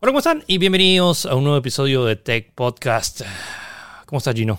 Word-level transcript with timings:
Hola, 0.00 0.10
¿cómo 0.10 0.18
están? 0.18 0.44
Y 0.46 0.58
bienvenidos 0.58 1.26
a 1.26 1.34
un 1.34 1.44
nuevo 1.44 1.58
episodio 1.58 2.04
de 2.04 2.16
Tech 2.16 2.52
Podcast. 2.54 3.22
¿Cómo 4.06 4.18
estás, 4.18 4.34
Gino? 4.34 4.58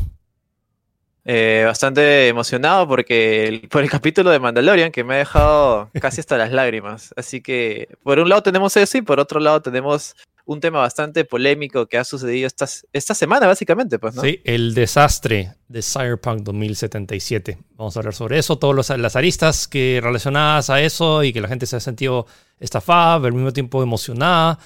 Eh, 1.26 1.64
bastante 1.66 2.28
emocionado 2.28 2.88
porque 2.88 3.48
el- 3.48 3.62
por 3.70 3.84
el 3.84 3.90
capítulo 3.90 4.30
de 4.32 4.40
Mandalorian 4.40 4.92
que 4.92 5.04
me 5.04 5.16
ha 5.16 5.18
dejado 5.18 5.90
casi 6.00 6.20
hasta 6.20 6.38
las 6.38 6.52
lágrimas. 6.52 7.14
Así 7.16 7.42
que 7.42 7.90
por 8.04 8.20
un 8.20 8.30
lado 8.30 8.44
tenemos 8.44 8.76
eso 8.78 8.98
y 8.98 9.02
por 9.02 9.20
otro 9.20 9.40
lado 9.40 9.62
tenemos 9.62 10.16
un 10.46 10.60
tema 10.60 10.80
bastante 10.80 11.24
polémico 11.26 11.86
que 11.88 11.98
ha 12.00 12.04
sucedido 12.04 12.48
esta, 12.48 12.68
esta 12.92 13.14
semana 13.14 13.46
básicamente, 13.48 14.00
pues, 14.00 14.16
¿no? 14.16 14.22
Sí, 14.24 14.42
el 14.44 14.74
desastre 14.74 15.54
de 15.68 15.82
Cyberpunk 15.82 16.42
2077. 16.42 17.58
Vamos 17.78 17.96
a 17.96 18.00
hablar 18.00 18.14
sobre 18.16 18.40
eso, 18.40 18.58
todas 18.58 18.90
las 18.98 19.16
aristas 19.16 19.68
que 19.68 20.00
relacionadas 20.04 20.70
a 20.72 20.82
eso 20.82 21.24
y 21.24 21.32
que 21.34 21.42
la 21.42 21.48
gente 21.48 21.68
se 21.68 21.76
ha 21.76 21.80
sentido 21.80 22.26
estafada, 22.60 23.18
pero 23.18 23.28
al 23.28 23.34
mismo 23.34 23.54
tiempo 23.54 23.82
emocionada. 23.84 24.58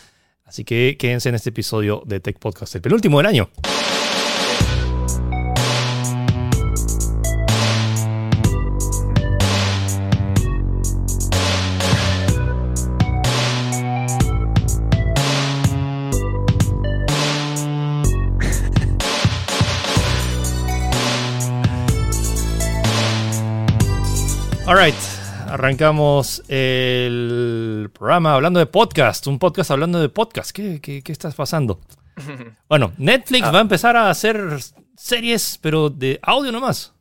Así 0.45 0.63
que 0.63 0.95
quédense 0.97 1.29
en 1.29 1.35
este 1.35 1.49
episodio 1.49 2.03
de 2.05 2.19
Tech 2.19 2.37
Podcast, 2.37 2.75
el 2.75 2.81
penúltimo 2.81 3.17
del 3.17 3.25
año. 3.25 3.49
Arrancamos 25.55 26.43
el 26.49 27.89
programa 27.93 28.33
hablando 28.35 28.59
de 28.59 28.65
podcast, 28.65 29.25
un 29.27 29.39
podcast 29.39 29.71
hablando 29.71 30.01
de 30.01 30.09
podcast. 30.09 30.51
¿Qué, 30.51 30.81
qué, 30.81 31.01
qué 31.01 31.11
estás 31.11 31.33
pasando? 31.33 31.79
Bueno, 32.67 32.91
Netflix 32.97 33.47
Ah. 33.47 33.51
va 33.51 33.59
a 33.59 33.61
empezar 33.61 33.95
a 33.95 34.09
hacer 34.09 34.57
series, 34.97 35.57
pero 35.61 35.89
de 35.89 36.19
audio 36.21 36.51
nomás. 36.51 36.93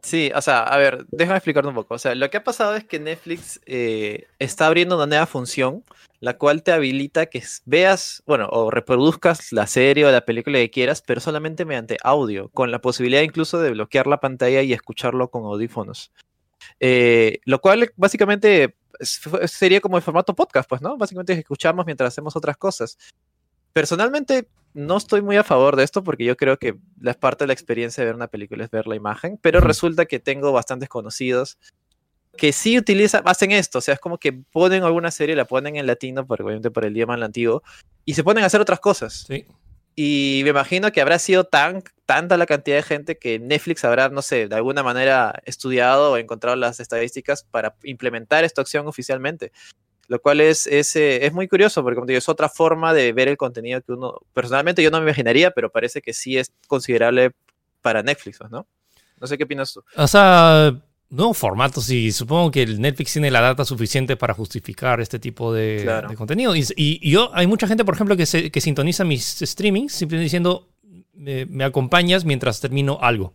Sí, 0.00 0.30
o 0.36 0.40
sea, 0.40 0.62
a 0.62 0.76
ver, 0.76 1.04
déjame 1.10 1.38
explicarte 1.38 1.68
un 1.68 1.74
poco. 1.74 1.94
O 1.94 1.98
sea, 1.98 2.14
lo 2.14 2.30
que 2.30 2.36
ha 2.36 2.44
pasado 2.44 2.76
es 2.76 2.84
que 2.84 3.00
Netflix 3.00 3.60
eh, 3.66 4.26
está 4.38 4.68
abriendo 4.68 4.94
una 4.94 5.06
nueva 5.06 5.26
función, 5.26 5.82
la 6.20 6.38
cual 6.38 6.62
te 6.62 6.70
habilita 6.70 7.26
que 7.26 7.42
veas, 7.64 8.22
bueno, 8.24 8.48
o 8.52 8.70
reproduzcas 8.70 9.52
la 9.52 9.66
serie 9.66 10.06
o 10.06 10.12
la 10.12 10.24
película 10.24 10.58
que 10.58 10.70
quieras, 10.70 11.02
pero 11.04 11.20
solamente 11.20 11.64
mediante 11.64 11.96
audio, 12.04 12.50
con 12.50 12.70
la 12.70 12.80
posibilidad 12.80 13.22
incluso 13.22 13.58
de 13.58 13.70
bloquear 13.70 14.06
la 14.06 14.20
pantalla 14.20 14.62
y 14.62 14.72
escucharlo 14.72 15.30
con 15.30 15.42
audífonos. 15.44 16.12
Eh, 16.80 17.40
lo 17.44 17.60
cual 17.60 17.92
básicamente 17.96 18.76
es- 18.98 19.18
fue- 19.20 19.46
sería 19.48 19.80
como 19.80 19.96
el 19.96 20.02
formato 20.02 20.34
podcast, 20.34 20.68
pues, 20.68 20.80
¿no? 20.82 20.96
Básicamente 20.96 21.32
escuchamos 21.32 21.86
mientras 21.86 22.08
hacemos 22.14 22.34
otras 22.36 22.56
cosas. 22.56 22.98
Personalmente, 23.72 24.48
no 24.74 24.96
estoy 24.96 25.22
muy 25.22 25.36
a 25.36 25.44
favor 25.44 25.76
de 25.76 25.84
esto 25.84 26.02
porque 26.02 26.24
yo 26.24 26.36
creo 26.36 26.56
que 26.58 26.76
la 27.00 27.14
parte 27.14 27.44
de 27.44 27.48
la 27.48 27.52
experiencia 27.52 28.02
de 28.02 28.06
ver 28.06 28.14
una 28.16 28.28
película 28.28 28.64
es 28.64 28.70
ver 28.70 28.86
la 28.86 28.96
imagen, 28.96 29.38
pero 29.40 29.60
resulta 29.60 30.06
que 30.06 30.18
tengo 30.20 30.52
bastantes 30.52 30.88
conocidos 30.88 31.58
que 32.36 32.52
sí 32.52 32.78
utilizan, 32.78 33.22
hacen 33.24 33.50
esto, 33.50 33.78
o 33.78 33.80
sea, 33.80 33.94
es 33.94 34.00
como 34.00 34.18
que 34.18 34.32
ponen 34.32 34.84
alguna 34.84 35.10
serie, 35.10 35.34
la 35.34 35.44
ponen 35.46 35.74
en 35.76 35.86
latino, 35.86 36.24
porque 36.26 36.44
obviamente 36.44 36.70
por 36.70 36.84
el 36.84 36.92
idioma 36.96 37.14
antiguo, 37.14 37.62
y 38.04 38.14
se 38.14 38.22
ponen 38.22 38.44
a 38.44 38.46
hacer 38.46 38.60
otras 38.60 38.78
cosas. 38.78 39.24
Sí. 39.26 39.44
Y 40.00 40.42
me 40.44 40.50
imagino 40.50 40.92
que 40.92 41.00
habrá 41.00 41.18
sido 41.18 41.42
tan, 41.42 41.82
tanta 42.06 42.36
la 42.36 42.46
cantidad 42.46 42.76
de 42.76 42.84
gente 42.84 43.18
que 43.18 43.40
Netflix 43.40 43.84
habrá, 43.84 44.08
no 44.10 44.22
sé, 44.22 44.46
de 44.46 44.54
alguna 44.54 44.84
manera 44.84 45.42
estudiado 45.44 46.12
o 46.12 46.16
encontrado 46.16 46.54
las 46.54 46.78
estadísticas 46.78 47.42
para 47.42 47.74
implementar 47.82 48.44
esta 48.44 48.62
opción 48.62 48.86
oficialmente. 48.86 49.50
Lo 50.06 50.20
cual 50.20 50.40
es, 50.40 50.68
es, 50.68 50.94
eh, 50.94 51.26
es 51.26 51.32
muy 51.32 51.48
curioso 51.48 51.82
porque 51.82 51.96
como 51.96 52.06
te 52.06 52.12
digo, 52.12 52.18
es 52.18 52.28
otra 52.28 52.48
forma 52.48 52.94
de 52.94 53.12
ver 53.12 53.26
el 53.26 53.36
contenido 53.36 53.82
que 53.82 53.90
uno, 53.90 54.20
personalmente 54.32 54.84
yo 54.84 54.92
no 54.92 54.98
me 54.98 55.06
imaginaría, 55.06 55.50
pero 55.50 55.68
parece 55.68 56.00
que 56.00 56.12
sí 56.14 56.38
es 56.38 56.52
considerable 56.68 57.32
para 57.82 58.04
Netflix, 58.04 58.38
¿no? 58.52 58.68
No 59.20 59.26
sé 59.26 59.36
qué 59.36 59.42
opinas 59.42 59.72
tú. 59.72 59.82
O 59.96 60.06
sea, 60.06 60.80
nuevos 61.10 61.38
formatos 61.38 61.88
y 61.90 62.12
supongo 62.12 62.50
que 62.50 62.62
el 62.62 62.80
Netflix 62.80 63.14
tiene 63.14 63.30
la 63.30 63.40
data 63.40 63.64
suficiente 63.64 64.16
para 64.16 64.34
justificar 64.34 65.00
este 65.00 65.18
tipo 65.18 65.52
de, 65.54 65.80
Claro. 65.82 66.08
de 66.08 66.14
contenido. 66.16 66.54
Y, 66.54 66.60
y- 66.76 66.98
y 67.02 67.10
yo, 67.12 67.30
hay 67.34 67.46
mucha 67.46 67.66
gente, 67.66 67.84
por 67.84 67.94
ejemplo, 67.94 68.16
que, 68.16 68.26
se- 68.26 68.50
que 68.50 68.60
sintoniza 68.60 69.04
mis 69.04 69.38
streamings 69.40 69.92
simplemente 69.92 70.24
diciendo, 70.24 70.68
me, 71.14 71.46
me 71.46 71.64
acompañas 71.64 72.24
mientras 72.24 72.60
termino 72.60 72.98
algo. 73.00 73.32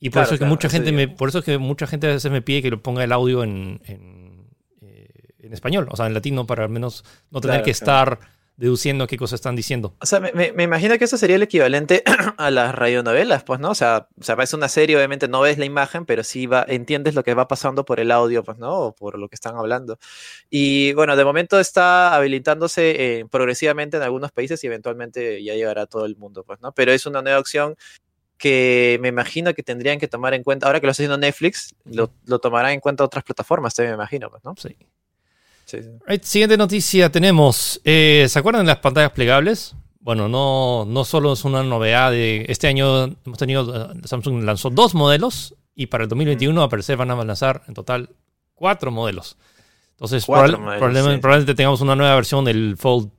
Y 0.00 0.10
por 0.10 0.14
Claro, 0.14 0.24
eso 0.26 0.34
es 0.34 0.38
que 0.38 0.42
claro, 0.42 0.50
mucha 0.54 0.68
gente 0.68 0.92
me, 0.92 1.08
por 1.08 1.28
eso 1.28 1.38
es 1.38 1.44
que 1.44 1.56
mucha 1.56 1.86
gente 1.86 2.08
a 2.08 2.14
veces 2.14 2.30
me 2.30 2.42
pide 2.42 2.60
que 2.62 2.70
lo 2.70 2.82
ponga 2.82 3.04
el 3.04 3.12
audio 3.12 3.42
en, 3.44 3.80
en, 3.86 4.46
eh, 4.82 5.08
en 5.38 5.52
español, 5.52 5.86
o 5.90 5.96
sea, 5.96 6.06
en 6.06 6.14
latino, 6.14 6.46
para 6.46 6.64
al 6.64 6.70
menos 6.70 7.04
no 7.30 7.40
tener 7.40 7.62
que 7.62 7.70
estar 7.70 8.18
deduciendo 8.56 9.06
qué 9.06 9.16
cosas 9.16 9.38
están 9.38 9.56
diciendo. 9.56 9.94
O 10.00 10.06
sea, 10.06 10.20
me, 10.20 10.32
me- 10.32 10.52
me 10.52 10.62
imagino 10.62 10.96
que 10.96 11.04
eso 11.04 11.16
sería 11.18 11.36
el 11.36 11.42
equivalente 11.42 12.02
a 12.38 12.50
las 12.50 12.74
radionovelas, 12.74 13.42
pues, 13.44 13.58
¿no? 13.60 13.70
O 13.70 13.74
sea, 13.74 14.08
o 14.20 14.22
sea, 14.22 14.36
es 14.42 14.52
una 14.54 14.68
serie, 14.68 14.96
obviamente 14.96 15.26
no 15.28 15.40
ves 15.40 15.58
la 15.58 15.64
imagen, 15.64 16.06
pero 16.06 16.22
sí 16.22 16.46
va, 16.46 16.64
entiendes 16.68 17.14
lo 17.14 17.24
que 17.24 17.34
va 17.34 17.48
pasando 17.48 17.84
por 17.84 17.98
el 18.00 18.10
audio, 18.12 18.44
pues, 18.44 18.58
¿no? 18.58 18.72
O 18.78 18.94
por 18.94 19.18
lo 19.18 19.28
que 19.28 19.34
están 19.34 19.56
hablando. 19.56 19.98
Y 20.50 20.92
bueno, 20.94 21.16
de 21.16 21.24
momento 21.24 21.58
está 21.60 22.14
habilitándose 22.14 23.20
eh, 23.20 23.26
progresivamente 23.30 23.96
en 23.96 24.04
algunos 24.04 24.32
países 24.32 24.62
y 24.64 24.68
eventualmente 24.68 25.42
ya 25.42 25.54
llegará 25.54 25.82
a 25.82 25.86
todo 25.86 26.06
el 26.06 26.16
mundo, 26.16 26.44
pues, 26.44 26.60
¿no? 26.60 26.72
Pero 26.72 26.92
es 26.92 27.06
una 27.06 27.22
nueva 27.22 27.40
opción 27.40 27.76
que 28.38 28.98
me 29.00 29.08
imagino 29.08 29.54
que 29.54 29.62
tendrían 29.62 29.98
que 29.98 30.08
tomar 30.08 30.34
en 30.34 30.42
cuenta, 30.42 30.66
ahora 30.66 30.80
que 30.80 30.86
lo 30.86 30.90
está 30.92 31.02
haciendo 31.02 31.18
Netflix, 31.18 31.74
lo, 31.84 32.12
lo 32.26 32.38
tomarán 32.40 32.72
en 32.72 32.80
cuenta 32.80 33.04
otras 33.04 33.24
plataformas, 33.24 33.74
también 33.74 33.92
me 33.92 34.02
imagino, 34.02 34.30
pues, 34.30 34.44
¿no? 34.44 34.54
Sí. 34.58 34.76
Sí, 35.64 35.82
sí. 35.82 35.88
Right, 36.06 36.22
siguiente 36.22 36.56
noticia 36.56 37.10
tenemos. 37.10 37.80
eh, 37.84 38.26
¿Se 38.28 38.38
acuerdan 38.38 38.64
de 38.64 38.68
las 38.72 38.78
pantallas 38.78 39.12
plegables? 39.12 39.74
Bueno, 40.00 40.28
no, 40.28 40.84
no 40.86 41.04
solo 41.04 41.32
es 41.32 41.44
una 41.44 41.62
novedad 41.62 42.10
de 42.10 42.44
este 42.48 42.66
año 42.66 43.04
hemos 43.24 43.38
tenido 43.38 43.92
eh, 43.92 44.00
Samsung 44.04 44.42
lanzó 44.44 44.68
dos 44.70 44.94
modelos 44.94 45.54
y 45.74 45.86
para 45.86 46.04
el 46.04 46.08
2021 46.10 46.62
a 46.62 46.68
parecer 46.68 46.96
van 46.98 47.10
a 47.10 47.24
lanzar 47.24 47.62
en 47.68 47.74
total 47.74 48.10
cuatro 48.54 48.90
modelos. 48.90 49.36
Entonces 49.92 50.24
Cuatro 50.26 50.58
probable- 50.58 50.58
modelos, 50.64 50.78
probablemente, 50.80 51.16
sí. 51.16 51.20
probablemente 51.22 51.54
tengamos 51.54 51.80
una 51.80 51.96
nueva 51.96 52.14
versión 52.16 52.44
del 52.44 52.76
Fold 52.76 53.10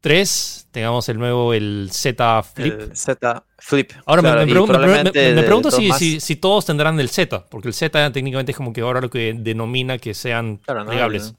3, 0.00 0.68
tengamos 0.70 1.08
el 1.08 1.18
nuevo 1.18 1.52
el 1.52 1.88
Z 1.92 2.42
Flip. 2.44 2.80
El 2.80 2.96
Z 2.96 3.44
Flip. 3.58 3.92
Ahora 4.06 4.22
me- 4.22 4.28
claro, 4.28 4.46
me, 4.46 4.52
pregun- 4.52 5.34
me- 5.34 5.42
pregunto 5.42 5.70
si, 5.70 5.90
si, 5.92 6.20
si 6.20 6.36
todos 6.36 6.64
tendrán 6.64 6.98
el 7.00 7.08
Z, 7.10 7.46
porque 7.50 7.68
el 7.68 7.74
Z 7.74 8.12
técnicamente 8.12 8.52
es 8.52 8.56
como 8.56 8.72
que 8.72 8.80
ahora 8.80 9.00
lo 9.00 9.10
que 9.10 9.34
denomina 9.36 9.98
que 9.98 10.14
sean 10.14 10.58
Claro, 10.58 10.84
¿no? 10.84 10.90
plegables. 10.90 11.34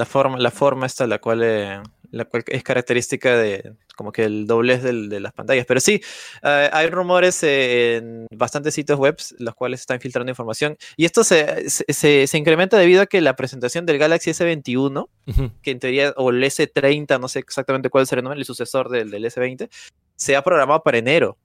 La 0.00 0.06
forma, 0.06 0.38
la 0.38 0.50
forma 0.50 0.86
esta, 0.86 1.06
la 1.06 1.18
cual, 1.18 1.42
eh, 1.44 1.80
la 2.10 2.24
cual 2.24 2.42
es 2.46 2.62
característica 2.62 3.36
de 3.36 3.74
como 3.96 4.12
que 4.12 4.24
el 4.24 4.46
doblez 4.46 4.82
del- 4.82 5.10
de 5.10 5.20
las 5.20 5.34
pantallas. 5.34 5.66
Pero 5.66 5.78
sí, 5.78 6.00
eh, 6.42 6.70
hay 6.72 6.86
rumores 6.88 7.42
eh, 7.42 7.96
en 7.96 8.26
bastantes 8.34 8.72
sitios 8.72 8.98
web 8.98 9.16
los 9.38 9.54
cuales 9.54 9.80
están 9.80 10.00
filtrando 10.00 10.30
información. 10.30 10.76
Y 10.96 11.04
esto 11.04 11.22
se, 11.22 11.68
se, 11.68 12.26
incrementa 12.38 12.78
debido 12.78 13.02
a 13.02 13.06
que 13.06 13.20
la 13.20 13.36
presentación 13.36 13.84
del 13.84 13.98
Galaxy 13.98 14.30
S21, 14.30 15.08
Ujú. 15.26 15.50
que 15.60 15.70
en 15.70 15.78
teoría, 15.78 16.14
o 16.16 16.30
el 16.30 16.42
S30, 16.42 17.20
no 17.20 17.28
sé 17.28 17.40
exactamente 17.40 17.90
cuál 17.90 18.06
será 18.06 18.20
el 18.20 18.24
nombre, 18.24 18.38
el 18.40 18.46
sucesor 18.46 18.88
del, 18.88 19.10
del 19.10 19.24
S20, 19.26 19.68
se 20.16 20.34
ha 20.34 20.42
programado 20.42 20.82
para 20.82 20.96
enero. 20.96 21.36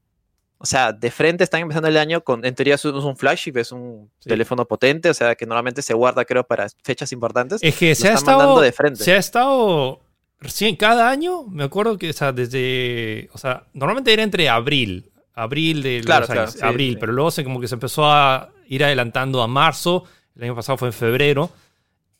O 0.58 0.64
sea, 0.66 0.92
de 0.92 1.10
frente 1.10 1.44
están 1.44 1.60
empezando 1.60 1.88
el 1.88 1.96
año 1.98 2.22
con, 2.24 2.44
en 2.44 2.54
teoría 2.54 2.76
es 2.76 2.84
un, 2.86 3.16
flagship, 3.16 3.56
es 3.58 3.72
un 3.72 4.10
Sí. 4.20 4.28
teléfono 4.30 4.64
potente, 4.64 5.10
o 5.10 5.14
sea, 5.14 5.34
que 5.34 5.44
normalmente 5.44 5.82
se 5.82 5.92
guarda, 5.92 6.24
creo, 6.24 6.44
para 6.44 6.66
fechas 6.82 7.12
importantes. 7.12 7.60
Es 7.62 7.76
que 7.76 7.94
se 7.94 8.08
ha, 8.08 8.14
estado, 8.14 8.60
de 8.60 8.72
frente. 8.72 9.04
se 9.04 9.12
ha 9.12 9.18
estado 9.18 10.00
recién 10.40 10.76
cada 10.76 11.10
año, 11.10 11.44
me 11.44 11.64
acuerdo 11.64 11.98
que, 11.98 12.08
o 12.10 12.12
sea, 12.12 12.32
desde, 12.32 13.28
o 13.32 13.38
sea, 13.38 13.64
normalmente 13.74 14.12
era 14.12 14.22
entre 14.22 14.48
abril, 14.48 15.10
abril 15.34 15.82
de 15.82 16.00
Claro, 16.04 16.20
los 16.22 16.26
claro, 16.28 16.40
años, 16.42 16.52
sí, 16.54 16.60
abril, 16.62 16.92
sí. 16.94 16.98
pero 17.00 17.12
luego 17.12 17.30
se 17.30 17.44
como 17.44 17.60
que 17.60 17.68
se 17.68 17.74
empezó 17.74 18.06
a 18.10 18.50
ir 18.66 18.82
adelantando 18.82 19.42
a 19.42 19.46
marzo, 19.46 20.04
el 20.36 20.44
año 20.44 20.54
pasado 20.54 20.78
fue 20.78 20.88
en 20.88 20.94
febrero, 20.94 21.50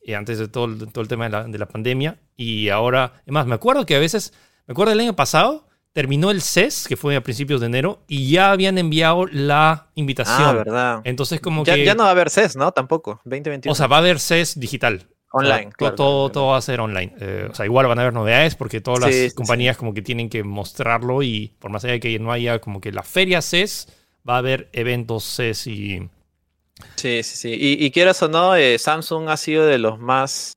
y 0.03 0.13
antes 0.13 0.39
de 0.39 0.49
todo, 0.49 0.67
el- 0.67 0.93
todo 0.93 1.01
el 1.03 1.09
tema 1.09 1.25
de 1.25 1.31
la, 1.31 1.45
de 1.45 1.59
la 1.59 1.67
pandemia, 1.67 2.19
y 2.37 2.69
ahora, 2.69 3.15
es 3.25 3.33
más, 3.33 3.47
me 3.47 3.55
acuerdo 3.55 3.87
que 3.87 3.97
a 3.97 3.99
veces, 3.99 4.33
me 4.67 4.73
acuerdo 4.73 4.91
del 4.91 5.01
año 5.01 5.17
pasado, 5.17 5.67
terminó 5.97 6.31
el 6.31 6.43
CES, 6.43 6.85
que 6.87 6.95
fue 6.95 7.17
a 7.17 7.23
principios 7.23 7.59
de 7.63 7.69
enero, 7.69 8.03
y 8.07 8.29
ya 8.29 8.51
habían 8.51 8.77
enviado 8.77 9.25
la 9.29 9.87
invitación. 9.95 10.43
Ah, 10.43 10.53
verdad. 10.53 11.01
Entonces 11.05 11.41
como 11.41 11.65
Ya, 11.65 11.75
que... 11.75 11.87
ya 11.87 11.95
no 11.95 12.03
va 12.03 12.11
a 12.11 12.13
haber 12.13 12.29
CES, 12.29 12.55
¿no? 12.55 12.71
Tampoco. 12.73 13.23
2021. 13.25 13.73
O 13.73 13.75
sea, 13.75 13.87
va 13.87 13.97
a 13.97 14.01
haber 14.01 14.21
CES 14.21 14.61
digital. 14.61 15.09
online. 15.33 15.55
O 15.55 15.59
sea, 15.63 15.71
claro, 15.71 15.95
todo, 15.95 16.25
claro, 16.27 16.33
todo 16.33 16.47
va 16.49 16.59
a 16.59 16.61
ser 16.61 16.81
online. 16.81 17.15
Eh, 17.19 17.49
o 17.51 17.55
sea, 17.55 17.65
igual 17.65 17.87
van 17.87 17.99
a 17.99 18.03
haber 18.03 18.13
novedades 18.13 18.57
porque 18.57 18.83
todas 18.83 19.01
las 19.01 19.15
Sí, 19.15 19.31
sí, 19.31 19.35
compañías 19.35 19.79
como 19.79 19.95
que 19.95 20.03
tienen 20.03 20.29
que 20.29 20.45
mostrarlo 20.45 21.23
y 21.23 21.55
por 21.59 21.71
más 21.71 21.83
allá 21.85 21.95
de 21.95 22.01
que 22.01 22.19
no 22.19 22.31
haya 22.31 22.59
como 22.59 22.83
que 22.83 22.93
la 22.93 23.03
feria 23.03 23.41
CES, 23.41 23.89
va 24.29 24.35
a 24.35 24.39
haber 24.41 24.69
eventos 24.75 25.25
CES 25.25 25.67
y... 25.67 26.11
Sí, 26.97 27.23
sí, 27.23 27.37
sí. 27.39 27.57
Y, 27.59 27.83
y 27.87 27.91
quieras 27.91 28.23
o 28.23 28.29
no, 28.29 28.55
eh, 28.55 28.79
Samsung 28.79 29.31
ha 29.31 29.39
sido 29.39 29.65
de 29.65 29.79
los 29.79 29.99
más. 29.99 30.53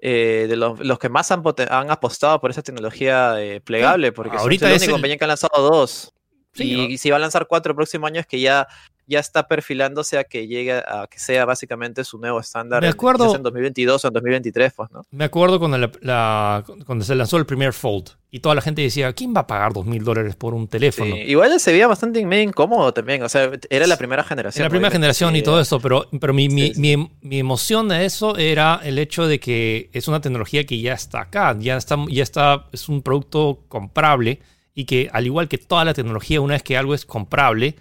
Eh, 0.00 0.46
de 0.48 0.56
los, 0.56 0.78
los 0.80 0.98
que 0.98 1.08
más 1.08 1.30
han, 1.30 1.42
apostado 1.90 2.40
por 2.40 2.50
esa 2.50 2.62
tecnología 2.62 3.34
eh, 3.42 3.60
plegable, 3.60 4.12
porque 4.12 4.36
Ahorita 4.36 4.66
es 4.66 4.70
la 4.70 4.76
es 4.76 4.82
única 4.82 4.90
el- 4.90 4.92
compañía 4.92 5.16
que 5.18 5.24
ha 5.24 5.28
lanzado 5.28 5.62
dos. 5.70 6.12
Sí, 6.54 6.72
y, 6.72 6.88
¿no? 6.92 6.98
si 6.98 7.10
va 7.10 7.16
a 7.16 7.20
lanzar 7.20 7.46
cuatro 7.46 7.72
el 7.72 7.76
próximo 7.76 8.06
año 8.06 8.20
es 8.20 8.26
que 8.26 8.40
ya 8.40 8.66
ya 9.08 9.18
está 9.20 9.48
perfilándose 9.48 10.18
a 10.18 10.24
que 10.24 10.46
llegue 10.46 10.72
a 10.74 11.08
que 11.10 11.18
sea 11.18 11.44
básicamente 11.46 12.04
su 12.04 12.18
nuevo 12.18 12.38
estándar. 12.40 12.82
Me 12.82 12.88
en- 12.88 12.92
acuerdo- 12.92 13.24
quizás 13.24 13.36
en 13.38 13.42
2022 13.42 14.04
o 14.04 14.08
en 14.08 14.12
2023, 14.14 14.72
pues, 14.74 14.90
¿no? 14.92 15.02
Me 15.10 15.24
acuerdo 15.24 15.58
cuando, 15.58 15.78
la- 15.78 15.90
la- 16.02 16.64
cuando 16.86 17.04
se 17.04 17.14
lanzó 17.14 17.38
el 17.38 17.46
primer 17.46 17.72
Fold 17.72 18.10
y 18.30 18.40
toda 18.40 18.54
la 18.54 18.60
gente 18.60 18.82
decía, 18.82 19.12
¿quién 19.14 19.32
va 19.34 19.40
a 19.40 19.46
pagar 19.46 19.72
dos 19.72 19.86
mil 19.86 20.04
dólares 20.04 20.36
por 20.36 20.52
un 20.52 20.64
Sí, 20.64 20.68
teléfono? 20.68 21.16
Igual 21.16 21.58
se 21.58 21.72
veía 21.72 21.86
bastante 21.86 22.24
medio 22.26 22.42
incómodo 22.44 22.92
también, 22.92 23.22
o 23.22 23.28
sea, 23.30 23.50
era 23.70 23.86
la 23.86 23.96
primera 23.96 24.22
generación. 24.22 24.60
En 24.62 24.66
la 24.66 24.70
primera 24.70 24.90
generación 24.90 25.34
y 25.34 25.38
sí, 25.38 25.44
todo 25.44 25.58
eso, 25.60 25.80
pero, 25.80 26.06
pero 26.20 26.34
mi, 26.34 26.48
mi- 26.50 26.68
Sí, 26.68 26.74
sí. 26.74 26.80
mi- 26.80 27.10
mi 27.22 27.38
emoción 27.38 27.88
de 27.88 28.04
eso 28.04 28.36
era 28.36 28.80
el 28.84 28.98
hecho 28.98 29.26
de 29.26 29.40
que 29.40 29.88
es 29.94 30.06
una 30.08 30.20
tecnología 30.20 30.64
que 30.64 30.78
ya 30.80 30.92
está 30.92 31.22
acá, 31.22 31.56
ya 31.58 31.78
está, 31.78 31.96
ya 32.10 32.22
está, 32.22 32.66
es 32.72 32.88
un 32.90 33.00
producto 33.02 33.64
comprable 33.68 34.40
y 34.74 34.84
que 34.84 35.08
al 35.12 35.24
igual 35.26 35.48
que 35.48 35.56
toda 35.58 35.84
la 35.86 35.94
tecnología, 35.94 36.40
una 36.40 36.54
vez 36.54 36.62
que 36.62 36.76
algo 36.76 36.94
es 36.94 37.06
comprable 37.06 37.74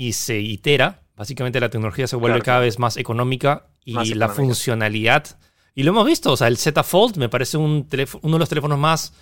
y 0.00 0.14
se 0.14 0.40
itera, 0.40 1.02
básicamente 1.14 1.60
la 1.60 1.68
tecnología 1.68 2.06
se 2.06 2.16
vuelve 2.16 2.36
Claro, 2.38 2.44
cada 2.46 2.60
vez 2.60 2.78
más 2.78 2.96
económica 2.96 3.66
y 3.84 3.92
Más 3.92 4.08
la 4.16 4.30
funcionalidad. 4.30 5.38
Y 5.74 5.82
lo 5.82 5.90
hemos 5.90 6.06
visto, 6.06 6.32
o 6.32 6.36
sea, 6.38 6.48
el 6.48 6.56
Z 6.56 6.82
Fold 6.82 7.18
me 7.18 7.28
parece 7.28 7.58
un 7.58 7.86
uno 8.22 8.32
de 8.32 8.38
los 8.38 8.48
teléfonos 8.48 8.78
más 8.78 9.12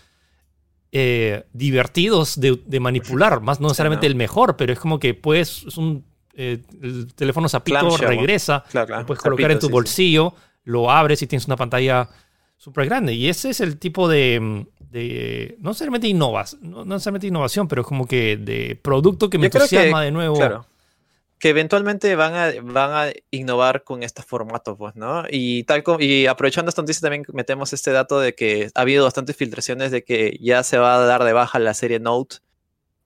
eh, 0.92 1.46
divertidos 1.52 2.38
de, 2.38 2.60
de 2.64 2.78
manipular, 2.78 3.40
más 3.40 3.58
no 3.58 3.66
necesariamente 3.66 4.06
¿no? 4.06 4.12
el 4.12 4.14
mejor, 4.14 4.56
pero 4.56 4.72
es 4.72 4.78
como 4.78 5.00
que 5.00 5.14
puedes, 5.14 5.64
es 5.66 5.76
un, 5.76 6.04
eh, 6.34 6.62
el 6.80 7.12
teléfono 7.12 7.48
zapito 7.48 7.96
regresa, 7.96 8.62
Claro, 8.70 8.86
claro. 8.86 9.02
lo 9.02 9.06
puedes 9.08 9.20
colocar 9.20 9.50
Zapito, 9.50 9.54
en 9.54 9.58
tu 9.58 9.66
sí, 9.66 9.70
sí. 9.70 9.72
bolsillo, 9.72 10.34
lo 10.62 10.92
abres 10.92 11.22
y 11.22 11.26
tienes 11.26 11.46
una 11.46 11.56
pantalla 11.56 12.08
súper 12.58 12.84
grande. 12.84 13.14
Y 13.14 13.28
ese 13.28 13.48
es 13.48 13.60
el 13.60 13.78
tipo 13.78 14.08
de, 14.08 14.66
de- 14.90 15.56
no 15.60 15.70
necesariamente 15.70 16.08
innovas, 16.08 16.58
no, 16.60 16.84
no 16.84 16.96
necesariamente 16.96 17.28
innovación, 17.28 17.68
pero 17.68 17.80
es 17.80 17.88
como 17.88 18.06
que 18.06 18.36
de 18.36 18.78
producto 18.82 19.30
que 19.30 19.38
me 19.38 19.44
Yo 19.46 19.50
creo 19.52 19.68
que, 19.68 19.76
entusiasma 19.76 20.02
de 20.02 20.10
nuevo. 20.10 20.36
Claro. 20.36 20.66
Que 21.38 21.50
eventualmente 21.50 22.16
van 22.16 22.34
a, 22.34 22.50
van 22.60 22.90
a 22.92 23.12
innovar 23.30 23.84
con 23.84 24.02
este 24.02 24.22
formato, 24.22 24.76
pues, 24.76 24.96
¿no? 24.96 25.22
Y 25.30 25.62
tal 25.62 25.84
como, 25.84 26.00
y 26.00 26.26
aprovechando 26.26 26.68
esta 26.68 26.82
noticia 26.82 27.02
también 27.02 27.24
metemos 27.32 27.72
este 27.72 27.92
dato 27.92 28.18
de 28.18 28.34
que 28.34 28.70
ha 28.74 28.80
habido 28.80 29.04
bastantes 29.04 29.36
filtraciones 29.36 29.92
de 29.92 30.02
que 30.02 30.36
ya 30.40 30.64
se 30.64 30.78
va 30.78 30.96
a 30.96 31.06
dar 31.06 31.22
de 31.22 31.32
baja 31.32 31.60
la 31.60 31.74
serie 31.74 32.00
Note 32.00 32.38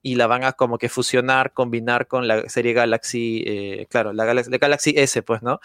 y 0.01 0.15
la 0.15 0.25
van 0.25 0.43
a 0.45 0.53
como 0.53 0.79
que 0.79 0.89
fusionar, 0.89 1.53
combinar 1.53 2.07
con 2.07 2.27
la 2.27 2.49
serie 2.49 2.73
Galaxy, 2.73 3.43
eh, 3.45 3.85
claro, 3.87 4.13
la 4.13 4.25
Galaxy, 4.25 4.49
la 4.49 4.57
Galaxy 4.57 4.95
S, 4.97 5.21
pues, 5.21 5.43
¿no? 5.43 5.59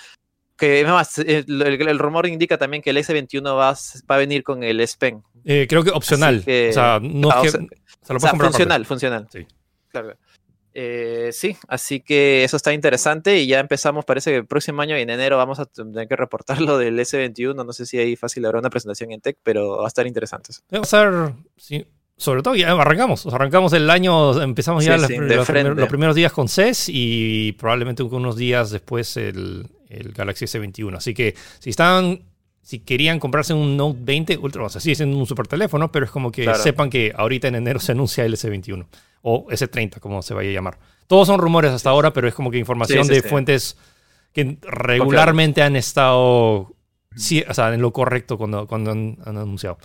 Que 0.59 0.81
además, 0.83 1.19
eh, 1.21 1.45
el, 1.47 1.63
el 1.63 1.99
rumor 1.99 2.27
indica 2.27 2.59
también 2.59 2.83
que 2.83 2.91
el 2.91 2.97
S21 2.99 3.45
va, 3.57 3.73
va 4.11 4.15
a 4.15 4.19
venir 4.19 4.43
con 4.43 4.63
el 4.65 4.81
S 4.81 4.97
Pen. 4.99 5.23
Eh, 5.45 5.67
creo 5.69 5.85
que 5.85 5.91
opcional. 5.91 6.43
que- 6.45 6.71
o 6.71 6.73
sea, 6.73 6.99
no 7.01 7.31
Ah, 7.31 7.43
es 7.45 7.53
que, 7.53 7.59
o 7.59 7.61
sea, 7.61 7.69
lo 8.11 8.17
O 8.17 8.21
sea, 8.21 8.31
funcional, 8.35 8.85
funcional. 8.85 9.29
Sí. 9.33 9.47
Claro. 9.91 10.15
Eh, 10.75 11.31
sí, 11.33 11.57
así 11.67 12.01
que 12.01 12.45
eso 12.45 12.57
está 12.57 12.73
interesante 12.73 13.39
y 13.39 13.47
ya 13.47 13.59
empezamos, 13.59 14.05
parece 14.05 14.31
que 14.31 14.37
el 14.37 14.47
próximo 14.47 14.81
año 14.83 14.95
en 14.97 15.11
enero 15.11 15.37
vamos 15.37 15.59
a 15.59 15.67
tener 15.67 16.07
que 16.07 16.15
reportar 16.15 16.59
lo 16.61 16.79
del 16.79 16.99
S21, 16.99 17.65
no 17.65 17.73
sé 17.73 17.87
si 17.87 17.99
ahí 17.99 18.15
fácil 18.17 18.45
habrá 18.45 18.59
una 18.61 18.71
presentación 18.71 19.11
en 19.13 19.21
Tech, 19.21 19.39
pero 19.43 19.79
va 19.79 19.85
a 19.85 19.89
estar 19.89 20.07
interesante. 20.07 20.53
eso. 20.53 20.63
Va 20.73 20.81
a 20.81 20.85
ser, 20.85 21.33
sí, 21.57 21.87
sobre 22.17 22.43
todo 22.43 22.55
ya 22.55 22.73
arrancamos, 22.73 23.25
o 23.27 23.31
sea, 23.31 23.37
arrancamos 23.39 23.73
el 23.73 23.89
año, 23.91 24.41
empezamos 24.43 24.85
ya 24.85 24.95
Sí, 24.95 25.01
las- 25.01 25.09
sí, 25.09 25.17
los, 25.19 25.47
primer- 25.47 25.77
los 25.77 25.89
primeros 25.89 26.15
días 26.15 26.33
con 26.33 26.49
CES 26.49 26.89
y 26.91 27.53
probablemente 27.53 28.03
unos 28.03 28.37
días 28.37 28.71
después 28.71 29.17
el, 29.17 29.67
el 29.89 30.13
Galaxy 30.13 30.45
S21. 30.47 30.97
Así 30.97 31.15
que 31.15 31.35
si 31.59 31.71
están, 31.71 32.23
si 32.63 32.81
querían 32.81 33.19
comprarse 33.19 33.55
un 33.55 33.77
Note 33.77 33.99
20 34.03 34.37
Ultra, 34.39 34.65
o 34.65 34.69
sea, 34.69 34.81
sigue 34.81 34.95
siendo 34.97 35.17
un 35.17 35.27
super 35.27 35.47
teléfono, 35.47 35.91
pero 35.93 36.05
es 36.05 36.11
como 36.11 36.31
que 36.31 36.45
Claro. 36.45 36.59
sepan 36.63 36.91
que 36.91 37.13
ahorita 37.17 37.49
en 37.49 37.57
enero 37.57 37.81
se 37.81 37.93
anuncia 37.93 38.25
el 38.25 38.35
S21 38.35 38.87
o 39.23 39.47
S30, 39.51 40.01
como 40.01 40.23
se 40.23 40.35
vaya 40.35 40.51
a 40.51 40.53
llamar. 40.53 40.79
Todos 41.07 41.27
son 41.27 41.41
rumores 41.41 41.71
hasta 41.73 41.91
ahora, 41.91 42.13
pero 42.13 42.29
es 42.29 42.35
como 42.35 42.51
que 42.51 42.59
información 42.59 43.05
Sí, 43.05 43.09
sí, 43.09 43.15
de 43.17 43.21
sí. 43.23 43.29
fuentes 43.29 43.77
que 44.33 44.59
regularmente 44.63 45.63
han 45.63 45.75
estado 45.77 46.75
o 47.49 47.55
sea, 47.55 47.73
en 47.75 47.81
lo 47.81 47.93
correcto 47.93 48.37
cuando, 48.39 48.67
cuando 48.67 48.91
han, 48.93 49.17
han 49.25 49.39
anunciado. 49.39 49.79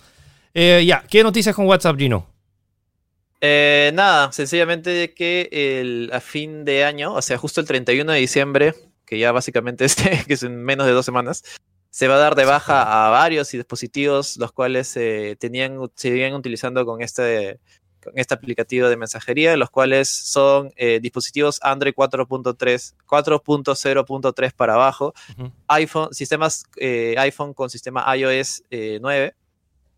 Eh, 0.52 0.84
ya, 0.86 1.02
¿qué 1.10 1.22
noticias 1.24 1.54
con 1.56 1.66
WhatsApp, 1.66 1.96
Gino? 1.98 2.28
Eh, 3.40 3.90
nada, 3.94 4.30
sencillamente 4.32 5.12
que 5.14 5.48
el, 5.50 6.10
a 6.12 6.20
fin 6.20 6.64
de 6.64 6.84
año, 6.84 7.12
o 7.14 7.22
sea, 7.22 7.36
justo 7.38 7.60
el 7.60 7.66
31 7.66 8.12
de 8.12 8.20
diciembre, 8.20 8.74
que 9.06 9.18
ya 9.18 9.32
básicamente 9.32 9.84
este, 9.86 10.24
que 10.26 10.34
es 10.34 10.42
en 10.42 10.62
menos 10.62 10.86
de 10.86 10.92
dos 10.92 11.04
semanas, 11.04 11.42
se 11.90 12.08
va 12.08 12.16
a 12.16 12.18
dar 12.18 12.34
de 12.34 12.44
baja 12.44 13.06
a 13.06 13.10
varios 13.10 13.50
dispositivos, 13.52 14.36
los 14.36 14.52
cuales 14.52 14.96
eh, 14.96 15.36
tenían, 15.38 15.78
se 15.94 16.10
venían 16.10 16.34
utilizando 16.34 16.84
con 16.84 17.02
este, 17.02 17.60
con 18.04 18.12
este 18.16 18.34
aplicativo 18.34 18.88
de 18.88 18.96
mensajería, 18.96 19.56
los 19.56 19.70
cuales 19.70 20.08
son 20.08 20.72
eh, 20.76 21.00
dispositivos 21.00 21.58
Android 21.62 21.94
4.3, 21.94 22.94
4.0.3 23.06 24.52
para 24.52 24.74
abajo, 24.74 25.14
iPhone, 25.68 26.12
sistemas 26.12 26.64
eh, 26.76 27.14
iPhone 27.18 27.54
con 27.54 27.70
sistema 27.70 28.04
iOS 28.16 28.64
eh, 28.70 28.98
9 29.00 29.34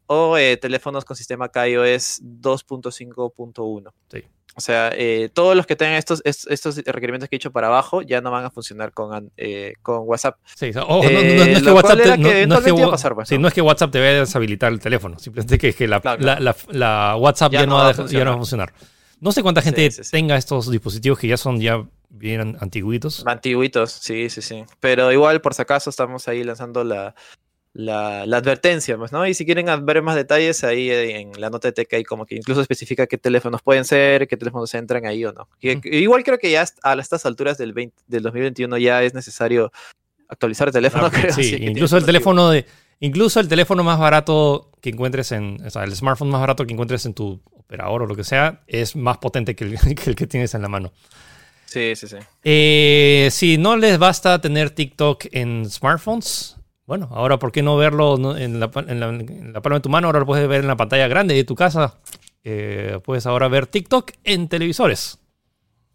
o 0.07 0.39
eh, 0.39 0.57
teléfonos 0.57 1.05
con 1.05 1.17
sistema 1.17 1.51
iOS 1.55 2.23
2.5.1. 2.23 3.93
Sí. 4.11 4.25
O 4.59 4.61
sea, 4.61 4.91
eh, 4.95 5.29
todos 5.35 5.55
los 5.55 5.67
que 5.67 5.77
tengan 5.77 5.97
estos, 5.97 6.23
est- 6.25 6.51
estos 6.51 6.77
requerimientos 6.79 7.29
que 7.29 7.37
he 7.37 7.39
dicho 7.39 7.53
para 7.53 7.67
abajo 7.67 8.01
ya 8.01 8.23
no 8.23 8.31
van 8.31 8.45
a 8.47 8.51
funcionar 8.51 8.93
con, 8.93 9.31
eh, 9.37 9.75
con 9.83 9.99
WhatsApp. 10.09 10.39
Sí, 10.55 10.71
ojo, 10.75 11.03
no, 11.05 11.11
no- 11.11 11.21
no 11.21 11.43
es 11.43 11.63
que 11.63 11.71
WhatsApp 11.73 11.97
te- 11.99 12.03
que 12.05 12.09
no- 12.09 12.17
no 12.17 12.29
es 12.29 12.33
que 12.33 12.39
eventualmente 12.39 12.71
iba 12.71 12.83
a 12.83 12.87
wa- 12.87 12.91
pasar, 12.93 13.15
pues, 13.15 13.29
sí, 13.29 13.35
¿no? 13.35 13.43
no 13.43 13.49
es 13.49 13.55
que 13.55 13.61
WhatsApp 13.61 13.91
te 13.91 13.99
vaya 14.01 14.11
a 14.13 14.21
deshabilitar 14.21 14.73
el 14.73 14.81
teléfono, 14.81 15.19
simplemente 15.19 15.59
que, 15.59 15.75
que 15.75 15.87
la, 15.87 16.01
Claro, 16.01 16.23
la- 16.23 16.41
la- 16.41 16.57
la 16.71 17.17
WhatsApp 17.17 17.53
ya, 17.53 17.61
Ya 17.61 17.67
no, 17.67 17.75
va 17.75 17.81
a 17.83 17.85
a 17.85 17.89
dejar- 17.89 18.07
ya 18.09 18.25
no 18.25 18.31
va 18.31 18.35
a 18.35 18.39
funcionar. 18.39 18.73
No 19.21 19.33
sé 19.33 19.43
cuánta 19.43 19.61
gente 19.63 19.91
Sí, 19.91 19.97
sí, 19.99 20.05
sí. 20.05 20.11
tenga 20.11 20.37
estos 20.39 20.71
dispositivos 20.71 21.19
que 21.19 21.29
ya 21.29 21.37
son 21.37 21.61
ya 21.61 21.85
bien 22.09 22.57
antiguitos. 22.61 23.25
Antiguitos, 23.27 23.93
sí, 23.93 24.31
sí, 24.31 24.41
sí. 24.41 24.65
Pero 24.81 25.13
igual, 25.13 25.43
por 25.43 25.53
si 25.53 25.61
acaso, 25.63 25.91
estamos 25.91 26.29
ahí 26.29 26.45
lanzando 26.45 26.83
la, 26.83 27.15
la, 27.77 28.25
la 28.25 28.39
advertencia, 28.39 28.97
pues, 28.97 29.13
¿no? 29.13 29.27
Y 29.27 29.35
si 29.35 29.45
quieren 29.45 29.67
ver 29.85 30.01
más 30.01 30.17
detalles, 30.17 30.65
ahí 30.65 30.91
en 30.91 31.33
la 31.39 31.51
nota 31.51 31.71
de 31.71 31.87
hay 31.93 32.05
como 32.05 32.25
que 32.25 32.35
incluso 32.35 32.63
especifica 32.63 33.07
qué 33.07 33.19
teléfonos 33.19 33.61
pueden 33.61 33.85
ser, 33.85 34.27
qué 34.27 34.39
teléfonos 34.39 34.73
entran 34.75 35.05
ahí 35.05 35.27
o 35.27 35.33
no. 35.33 35.47
Igual 35.61 36.25
creo 36.25 36.39
que 36.39 36.51
ya 36.51 36.65
a 36.83 36.95
estas 36.95 37.27
alturas 37.27 37.59
del, 37.59 37.75
20 37.75 37.95
del 38.07 38.23
2021 38.23 38.79
ya 38.79 39.03
es 39.03 39.13
necesario 39.13 39.71
actualizar 40.27 40.69
el 40.69 40.73
teléfono, 40.73 41.07
Ah, 41.07 41.11
creo. 41.13 41.33
sí, 41.35 41.55
incluso 41.61 41.99
el 41.99 42.07
teléfono 42.07 42.49
de 42.49 42.65
incluso 43.01 43.41
el 43.41 43.49
teléfono 43.49 43.85
más 43.85 43.99
barato 43.99 44.71
que 44.81 44.89
encuentres 44.89 45.31
en, 45.33 45.59
o 45.65 45.69
sea, 45.69 45.85
el 45.85 45.95
smartphone 45.95 46.31
más 46.31 46.41
barato 46.41 46.67
que 46.67 46.73
encuentres 46.73 47.05
en 47.05 47.13
tu 47.13 47.43
operador 47.53 48.03
o 48.03 48.07
lo 48.07 48.17
que 48.17 48.25
sea 48.25 48.63
es 48.67 48.97
más 48.97 49.19
potente 49.19 49.55
que 49.55 49.65
el 49.65 49.79
que, 49.95 50.11
el 50.11 50.17
que 50.17 50.27
tienes 50.27 50.55
en 50.55 50.63
la 50.63 50.69
mano. 50.69 50.93
Sí, 51.67 51.95
sí, 51.95 52.09
sí. 52.09 52.17
Eh, 52.43 53.29
si 53.31 53.59
no 53.59 53.77
les 53.77 53.99
basta 53.99 54.41
tener 54.41 54.71
TikTok 54.71 55.27
en 55.33 55.69
smartphones, 55.69 56.56
bueno, 56.87 57.09
ahora 57.11 57.39
¿por 57.39 57.53
qué 57.53 57.63
no 57.63 57.77
verlo 57.77 58.37
en, 58.37 58.61
la, 58.61 58.71
palma 58.71 59.77
de 59.77 59.81
tu 59.81 59.89
mano? 59.89 60.07
Ahora 60.07 60.21
lo 60.21 60.27
puedes 60.27 60.49
ver 60.49 60.61
en 60.61 60.69
la 60.69 60.77
pantalla 60.77 61.09
grande 61.09 61.35
de 61.35 61.45
tu 61.45 61.55
casa. 61.55 61.99
Eh, 62.45 63.01
puedes 63.05 63.27
ahora 63.27 63.49
ver 63.49 63.67
TikTok 63.67 64.13
en 64.23 64.49
televisores. 64.49 65.19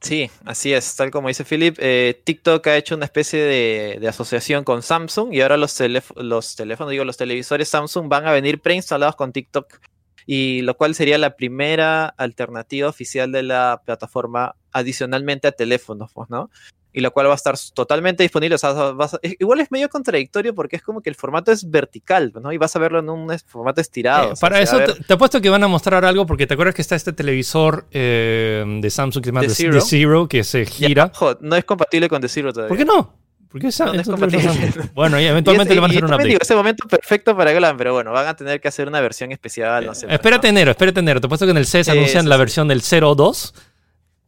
Sí, 0.01 0.29
así 0.45 0.73
es, 0.73 0.95
tal 0.95 1.11
como 1.11 1.27
dice 1.27 1.45
Philip, 1.45 1.77
eh, 1.79 2.19
TikTok 2.23 2.65
ha 2.67 2.75
hecho 2.75 2.95
una 2.95 3.05
especie 3.05 3.39
de, 3.39 4.07
asociación 4.07 4.63
con 4.63 4.81
Samsung 4.81 5.31
y 5.31 5.41
ahora 5.41 5.57
los, 5.57 5.79
los 6.15 6.55
teléfonos, 6.55 6.89
digo, 6.91 7.05
los 7.05 7.17
televisores 7.17 7.69
Samsung 7.69 8.09
van 8.09 8.27
a 8.27 8.31
venir 8.31 8.61
preinstalados 8.61 9.15
con 9.15 9.31
TikTok 9.31 9.79
y 10.25 10.61
lo 10.61 10.75
cual 10.75 10.95
sería 10.95 11.19
la 11.19 11.35
primera 11.35 12.07
alternativa 12.07 12.89
oficial 12.89 13.31
de 13.31 13.43
la 13.43 13.83
plataforma 13.85 14.55
adicionalmente 14.71 15.47
a 15.47 15.51
teléfonos, 15.51 16.11
pues, 16.13 16.29
¿no? 16.31 16.49
Y 16.93 16.99
lo 17.01 17.11
cual 17.11 17.27
va 17.27 17.31
a 17.31 17.35
estar 17.35 17.55
totalmente 17.73 18.21
disponible. 18.23 18.55
O 18.55 18.57
sea, 18.57 18.73
vas 18.91 19.13
a- 19.13 19.19
es- 19.21 19.35
igual 19.39 19.61
es 19.61 19.71
medio 19.71 19.87
contradictorio 19.89 20.53
porque 20.53 20.75
es 20.75 20.81
como 20.81 21.01
que 21.01 21.09
el 21.09 21.15
formato 21.15 21.51
es 21.51 21.69
vertical, 21.69 22.33
¿no? 22.41 22.51
Y 22.51 22.57
vas 22.57 22.75
a 22.75 22.79
verlo 22.79 22.99
en 22.99 23.09
un 23.09 23.31
formato 23.47 23.79
estirado. 23.79 24.29
Eh, 24.29 24.31
o 24.33 24.35
sea, 24.35 24.49
para 24.49 24.61
eso 24.61 24.77
te, 24.79 24.93
te 25.03 25.13
apuesto 25.13 25.39
que 25.39 25.49
van 25.49 25.63
a 25.63 25.67
mostrar 25.67 26.03
algo 26.03 26.25
porque 26.25 26.47
te 26.47 26.53
acuerdas 26.55 26.75
que 26.75 26.81
está 26.81 26.95
este 26.95 27.13
televisor 27.13 27.85
eh, 27.91 28.65
de 28.81 28.89
Samsung 28.89 29.23
que 29.23 29.27
se 29.27 29.31
llama 29.31 29.41
The 29.41 29.47
The 29.47 29.53
Zero. 29.55 29.73
The 29.75 29.81
Zero 29.81 30.27
que 30.27 30.43
se 30.43 30.65
gira. 30.65 31.11
no 31.39 31.55
es 31.55 31.63
compatible 31.63 32.09
con 32.09 32.21
The 32.21 32.27
Zero 32.29 32.51
todavía. 32.51 32.69
¿Por 32.69 32.77
qué 32.77 32.85
no? 32.85 33.15
Porque 33.49 33.67
esa- 33.67 33.85
No, 33.85 33.93
no 33.93 33.99
es 34.01 34.07
compatible. 34.07 34.47
Bueno, 34.93 35.19
y 35.19 35.23
Y 35.23 35.27
eventualmente 35.27 35.73
ese- 35.73 35.75
le 35.75 35.81
van 35.81 35.91
a 35.91 35.93
y 35.93 35.97
hacer 35.97 36.03
un 36.05 36.09
también 36.11 36.27
update. 36.27 36.29
digo, 36.29 36.39
ese 36.41 36.55
momento 36.55 36.87
perfecto 36.87 37.35
para 37.35 37.51
Glam, 37.51 37.75
pero 37.77 37.93
bueno, 37.93 38.11
van 38.13 38.27
a 38.27 38.33
tener 38.35 38.61
que 38.61 38.67
hacer 38.69 38.87
una 38.87 39.01
versión 39.01 39.31
especial, 39.33 39.85
no 39.85 39.93
sé. 39.93 40.05
pues, 40.07 40.15
espérate 40.15 40.47
¿no? 40.47 40.57
enero, 40.57 40.71
espérate 40.71 40.99
enero. 41.01 41.19
Te 41.19 41.25
apuesto 41.27 41.45
que 41.45 41.51
en 41.51 41.57
el 41.57 41.65
CES 41.65 41.85
Sí, 41.87 41.91
anuncian 41.91 42.23
sí, 42.23 42.29
la 42.29 42.35
sí. 42.35 42.39
versión 42.39 42.67
del 42.69 42.81
02 42.81 43.53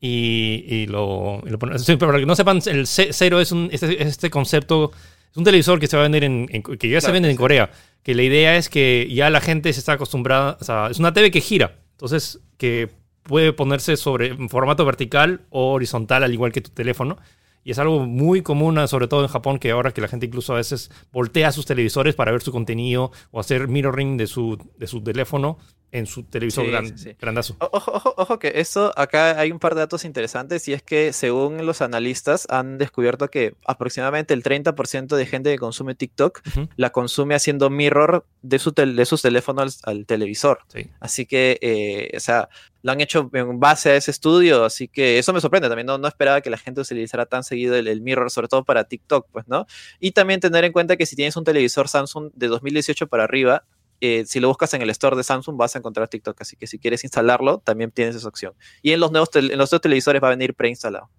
y, 0.08 0.66
y 0.68 0.86
lo, 0.88 1.42
y 1.46 1.50
lo 1.50 1.58
ponen. 1.58 1.80
Sí, 1.80 1.96
pero 1.96 2.08
para 2.12 2.20
que 2.20 2.26
no 2.26 2.36
sepan, 2.36 2.60
el 2.66 2.86
C- 2.88 3.14
0 3.14 3.40
es, 3.40 3.54
un, 3.54 3.70
este, 3.72 4.02
es 4.02 4.10
este 4.10 4.30
concepto, 4.30 4.92
es 5.32 5.38
un 5.38 5.46
televisor 5.46 5.80
que 5.80 5.88
se 5.88 5.96
va 5.96 6.02
a 6.02 6.04
vender 6.04 6.26
en, 6.26 6.48
en- 6.52 6.62
que 6.62 6.90
ya 6.90 7.00
se 7.00 7.06
Claro, 7.06 7.14
vende 7.14 7.30
en 7.30 7.36
sí. 7.36 7.40
Corea. 7.40 7.72
Que 8.04 8.14
la 8.14 8.24
idea 8.24 8.58
es 8.58 8.68
que 8.68 9.08
ya 9.10 9.30
la 9.30 9.40
gente 9.40 9.72
se 9.72 9.80
está 9.80 9.94
acostumbrada, 9.94 10.58
o 10.60 10.64
sea, 10.66 10.88
es 10.92 11.00
una 11.00 11.14
TV 11.14 11.32
que 11.32 11.40
gira. 11.40 11.78
Entonces, 11.92 12.42
que 12.58 12.90
puede 13.24 13.54
ponerse 13.54 13.96
sobre 13.96 14.28
en 14.28 14.50
formato 14.50 14.84
vertical 14.84 15.42
o 15.50 15.72
horizontal, 15.72 16.24
al 16.24 16.34
igual 16.34 16.52
que 16.52 16.60
tu 16.60 16.72
teléfono. 16.72 17.18
Y 17.64 17.72
es 17.72 17.80
algo 17.80 18.06
muy 18.06 18.42
común, 18.42 18.86
sobre 18.90 19.08
todo 19.08 19.22
en 19.22 19.30
Japón, 19.30 19.58
que 19.58 19.72
ahora 19.72 19.92
que 19.94 20.02
la 20.02 20.10
gente 20.10 20.26
incluso 20.26 20.52
a 20.52 20.58
veces 20.58 20.92
voltea 21.14 21.54
sus 21.54 21.66
televisores 21.66 22.14
para 22.14 22.34
ver 22.34 22.42
su 22.42 22.52
contenido 22.52 23.14
o 23.32 23.40
hacer 23.40 23.70
mirroring 23.70 24.18
de 24.18 24.28
su, 24.28 24.58
de 24.78 24.86
su 24.88 25.02
teléfono 25.02 25.58
en 25.94 26.06
su 26.08 26.24
televisor 26.24 26.66
Sí, 26.66 26.72
gran- 26.72 26.98
sí, 26.98 27.16
grandazo. 27.22 27.56
Ojo, 27.60 27.92
ojo, 27.94 28.14
ojo 28.18 28.40
que 28.40 28.52
eso, 28.56 28.92
acá 28.98 29.40
hay 29.40 29.52
un 29.52 29.60
par 29.60 29.76
de 29.76 29.80
datos 29.82 30.04
interesantes 30.04 30.68
y 30.68 30.74
es 30.74 30.84
que 30.84 31.14
según 31.14 31.66
los 31.66 31.82
analistas 31.82 32.46
han 32.50 32.78
descubierto 32.78 33.30
que 33.30 33.56
aproximadamente 33.66 34.34
el 34.34 34.44
30% 34.44 35.16
de 35.16 35.26
gente 35.26 35.52
que 35.52 35.58
consume 35.60 35.96
TikTok 35.96 36.42
la 36.76 36.90
consume 36.92 37.36
haciendo 37.36 37.70
mirror 37.70 38.26
de, 38.42 38.60
su 38.60 38.72
de 38.72 39.06
sus 39.06 39.22
teléfonos 39.22 39.80
al, 39.84 39.98
al 40.00 40.06
televisor. 40.06 40.60
sí. 40.68 40.90
Así 41.00 41.26
que, 41.26 41.58
eh, 41.62 42.12
o 42.18 42.20
sea, 42.20 42.50
lo 42.82 42.92
han 42.92 43.00
hecho 43.00 43.30
en 43.32 43.60
base 43.62 43.92
a 43.92 43.96
ese 43.96 44.12
estudio, 44.12 44.66
así 44.66 44.90
que 44.90 45.18
eso 45.18 45.32
me 45.32 45.40
sorprende 45.40 45.70
también. 45.70 45.86
No, 45.86 45.98
no 45.98 46.08
esperaba 46.08 46.42
que 46.42 46.50
la 46.50 46.58
gente 46.58 46.82
utilizara 46.82 47.26
tan 47.26 47.44
seguido 47.46 47.76
el, 47.76 47.88
el 47.88 48.02
mirror, 48.02 48.30
sobre 48.30 48.50
todo 48.50 48.66
para 48.66 48.84
TikTok, 48.84 49.28
pues, 49.32 49.48
¿no? 49.48 49.66
Y 50.02 50.12
también 50.12 50.42
tener 50.42 50.66
en 50.66 50.74
cuenta 50.74 50.98
que 50.98 51.06
si 51.06 51.16
tienes 51.16 51.38
un 51.38 51.46
televisor 51.46 51.88
Samsung 51.88 52.32
de 52.34 52.48
2018 52.48 53.08
para 53.08 53.24
arriba, 53.24 53.64
eh, 54.06 54.26
si 54.28 54.40
lo 54.40 54.48
buscas 54.50 54.74
en 54.74 54.82
el 54.82 54.90
store 54.90 55.16
de 55.16 55.24
Samsung 55.24 55.56
vas 55.58 55.76
a 55.76 55.80
encontrar 55.80 56.08
TikTok, 56.10 56.40
así 56.42 56.56
que 56.56 56.68
si 56.68 56.78
quieres 56.78 57.04
instalarlo, 57.04 57.60
también 57.60 57.90
tienes 57.92 58.16
esa 58.16 58.28
opción. 58.28 58.54
Y 58.82 58.92
en 58.92 59.00
los 59.00 59.12
nuevos, 59.12 59.30
en 59.36 59.48
los 59.58 59.72
nuevos 59.72 59.82
televisores 59.82 60.22
va 60.22 60.28
a 60.28 60.32
venir 60.32 60.54
preinstalado. 60.54 61.10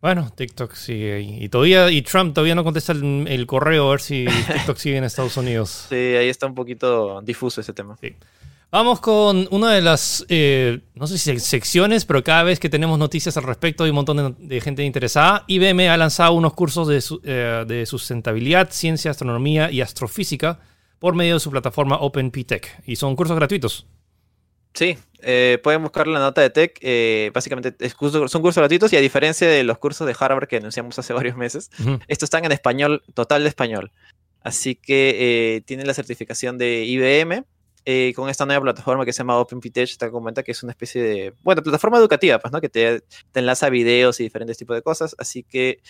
Bueno, 0.00 0.30
TikTok 0.34 0.74
sigue 0.74 1.14
ahí. 1.14 1.38
Y 1.42 1.48
todavía, 1.48 1.90
y 1.90 2.02
Trump 2.02 2.32
todavía 2.32 2.54
no 2.54 2.62
contesta 2.62 2.92
el, 2.92 3.26
el 3.28 3.46
correo 3.46 3.88
a 3.88 3.90
ver 3.90 4.00
si 4.00 4.26
TikTok 4.52 4.76
sigue 4.76 4.96
en 4.96 5.04
Estados 5.04 5.36
Unidos. 5.36 5.86
Sí, 5.88 5.96
ahí 5.96 6.28
está 6.28 6.46
un 6.46 6.54
poquito 6.54 7.20
difuso 7.22 7.60
ese 7.60 7.72
tema. 7.72 7.96
Vamos 8.70 9.00
con 9.00 9.48
una 9.50 9.72
de 9.72 9.80
las, 9.80 10.26
eh, 10.28 10.80
no 10.94 11.06
sé 11.06 11.16
si 11.16 11.40
secciones, 11.40 12.04
pero 12.04 12.22
cada 12.22 12.42
vez 12.42 12.60
que 12.60 12.68
tenemos 12.68 12.98
noticias 12.98 13.34
al 13.38 13.44
respecto 13.44 13.82
hay 13.82 13.90
un 13.90 13.96
montón 13.96 14.36
de, 14.38 14.46
de 14.46 14.60
gente 14.60 14.84
interesada. 14.84 15.44
IBM 15.48 15.88
ha 15.88 15.96
lanzado 15.96 16.32
unos 16.34 16.52
cursos 16.52 16.86
de, 16.86 17.00
su- 17.00 17.20
eh, 17.24 17.64
de 17.66 17.86
sustentabilidad, 17.86 18.68
ciencia, 18.70 19.10
astronomía 19.10 19.70
y 19.72 19.80
astrofísica 19.80 20.60
por 20.98 21.14
medio 21.14 21.34
de 21.34 21.40
su 21.40 21.50
plataforma 21.50 21.96
OpenPTech. 22.00 22.82
Y 22.86 22.96
son 22.96 23.14
cursos 23.16 23.36
gratuitos. 23.36 23.86
Sí, 24.74 24.96
eh, 25.22 25.58
pueden 25.62 25.82
buscar 25.82 26.06
la 26.06 26.20
nota 26.20 26.40
de 26.40 26.50
Tech. 26.50 26.78
eh, 26.82 27.30
básicamente 27.34 27.74
es 27.84 27.96
curso- 27.96 28.28
son 28.28 28.42
cursos 28.42 28.60
gratuitos 28.60 28.92
y 28.92 28.96
a 28.96 29.00
diferencia 29.00 29.48
de 29.48 29.64
los 29.64 29.78
cursos 29.78 30.06
de 30.06 30.14
Harvard 30.18 30.46
que 30.46 30.56
anunciamos 30.58 30.98
hace 30.98 31.12
varios 31.32 31.36
meses, 31.36 31.70
estos 32.06 32.26
están 32.28 32.44
en 32.44 32.52
español, 32.52 33.02
total 33.14 33.42
de 33.42 33.48
español. 33.48 33.90
Así 34.42 34.76
que 34.76 35.56
eh, 35.56 35.60
tienen 35.62 35.86
la 35.86 35.94
certificación 35.94 36.58
de 36.58 36.84
IBM. 36.84 37.44
eh, 37.90 38.12
con 38.14 38.28
esta 38.28 38.44
nueva 38.44 38.60
plataforma 38.62 39.04
que 39.06 39.12
se 39.14 39.18
llama 39.18 39.38
OpenPTech, 39.38 39.96
te 39.96 40.10
comenta 40.10 40.42
que 40.42 40.52
es 40.52 40.62
una 40.62 40.72
especie 40.72 41.02
de, 41.02 41.34
bueno, 41.42 41.62
plataforma 41.62 41.96
educativa, 41.98 42.38
pues, 42.38 42.52
¿no? 42.52 42.60
Que 42.60 42.68
te, 42.68 43.00
te 43.32 43.40
enlaza 43.40 43.70
videos 43.70 44.20
y 44.20 44.24
diferentes 44.24 44.58
tipos 44.58 44.76
de 44.76 44.82
cosas. 44.82 45.16
Así 45.18 45.42
que, 45.42 45.80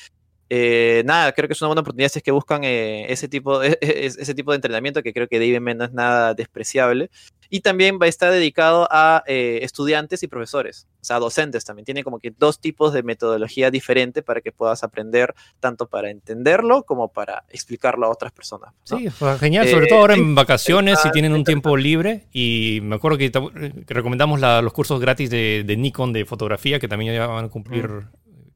eh, 0.50 1.02
nada, 1.04 1.32
creo 1.32 1.46
que 1.48 1.52
es 1.52 1.60
una 1.62 1.68
buena 1.68 1.80
oportunidad 1.82 2.08
si 2.10 2.18
es 2.20 2.22
que 2.22 2.30
buscan 2.30 2.64
eh, 2.64 3.10
ese, 3.12 3.28
tipo, 3.28 3.62
e- 3.62 3.78
e- 3.80 4.06
ese 4.06 4.34
tipo 4.34 4.52
de 4.52 4.56
entrenamiento, 4.56 5.02
que 5.02 5.12
creo 5.12 5.28
que 5.28 5.38
de 5.38 5.46
IBM 5.46 5.74
no 5.74 5.84
es 5.84 5.92
nada 5.92 6.34
despreciable. 6.34 7.10
Y 7.50 7.60
también 7.60 7.98
va 8.00 8.04
a 8.04 8.08
estar 8.10 8.30
dedicado 8.30 8.86
a 8.90 9.22
eh, 9.26 9.60
estudiantes 9.62 10.22
y 10.22 10.26
profesores, 10.28 10.86
o 11.00 11.04
sea, 11.04 11.18
docentes 11.18 11.64
también. 11.64 11.86
Tiene 11.86 12.04
como 12.04 12.18
que 12.18 12.30
dos 12.38 12.60
tipos 12.60 12.92
de 12.92 13.02
metodología 13.02 13.70
diferente 13.70 14.22
para 14.22 14.42
que 14.42 14.52
puedas 14.52 14.84
aprender, 14.84 15.34
tanto 15.58 15.86
para 15.86 16.10
entenderlo 16.10 16.82
como 16.82 17.08
para 17.10 17.44
explicarlo 17.48 18.04
a 18.04 18.10
otras 18.10 18.32
personas. 18.32 18.74
¿no? 18.90 18.98
Sí, 18.98 19.08
genial, 19.40 19.66
Eh, 19.66 19.70
sobre 19.70 19.86
todo 19.86 20.00
ahora 20.00 20.14
en 20.14 20.34
vacaciones, 20.34 21.00
si 21.00 21.10
tienen 21.10 21.32
un 21.32 21.42
tiempo 21.44 21.74
libre. 21.78 22.26
Y 22.34 22.80
me 22.82 22.96
acuerdo 22.96 23.16
que, 23.16 23.30
ta- 23.30 23.40
que 23.86 23.94
recomendamos 23.94 24.40
la- 24.40 24.60
los 24.60 24.74
cursos 24.74 25.00
gratis 25.00 25.30
de, 25.30 25.64
de 25.66 25.76
Nikon 25.78 26.12
de 26.12 26.26
fotografía, 26.26 26.78
que 26.78 26.86
también 26.88 27.14
ya 27.14 27.26
van 27.26 27.46
a 27.46 27.48
cumplir, 27.48 27.88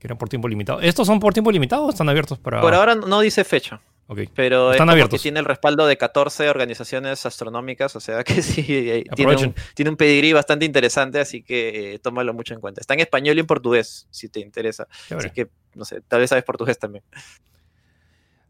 que 0.03 0.09
eran 0.09 0.19
por 0.19 0.29
tiempo 0.29 0.49
limitado. 0.49 0.81
¿Estos 0.81 1.07
son 1.07 1.21
por 1.21 1.33
tiempo 1.33 1.53
limitado 1.53 1.85
o 1.87 1.91
están 1.91 2.09
abiertos 2.09 2.37
para...? 2.37 2.61
Por 2.61 2.75
ahora 2.75 2.97
no 2.97 3.21
dice 3.21 3.45
fecha, 3.45 3.81
Ok. 4.09 4.23
pero 4.35 4.71
es 4.71 4.75
Están 4.75 4.91
abiertos. 4.91 5.21
que 5.21 5.23
tiene 5.23 5.39
el 5.39 5.45
respaldo 5.47 5.87
de 5.87 5.97
14 5.97 6.51
organizaciones 6.51 7.25
astronómicas, 7.25 7.95
o 7.95 8.01
sea 8.01 8.25
que 8.25 8.43
sí, 8.43 8.65
eh, 8.69 9.05
tiene 9.15 9.37
un, 9.37 9.55
tiene 9.75 9.91
un 9.93 9.97
pedigrí 9.97 10.33
bastante 10.33 10.65
interesante, 10.65 11.21
así 11.21 11.45
que 11.45 11.95
eh, 11.95 11.99
tómalo 12.01 12.35
mucho 12.35 12.53
en 12.53 12.61
cuenta. 12.61 12.81
Está 12.81 12.95
en 12.95 13.01
español 13.01 13.37
y 13.37 13.41
en 13.41 13.47
portugués, 13.47 14.09
si 14.11 14.29
te 14.29 14.41
interesa. 14.41 14.89
Así 15.17 15.31
que, 15.31 15.51
no 15.77 15.85
sé, 15.85 16.01
tal 16.09 16.19
vez 16.19 16.31
sabes 16.31 16.43
portugués 16.43 16.81
también. 16.81 17.05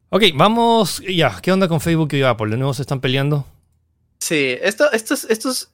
Ok, 0.09 0.23
vamos. 0.35 1.03
Ya, 1.07 1.39
¿qué 1.43 1.53
onda 1.53 1.69
con 1.69 1.83
Facebook 1.83 2.15
y 2.15 2.23
Apple? 2.23 2.49
¿De 2.51 2.57
nuevo 2.57 2.73
se 2.73 2.81
están 2.81 3.03
peleando? 3.03 3.45
Sí, 4.21 4.57
esto, 4.63 4.91
esto, 4.93 5.13
es, 5.13 5.25
esto 5.29 5.51
es 5.51 5.71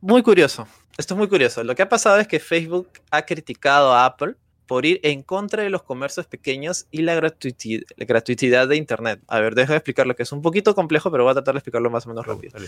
muy 0.00 0.22
curioso. 0.22 0.68
Esto 0.96 1.14
es 1.14 1.18
muy 1.18 1.28
curioso. 1.28 1.64
Lo 1.64 1.74
que 1.74 1.82
ha 1.82 1.88
pasado 1.88 2.18
es 2.20 2.28
que 2.28 2.38
Facebook 2.38 2.88
ha 3.10 3.22
criticado 3.26 3.92
a 3.92 4.04
Apple 4.06 4.36
por 4.66 4.84
ir 4.86 5.00
en 5.02 5.22
contra 5.22 5.62
de 5.62 5.70
los 5.70 5.82
comercios 5.82 6.26
pequeños 6.26 6.86
y 6.90 7.02
la, 7.02 7.14
gratuiti- 7.20 7.84
la 7.96 8.04
gratuidad 8.04 8.68
de 8.68 8.76
Internet. 8.76 9.20
A 9.28 9.40
ver, 9.40 9.54
déjame 9.54 9.76
explicar 9.76 10.06
lo 10.06 10.14
que 10.16 10.22
es 10.24 10.32
un 10.32 10.42
poquito 10.42 10.74
complejo, 10.74 11.10
pero 11.10 11.24
voy 11.24 11.30
a 11.30 11.34
tratar 11.34 11.54
de 11.54 11.58
explicarlo 11.58 11.90
más 11.90 12.06
o 12.06 12.08
menos 12.10 12.26
rápido. 12.26 12.58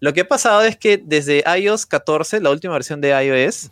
Lo 0.00 0.12
que 0.12 0.20
ha 0.22 0.28
pasado 0.28 0.62
es 0.62 0.76
que 0.76 0.96
desde 0.98 1.44
iOS 1.58 1.86
14, 1.86 2.40
la 2.40 2.50
última 2.50 2.72
versión 2.74 3.00
de 3.00 3.10
iOS. 3.10 3.70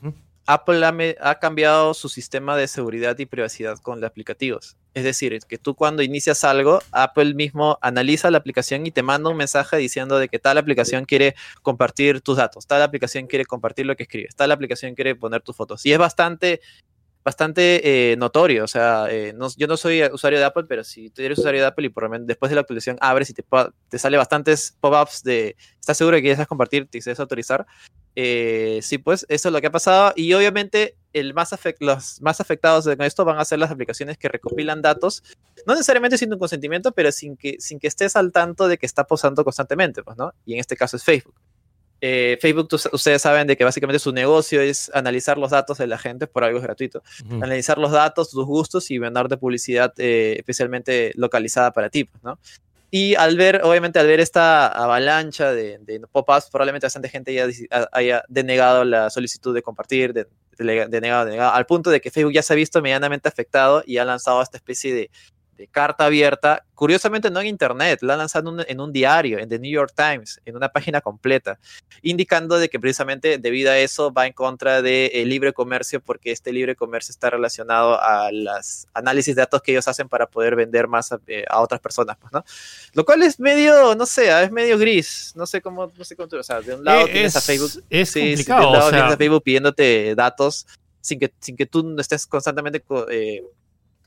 Apple 0.50 0.82
ha, 0.82 0.96
ha 1.30 1.38
cambiado 1.40 1.92
su 1.92 2.08
sistema 2.08 2.56
de 2.56 2.68
seguridad 2.68 3.18
y 3.18 3.26
privacidad 3.26 3.76
con 3.80 4.00
los 4.00 4.08
aplicativos. 4.08 4.78
Es 4.94 5.04
decir, 5.04 5.38
que 5.46 5.58
tú 5.58 5.74
cuando 5.74 6.02
inicias 6.02 6.42
algo, 6.42 6.80
Apple 6.90 7.34
mismo 7.34 7.78
analiza 7.82 8.30
la 8.30 8.38
aplicación 8.38 8.86
y 8.86 8.90
te 8.90 9.02
manda 9.02 9.28
un 9.28 9.36
mensaje 9.36 9.76
diciendo 9.76 10.18
de 10.18 10.30
que 10.30 10.38
tal 10.38 10.56
aplicación 10.56 11.04
quiere 11.04 11.34
compartir 11.60 12.22
tus 12.22 12.38
datos, 12.38 12.66
tal 12.66 12.80
aplicación 12.80 13.26
quiere 13.26 13.44
compartir 13.44 13.84
lo 13.84 13.94
que 13.94 14.04
escribes, 14.04 14.34
tal 14.36 14.50
aplicación 14.50 14.94
quiere 14.94 15.14
poner 15.14 15.42
tus 15.42 15.54
fotos. 15.54 15.84
Y 15.84 15.92
es 15.92 15.98
bastante, 15.98 16.62
bastante 17.28 18.12
eh, 18.12 18.16
notorio. 18.16 18.64
O 18.64 18.68
sea, 18.68 19.06
eh, 19.10 19.32
no- 19.36 19.48
yo 19.56 19.66
no 19.66 19.76
soy 19.76 20.02
usuario 20.12 20.38
de 20.38 20.44
Apple, 20.46 20.64
pero 20.68 20.82
si 20.82 21.10
tú 21.10 21.22
eres 21.22 21.38
usuario 21.38 21.60
de 21.60 21.66
Apple 21.66 21.86
y 21.86 21.90
por 21.90 22.04
lo 22.04 22.08
menos 22.10 22.26
después 22.26 22.48
de 22.50 22.54
la 22.56 22.62
actualización 22.62 22.96
abres 23.00 23.30
y 23.30 23.34
te, 23.34 23.44
te 23.88 23.98
sale 23.98 24.16
bastantes 24.16 24.76
pop-ups 24.80 25.22
de 25.22 25.56
¿estás 25.78 25.96
seguro 25.98 26.16
de 26.16 26.22
que 26.22 26.28
quieres 26.28 26.46
compartir? 26.46 26.88
¿Te 26.88 27.00
quieres 27.00 27.20
autorizar? 27.20 27.66
Eh, 28.16 28.80
sí, 28.82 28.98
pues 28.98 29.24
eso 29.28 29.48
es 29.48 29.52
lo 29.52 29.60
que 29.60 29.68
ha 29.68 29.70
pasado. 29.70 30.12
Y 30.16 30.32
obviamente 30.32 30.96
el 31.12 31.34
más 31.34 31.54
los 31.80 32.20
más 32.20 32.40
afectados 32.40 32.84
con 32.84 33.02
esto 33.02 33.24
van 33.24 33.38
a 33.38 33.44
ser 33.44 33.58
las 33.58 33.70
aplicaciones 33.70 34.18
que 34.18 34.28
recopilan 34.28 34.82
datos, 34.82 35.22
no 35.66 35.74
necesariamente 35.74 36.18
sin 36.18 36.30
tu 36.30 36.38
consentimiento, 36.38 36.92
pero 36.92 37.12
sin 37.12 37.36
que, 37.36 37.56
sin 37.60 37.78
que 37.78 37.86
estés 37.86 38.16
al 38.16 38.32
tanto 38.32 38.68
de 38.68 38.76
que 38.78 38.86
está 38.86 39.04
posando 39.04 39.44
constantemente, 39.44 40.02
pues, 40.02 40.16
¿no? 40.16 40.32
Y 40.44 40.54
en 40.54 40.60
este 40.60 40.76
caso 40.76 40.96
es 40.96 41.04
Facebook. 41.04 41.34
Eh, 42.00 42.38
Facebook, 42.40 42.68
ustedes 42.92 43.20
saben 43.22 43.46
de 43.48 43.56
que 43.56 43.64
básicamente 43.64 43.98
su 43.98 44.12
negocio 44.12 44.60
es 44.60 44.90
analizar 44.94 45.36
los 45.36 45.50
datos 45.50 45.78
de 45.78 45.86
la 45.88 45.98
gente, 45.98 46.26
por 46.28 46.44
algo 46.44 46.58
es 46.58 46.62
gratuito, 46.64 47.02
analizar 47.42 47.76
los 47.78 47.90
datos, 47.90 48.30
tus 48.30 48.44
gustos 48.46 48.90
y 48.90 48.98
mandarte 49.00 49.36
publicidad 49.36 49.92
eh, 49.98 50.36
especialmente 50.38 51.12
localizada 51.16 51.72
para 51.72 51.90
ti, 51.90 52.08
¿no? 52.22 52.38
Y 52.90 53.16
al 53.16 53.36
ver, 53.36 53.60
obviamente, 53.64 53.98
al 53.98 54.06
ver 54.06 54.18
esta 54.20 54.66
avalancha 54.68 55.52
de, 55.52 55.78
de 55.80 56.00
pop-ups, 56.10 56.48
probablemente 56.50 56.86
bastante 56.86 57.10
gente 57.10 57.34
ya 57.34 57.46
haya 57.92 58.22
denegado 58.28 58.84
la 58.84 59.10
solicitud 59.10 59.52
de 59.54 59.60
compartir, 59.60 60.14
de, 60.14 60.26
de- 60.56 60.86
denegado, 60.88 61.26
denegado, 61.26 61.52
al 61.52 61.66
punto 61.66 61.90
de 61.90 62.00
que 62.00 62.10
Facebook 62.10 62.32
ya 62.32 62.42
se 62.42 62.54
ha 62.54 62.56
visto 62.56 62.80
medianamente 62.80 63.28
afectado 63.28 63.82
y 63.84 63.98
ha 63.98 64.04
lanzado 64.06 64.40
esta 64.40 64.56
especie 64.56 64.94
de, 64.94 65.10
de 65.58 65.66
carta 65.66 66.04
abierta, 66.06 66.64
curiosamente 66.76 67.30
no 67.30 67.40
en 67.40 67.48
internet, 67.48 67.98
la 68.02 68.14
ha 68.14 68.16
lanzado 68.16 68.48
en 68.48 68.54
un, 68.60 68.64
en 68.68 68.80
un 68.80 68.92
diario, 68.92 69.40
en 69.40 69.48
The 69.48 69.58
New 69.58 69.72
York 69.72 69.92
Times, 69.94 70.40
en 70.44 70.54
una 70.56 70.68
página 70.68 71.00
completa, 71.00 71.58
indicando 72.00 72.58
de 72.58 72.68
que 72.68 72.78
precisamente 72.78 73.38
debido 73.38 73.72
a 73.72 73.76
eso 73.78 74.12
va 74.12 74.28
en 74.28 74.32
contra 74.32 74.80
del 74.82 75.28
libre 75.28 75.52
comercio 75.52 76.00
porque 76.00 76.30
este 76.30 76.52
libre 76.52 76.76
comercio 76.76 77.10
está 77.10 77.28
relacionado 77.28 78.00
a 78.00 78.30
los 78.30 78.86
análisis 78.94 79.34
de 79.34 79.42
datos 79.42 79.60
que 79.60 79.72
ellos 79.72 79.88
hacen 79.88 80.08
para 80.08 80.26
poder 80.26 80.54
vender 80.54 80.86
más 80.86 81.10
a, 81.10 81.18
eh, 81.26 81.44
a 81.48 81.60
otras 81.60 81.80
personas, 81.80 82.16
pues, 82.20 82.32
¿no? 82.32 82.44
Lo 82.94 83.04
cual 83.04 83.22
es 83.24 83.40
medio, 83.40 83.96
no 83.96 84.06
sé, 84.06 84.30
es 84.44 84.52
medio 84.52 84.78
gris, 84.78 85.32
no 85.34 85.44
sé 85.44 85.60
cómo, 85.60 85.92
no 85.98 86.04
sé 86.04 86.14
cómo, 86.14 86.28
tú- 86.28 86.38
o 86.38 86.42
sea, 86.44 86.60
de 86.62 86.76
un 86.76 86.84
lado 86.84 87.06
Eh, 87.08 87.12
tienes 87.12 87.34
a 87.34 87.40
es- 87.40 87.44
Facebook, 87.44 87.84
Es 87.90 88.10
sí, 88.10 88.20
sí, 88.20 88.20
de 88.20 88.30
complicado. 88.36 88.66
un 88.68 88.72
lado 88.74 88.86
o 88.86 88.90
sea, 88.90 88.98
tienes 89.00 89.14
a 89.14 89.16
Facebook 89.18 89.42
pidiéndote 89.42 90.14
datos 90.14 90.66
sin 91.00 91.18
que, 91.18 91.32
sin 91.40 91.56
que 91.56 91.66
tú 91.66 91.82
no 91.82 92.00
estés 92.00 92.26
constantemente 92.26 92.80
co- 92.80 93.08
eh, 93.10 93.42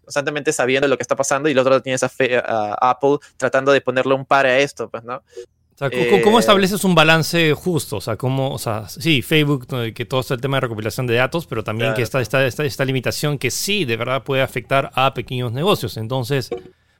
constantemente 0.03 0.51
sabiendo 0.53 0.87
lo 0.87 0.97
que 0.97 1.03
está 1.03 1.15
pasando 1.15 1.47
y 1.49 1.51
el 1.53 1.59
otro 1.59 1.69
lado 1.71 1.81
tienes 1.81 2.03
a, 2.03 2.09
Fe- 2.09 2.37
a 2.37 2.73
Apple 2.81 3.17
tratando 3.37 3.71
de 3.71 3.81
ponerle 3.81 4.13
un 4.13 4.25
par 4.25 4.45
a 4.45 4.57
esto, 4.59 4.89
pues, 4.89 5.03
¿no? 5.03 5.15
O 5.73 5.77
sea, 5.77 5.89
¿cómo- 5.89 6.21
¿Cómo 6.23 6.37
Eh, 6.37 6.41
estableces 6.41 6.83
un 6.83 6.93
balance 6.93 7.53
justo? 7.53 7.97
O 7.97 8.01
sea, 8.01 8.15
¿cómo, 8.15 8.51
o 8.53 8.59
sea, 8.59 8.87
sí, 8.87 9.21
Facebook, 9.23 9.67
que 9.95 10.05
todo 10.05 10.19
está 10.21 10.35
el 10.35 10.41
tema 10.41 10.57
de 10.57 10.61
recopilación 10.61 11.07
de 11.07 11.15
datos, 11.15 11.47
pero 11.47 11.63
también 11.63 11.87
Claro. 11.87 11.95
que 11.97 12.03
está 12.03 12.21
esta, 12.21 12.45
esta, 12.45 12.63
esta 12.65 12.85
limitación 12.85 13.37
que 13.39 13.49
sí, 13.49 13.85
de 13.85 13.97
verdad 13.97 14.23
puede 14.23 14.41
afectar 14.43 14.91
a 14.93 15.13
pequeños 15.15 15.51
negocios. 15.51 15.97
Entonces, 15.97 16.49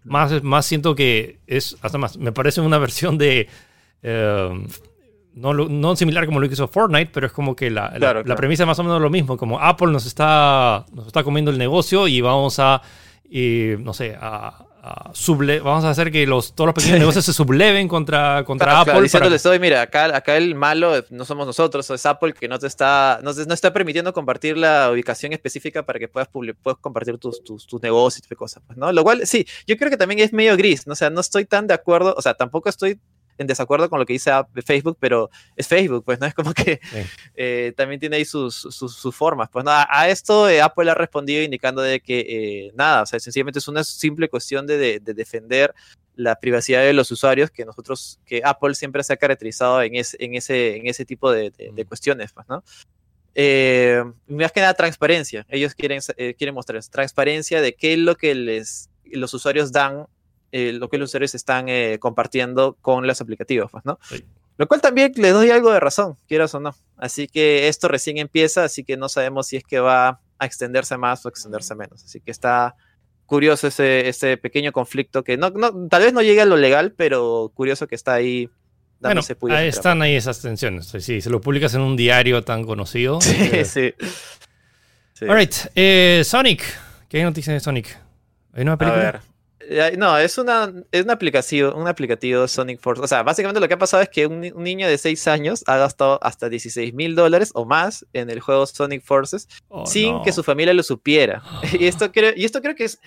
más, 0.04 0.42
más 0.42 0.66
siento 0.66 0.96
que 0.96 1.38
es, 1.46 1.78
hasta 1.84 2.00
más, 2.00 2.18
me 2.18 2.32
parece 2.32 2.62
una 2.62 2.78
versión 2.80 3.20
de, 3.20 3.48
eh, 4.02 4.68
no, 5.34 5.54
no 5.54 5.96
similar 5.96 6.26
como 6.26 6.40
lo 6.40 6.48
que 6.48 6.54
hizo 6.54 6.68
Fortnite, 6.68 7.12
pero 7.14 7.28
es 7.28 7.34
como 7.34 7.56
que 7.56 7.70
la, 7.70 7.90
la- 7.92 7.98
Claro, 7.98 8.24
la 8.24 8.36
premisa 8.36 8.64
es 8.64 8.68
más 8.68 8.80
o 8.80 8.84
menos 8.84 9.02
lo 9.02 9.10
mismo, 9.10 9.38
como 9.38 9.60
Apple 9.60 9.92
nos 9.92 10.06
está, 10.06 10.86
nos 10.94 11.08
está 11.08 11.24
comiendo 11.24 11.52
el 11.52 11.58
negocio 11.58 12.08
y 12.08 12.20
vamos 12.22 12.60
a, 12.60 12.82
eh, 13.32 13.78
no 13.80 13.94
sé, 13.94 14.16
a... 14.20 14.66
a 14.84 15.12
suble- 15.14 15.62
vamos 15.62 15.84
a 15.86 15.92
hacer 15.92 16.12
que 16.12 16.26
los, 16.26 16.54
todos 16.56 16.66
los 16.70 16.74
pequeños 16.76 17.00
negocios 17.06 17.24
se 17.24 17.34
subleven 17.34 17.88
contra, 17.88 18.44
contra 18.44 18.66
Claro, 18.66 18.80
Apple. 18.80 18.92
claro, 18.92 18.96
para- 18.98 19.04
diciéndoles, 19.04 19.46
"Oye, 19.46 19.60
mira, 19.60 19.82
acá, 19.84 20.16
acá 20.18 20.36
el 20.38 20.56
malo 20.56 20.92
no 21.12 21.24
somos 21.24 21.46
nosotros, 21.46 21.88
es 21.92 22.06
Apple 22.08 22.34
que 22.34 22.48
no 22.48 22.58
te 22.60 22.66
está, 22.68 23.20
no, 23.24 23.32
te- 23.34 23.46
no 23.46 23.54
está 23.54 23.72
permitiendo 23.72 24.12
compartir 24.12 24.58
la 24.58 24.90
ubicación 24.92 25.34
específica 25.34 25.86
para 25.86 26.00
que 26.00 26.08
puedas, 26.08 26.28
puedas 26.30 26.80
compartir 26.82 27.18
tus, 27.20 27.44
tus, 27.44 27.68
tus 27.68 27.82
negocios 27.82 28.26
y 28.30 28.36
cosas, 28.36 28.64
pues, 28.66 28.76
¿no? 28.78 28.92
Lo 28.92 29.04
cual, 29.04 29.26
sí, 29.28 29.46
yo 29.68 29.78
creo 29.78 29.92
que 29.92 29.98
también 29.98 30.20
es 30.20 30.34
medio 30.34 30.58
gris, 30.58 30.88
¿no? 30.88 30.94
O 30.94 30.96
sea, 30.96 31.10
no 31.12 31.22
estoy 31.22 31.46
tan 31.46 31.68
de 31.68 31.76
acuerdo, 31.76 32.16
o 32.18 32.22
sea, 32.24 32.34
tampoco 32.34 32.68
estoy 32.68 33.00
en 33.38 33.48
desacuerdo 33.48 33.90
con 33.90 34.00
lo 34.00 34.06
que 34.06 34.14
dice 34.14 34.32
Facebook, 34.66 34.98
pero 35.00 35.30
es 35.56 35.68
Facebook, 35.68 36.04
pues 36.06 36.20
no 36.20 36.28
es 36.28 36.34
como 36.34 36.54
que 36.54 36.80
Sí. 36.84 36.98
eh, 37.36 37.74
también 37.76 38.00
tiene 38.00 38.18
ahí 38.18 38.26
sus, 38.26 38.56
sus, 38.56 38.96
sus 38.96 39.16
formas. 39.16 39.50
Pues 39.52 39.66
nada, 39.66 39.88
a 39.90 40.10
esto 40.10 40.48
eh, 40.50 40.62
Apple 40.62 40.90
ha 40.92 40.96
respondido 40.96 41.42
indicando 41.44 41.82
de 41.82 42.00
que 42.00 42.20
eh, 42.68 42.72
nada, 42.76 43.04
o 43.04 43.06
sea, 43.06 43.20
sencillamente 43.20 43.60
es 43.60 43.68
una 43.68 43.84
simple 43.84 44.30
cuestión 44.30 44.68
de, 44.68 44.78
de- 44.78 45.00
de 45.00 45.14
defender 45.14 45.74
la 46.16 46.36
privacidad 46.36 46.82
de 46.82 46.94
los 46.94 47.10
usuarios 47.12 47.50
que 47.52 47.66
nosotros, 47.66 48.20
que 48.26 48.42
Apple 48.44 48.76
siempre 48.76 49.02
se 49.04 49.14
ha 49.14 49.18
caracterizado 49.18 49.82
en, 49.82 49.96
ese 49.96 50.18
en, 50.20 50.36
ese, 50.36 50.76
en 50.76 50.88
ese 50.88 51.06
tipo 51.06 51.32
de, 51.32 51.52
de- 51.52 51.72
de 51.74 51.84
Mm. 51.84 51.88
cuestiones, 51.88 52.32
pues, 52.34 52.48
¿no? 52.50 52.64
Eh, 53.34 54.04
más 54.28 54.52
que 54.52 54.60
nada 54.60 54.74
transparencia. 54.74 55.46
Ellos 55.50 55.74
quieren, 55.74 56.02
eh, 56.18 56.36
quieren 56.38 56.54
mostrar 56.54 56.84
transparencia 56.86 57.62
de 57.62 57.74
qué 57.76 57.94
es 57.94 58.00
lo 58.00 58.16
que 58.16 58.36
les, 58.36 58.90
los 59.06 59.34
usuarios 59.34 59.72
dan, 59.72 60.06
eh, 60.52 60.74
lo 60.74 60.90
que 60.90 60.98
los 60.98 61.10
usuarios 61.10 61.36
están 61.36 61.70
eh, 61.70 61.98
compartiendo 62.00 62.78
con 62.82 63.08
los 63.08 63.22
aplicativos, 63.22 63.72
pues, 63.72 63.86
¿no? 63.86 64.00
Sí. 64.08 64.24
Lo 64.58 64.68
cual 64.68 64.82
también 64.82 65.12
les 65.16 65.34
doy 65.34 65.50
algo 65.50 65.72
de 65.72 65.80
razón, 65.80 66.18
quieras 66.28 66.54
o 66.54 66.60
no. 66.60 66.76
Así 66.98 67.28
que 67.28 67.68
esto 67.68 67.88
recién 67.88 68.18
empieza, 68.18 68.64
así 68.64 68.84
que 68.84 68.96
no 68.98 69.10
sabemos 69.10 69.48
si 69.48 69.58
es 69.58 69.64
que 69.64 69.80
va 69.80 70.22
a 70.38 70.46
extenderse 70.46 70.98
más 70.98 71.26
o 71.26 71.30
extenderse 71.30 71.74
menos. 71.74 72.04
Así 72.04 72.20
que 72.20 72.32
está 72.32 72.76
curioso 73.26 73.68
ese, 73.68 74.10
ese 74.10 74.38
pequeño 74.38 74.72
conflicto 74.72 75.24
que 75.24 75.38
no, 75.38 75.50
no, 75.52 75.88
tal 75.88 76.04
vez 76.04 76.14
no 76.14 76.22
llegue 76.22 76.42
a 76.42 76.46
lo 76.46 76.58
legal, 76.58 76.94
pero 76.96 77.52
curioso 77.56 77.88
que 77.88 77.96
está 77.96 78.14
ahí 78.14 78.50
Bueno, 79.00 79.22
ahí 79.50 79.68
están 79.70 80.02
ahí 80.02 80.16
esas 80.16 80.42
tensiones. 80.42 80.88
Sí, 80.88 81.22
si 81.22 81.30
lo 81.30 81.40
publicas 81.42 81.74
en 81.74 81.82
un 81.82 81.96
diario 81.96 82.44
tan 82.44 82.66
conocido. 82.66 83.22
Sí, 83.22 83.36
eh, 83.40 83.66
sí. 83.66 83.94
Sí. 85.14 85.28
All 85.30 85.38
right, 85.38 85.54
eh, 85.76 86.24
Sonic. 86.26 86.64
¿Qué 87.08 87.18
hay 87.18 87.24
noticias 87.24 87.54
de 87.54 87.60
Sonic? 87.60 87.96
¿Hay 88.54 88.64
una 88.64 88.74
A 88.74 88.78
película? 88.78 89.04
ver. 89.04 89.20
No, 89.98 90.18
es 90.18 90.38
una, 90.38 90.74
es 90.92 91.04
una 91.04 91.14
aplicación, 91.14 91.74
un 91.76 91.88
aplicativo 91.88 92.48
Sonic 92.48 92.80
Force. 92.82 93.02
O 93.02 93.08
sea, 93.08 93.24
básicamente 93.24 93.60
lo 93.60 93.68
que 93.68 93.76
ha 93.76 93.78
pasado 93.80 94.04
es 94.04 94.10
que 94.10 94.28
un, 94.28 94.42
ni- 94.42 94.52
un 94.52 94.64
niño 94.64 94.88
de 94.88 94.98
6 94.98 95.28
años 95.28 95.64
ha 95.68 95.78
gastado 95.78 96.20
hasta 96.22 96.50
16 96.50 96.94
mil 96.94 97.16
dólares 97.16 97.52
o 97.54 97.66
más 97.66 98.06
en 98.14 98.30
el 98.30 98.40
juego 98.42 98.66
Sonic 98.66 99.04
Forces 99.04 99.48
Oh, 99.70 99.86
sin 99.86 100.14
no. 100.14 100.24
que 100.24 100.32
su 100.34 100.44
familia 100.44 100.74
lo 100.74 100.84
supiera. 100.84 101.42
y, 101.80 101.86
esto 101.88 102.12
creo, 102.12 102.34
y 102.36 102.44
esto 102.46 102.62
creo 102.62 102.76
que 102.76 102.86
es, 102.86 103.00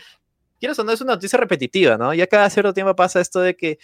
quiero 0.59 0.75
o 0.79 0.85
no, 0.85 0.93
es 0.93 1.01
una 1.01 1.15
noticia 1.15 1.39
repetitiva, 1.39 1.97
¿no? 1.99 2.15
Ya 2.15 2.27
cada 2.27 2.49
cierto 2.49 2.73
tiempo 2.73 2.95
pasa 2.97 3.21
esto 3.21 3.41
de 3.41 3.55
que 3.57 3.79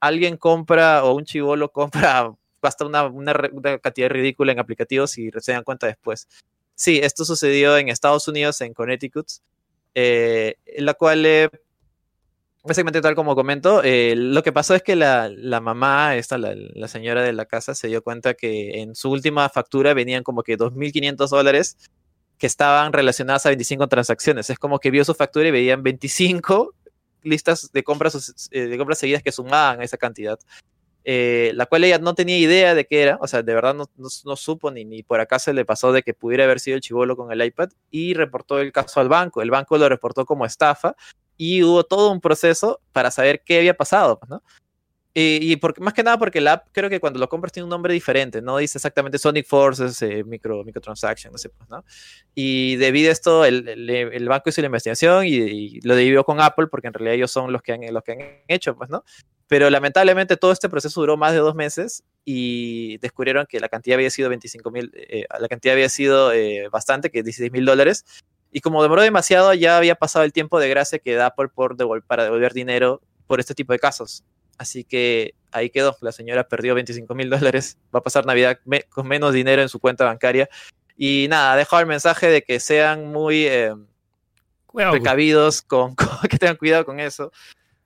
alguien 0.00 0.36
compra 0.36 1.04
o 1.04 1.14
un 1.14 1.24
chivolo 1.24 1.70
compra 1.72 2.32
gasta 2.62 2.84
una, 2.84 3.04
una 3.06 3.32
cantidad 3.80 4.08
ridícula 4.10 4.52
en 4.52 4.58
aplicativos 4.58 5.16
y 5.18 5.30
se 5.38 5.52
dan 5.52 5.62
cuenta 5.64 5.86
después. 5.86 6.26
Sí, 6.74 6.98
esto 7.02 7.24
sucedió 7.24 7.78
en 7.78 7.88
Estados 7.88 8.26
Unidos, 8.28 8.60
en 8.60 8.74
Connecticut, 8.74 9.26
eh, 9.94 10.56
en 10.66 10.84
la 10.84 10.94
cual, 10.94 11.24
eh, 11.24 11.48
básicamente 12.66 13.00
tal 13.00 13.14
como 13.14 13.34
comento, 13.34 13.82
eh, 13.84 14.14
lo 14.16 14.42
que 14.42 14.52
pasó 14.52 14.74
es 14.74 14.82
que 14.82 14.96
la, 14.96 15.28
la 15.28 15.60
mamá, 15.60 16.16
esta, 16.16 16.36
la, 16.36 16.88
señora 16.88 17.22
de 17.22 17.32
la 17.32 17.46
casa, 17.46 17.74
se 17.74 17.88
dio 17.88 18.02
cuenta 18.02 18.34
que 18.34 18.80
en 18.80 18.94
su 18.94 19.10
última 19.10 19.48
factura 19.48 19.94
venían 19.94 20.22
como 20.22 20.42
que 20.42 20.58
2.500 20.58 21.28
dólares 21.28 21.76
que 22.38 22.46
estaban 22.46 22.92
relacionadas 22.92 23.46
a 23.46 23.50
25 23.50 23.86
transacciones. 23.88 24.50
Es 24.50 24.58
como 24.58 24.78
que 24.80 24.90
vio 24.90 25.04
su 25.04 25.14
factura 25.14 25.48
y 25.48 25.52
veían 25.52 25.82
25 25.82 26.74
listas 27.22 27.70
de 27.72 27.82
compras, 27.84 28.48
eh, 28.50 28.66
de 28.66 28.78
compras 28.78 28.98
seguidas 28.98 29.22
que 29.22 29.32
sumaban 29.32 29.80
a 29.80 29.84
esa 29.84 29.96
cantidad. 29.96 30.38
Eh, 31.04 31.52
la 31.54 31.66
cual 31.66 31.84
ella 31.84 31.98
no 31.98 32.16
tenía 32.16 32.36
idea 32.36 32.74
de 32.74 32.84
qué 32.84 33.02
era, 33.02 33.16
o 33.20 33.28
sea, 33.28 33.44
de 33.44 33.54
verdad 33.54 33.74
no, 33.74 33.84
no, 33.96 34.08
no 34.24 34.36
supo 34.36 34.72
ni, 34.72 34.84
ni 34.84 35.04
por 35.04 35.20
acá 35.20 35.38
se 35.38 35.52
le 35.52 35.64
pasó 35.64 35.92
de 35.92 36.02
que 36.02 36.14
pudiera 36.14 36.42
haber 36.42 36.58
sido 36.58 36.74
el 36.74 36.80
chivolo 36.80 37.16
con 37.16 37.30
el 37.30 37.44
iPad 37.44 37.68
y 37.92 38.14
reportó 38.14 38.58
el 38.58 38.72
caso 38.72 38.98
al 38.98 39.08
banco. 39.08 39.40
El 39.40 39.52
banco 39.52 39.78
lo 39.78 39.88
reportó 39.88 40.26
como 40.26 40.44
estafa 40.44 40.96
y 41.36 41.62
hubo 41.62 41.84
todo 41.84 42.10
un 42.10 42.20
proceso 42.20 42.80
para 42.92 43.10
saber 43.10 43.42
qué 43.44 43.58
había 43.58 43.76
pasado, 43.76 44.18
pues, 44.18 44.30
¿no? 44.30 44.42
Y, 45.18 45.52
y 45.52 45.56
porque, 45.56 45.80
más 45.80 45.94
que 45.94 46.02
nada 46.02 46.18
porque 46.18 46.42
la 46.42 46.52
app, 46.52 46.66
creo 46.72 46.90
que 46.90 47.00
cuando 47.00 47.18
lo 47.18 47.26
compras 47.26 47.50
tiene 47.50 47.64
un 47.64 47.70
nombre 47.70 47.94
diferente, 47.94 48.42
no 48.42 48.58
dice 48.58 48.76
exactamente 48.76 49.16
Sonic 49.16 49.46
Forces, 49.46 50.02
eh, 50.02 50.22
micro, 50.24 50.62
microtransaction, 50.62 51.32
no 51.32 51.38
sé, 51.38 51.48
pues, 51.48 51.70
¿no? 51.70 51.82
Y 52.34 52.76
debido 52.76 53.08
a 53.08 53.12
esto, 53.12 53.46
el, 53.46 53.66
el, 53.66 53.88
el 53.88 54.28
banco 54.28 54.50
hizo 54.50 54.60
la 54.60 54.66
investigación 54.66 55.24
y, 55.24 55.36
y, 55.36 55.80
lo 55.80 55.96
dividió 55.96 56.22
con 56.22 56.38
Apple, 56.42 56.66
porque 56.66 56.88
en 56.88 56.92
realidad 56.92 57.14
ellos 57.14 57.30
son 57.30 57.50
los 57.50 57.62
que 57.62 57.72
han, 57.72 57.80
los 57.94 58.02
que 58.02 58.12
han 58.12 58.18
hecho, 58.46 58.76
pues, 58.76 58.90
¿no? 58.90 59.04
Pero 59.48 59.70
lamentablemente 59.70 60.36
todo 60.36 60.52
este 60.52 60.68
proceso 60.68 61.00
duró 61.00 61.16
más 61.16 61.32
de 61.32 61.38
dos 61.38 61.54
meses 61.54 62.04
y 62.26 62.98
descubrieron 62.98 63.46
que 63.48 63.58
la 63.58 63.70
cantidad 63.70 63.94
había 63.94 64.10
sido 64.10 64.28
25 64.28 64.70
mil, 64.70 64.92
eh, 64.94 65.24
la 65.40 65.48
cantidad 65.48 65.74
había 65.74 65.88
sido 65.88 66.30
eh, 66.34 66.68
bastante, 66.70 67.10
que 67.10 67.22
16 67.22 67.52
mil 67.52 67.64
dólares. 67.64 68.04
Y 68.52 68.60
como 68.60 68.82
demoró 68.82 69.02
demasiado, 69.02 69.52
ya 69.54 69.76
había 69.76 69.94
pasado 69.94 70.24
el 70.24 70.32
tiempo 70.32 70.58
de 70.58 70.68
gracia 70.68 70.98
que 70.98 71.14
da 71.14 71.26
Apple 71.26 71.48
por 71.48 71.76
devol 71.76 72.02
para 72.02 72.24
devolver 72.24 72.54
dinero 72.54 73.00
por 73.26 73.40
este 73.40 73.54
tipo 73.54 73.72
de 73.72 73.78
casos. 73.78 74.24
Así 74.58 74.84
que 74.84 75.34
ahí 75.52 75.70
quedó. 75.70 75.96
La 76.00 76.12
señora 76.12 76.48
perdió 76.48 76.74
25 76.74 77.14
mil 77.14 77.28
dólares. 77.30 77.76
Va 77.94 77.98
a 77.98 78.02
pasar 78.02 78.24
Navidad 78.26 78.58
me 78.64 78.82
con 78.84 79.06
menos 79.06 79.32
dinero 79.34 79.62
en 79.62 79.68
su 79.68 79.80
cuenta 79.80 80.04
bancaria. 80.04 80.48
Y 80.96 81.26
nada, 81.28 81.52
ha 81.52 81.56
dejado 81.56 81.80
el 81.80 81.86
mensaje 81.86 82.28
de 82.28 82.42
que 82.42 82.58
sean 82.58 83.12
muy 83.12 83.46
eh, 83.46 83.74
precavidos, 84.72 85.60
con, 85.60 85.94
con, 85.94 86.08
que 86.30 86.38
tengan 86.38 86.56
cuidado 86.56 86.86
con 86.86 87.00
eso. 87.00 87.32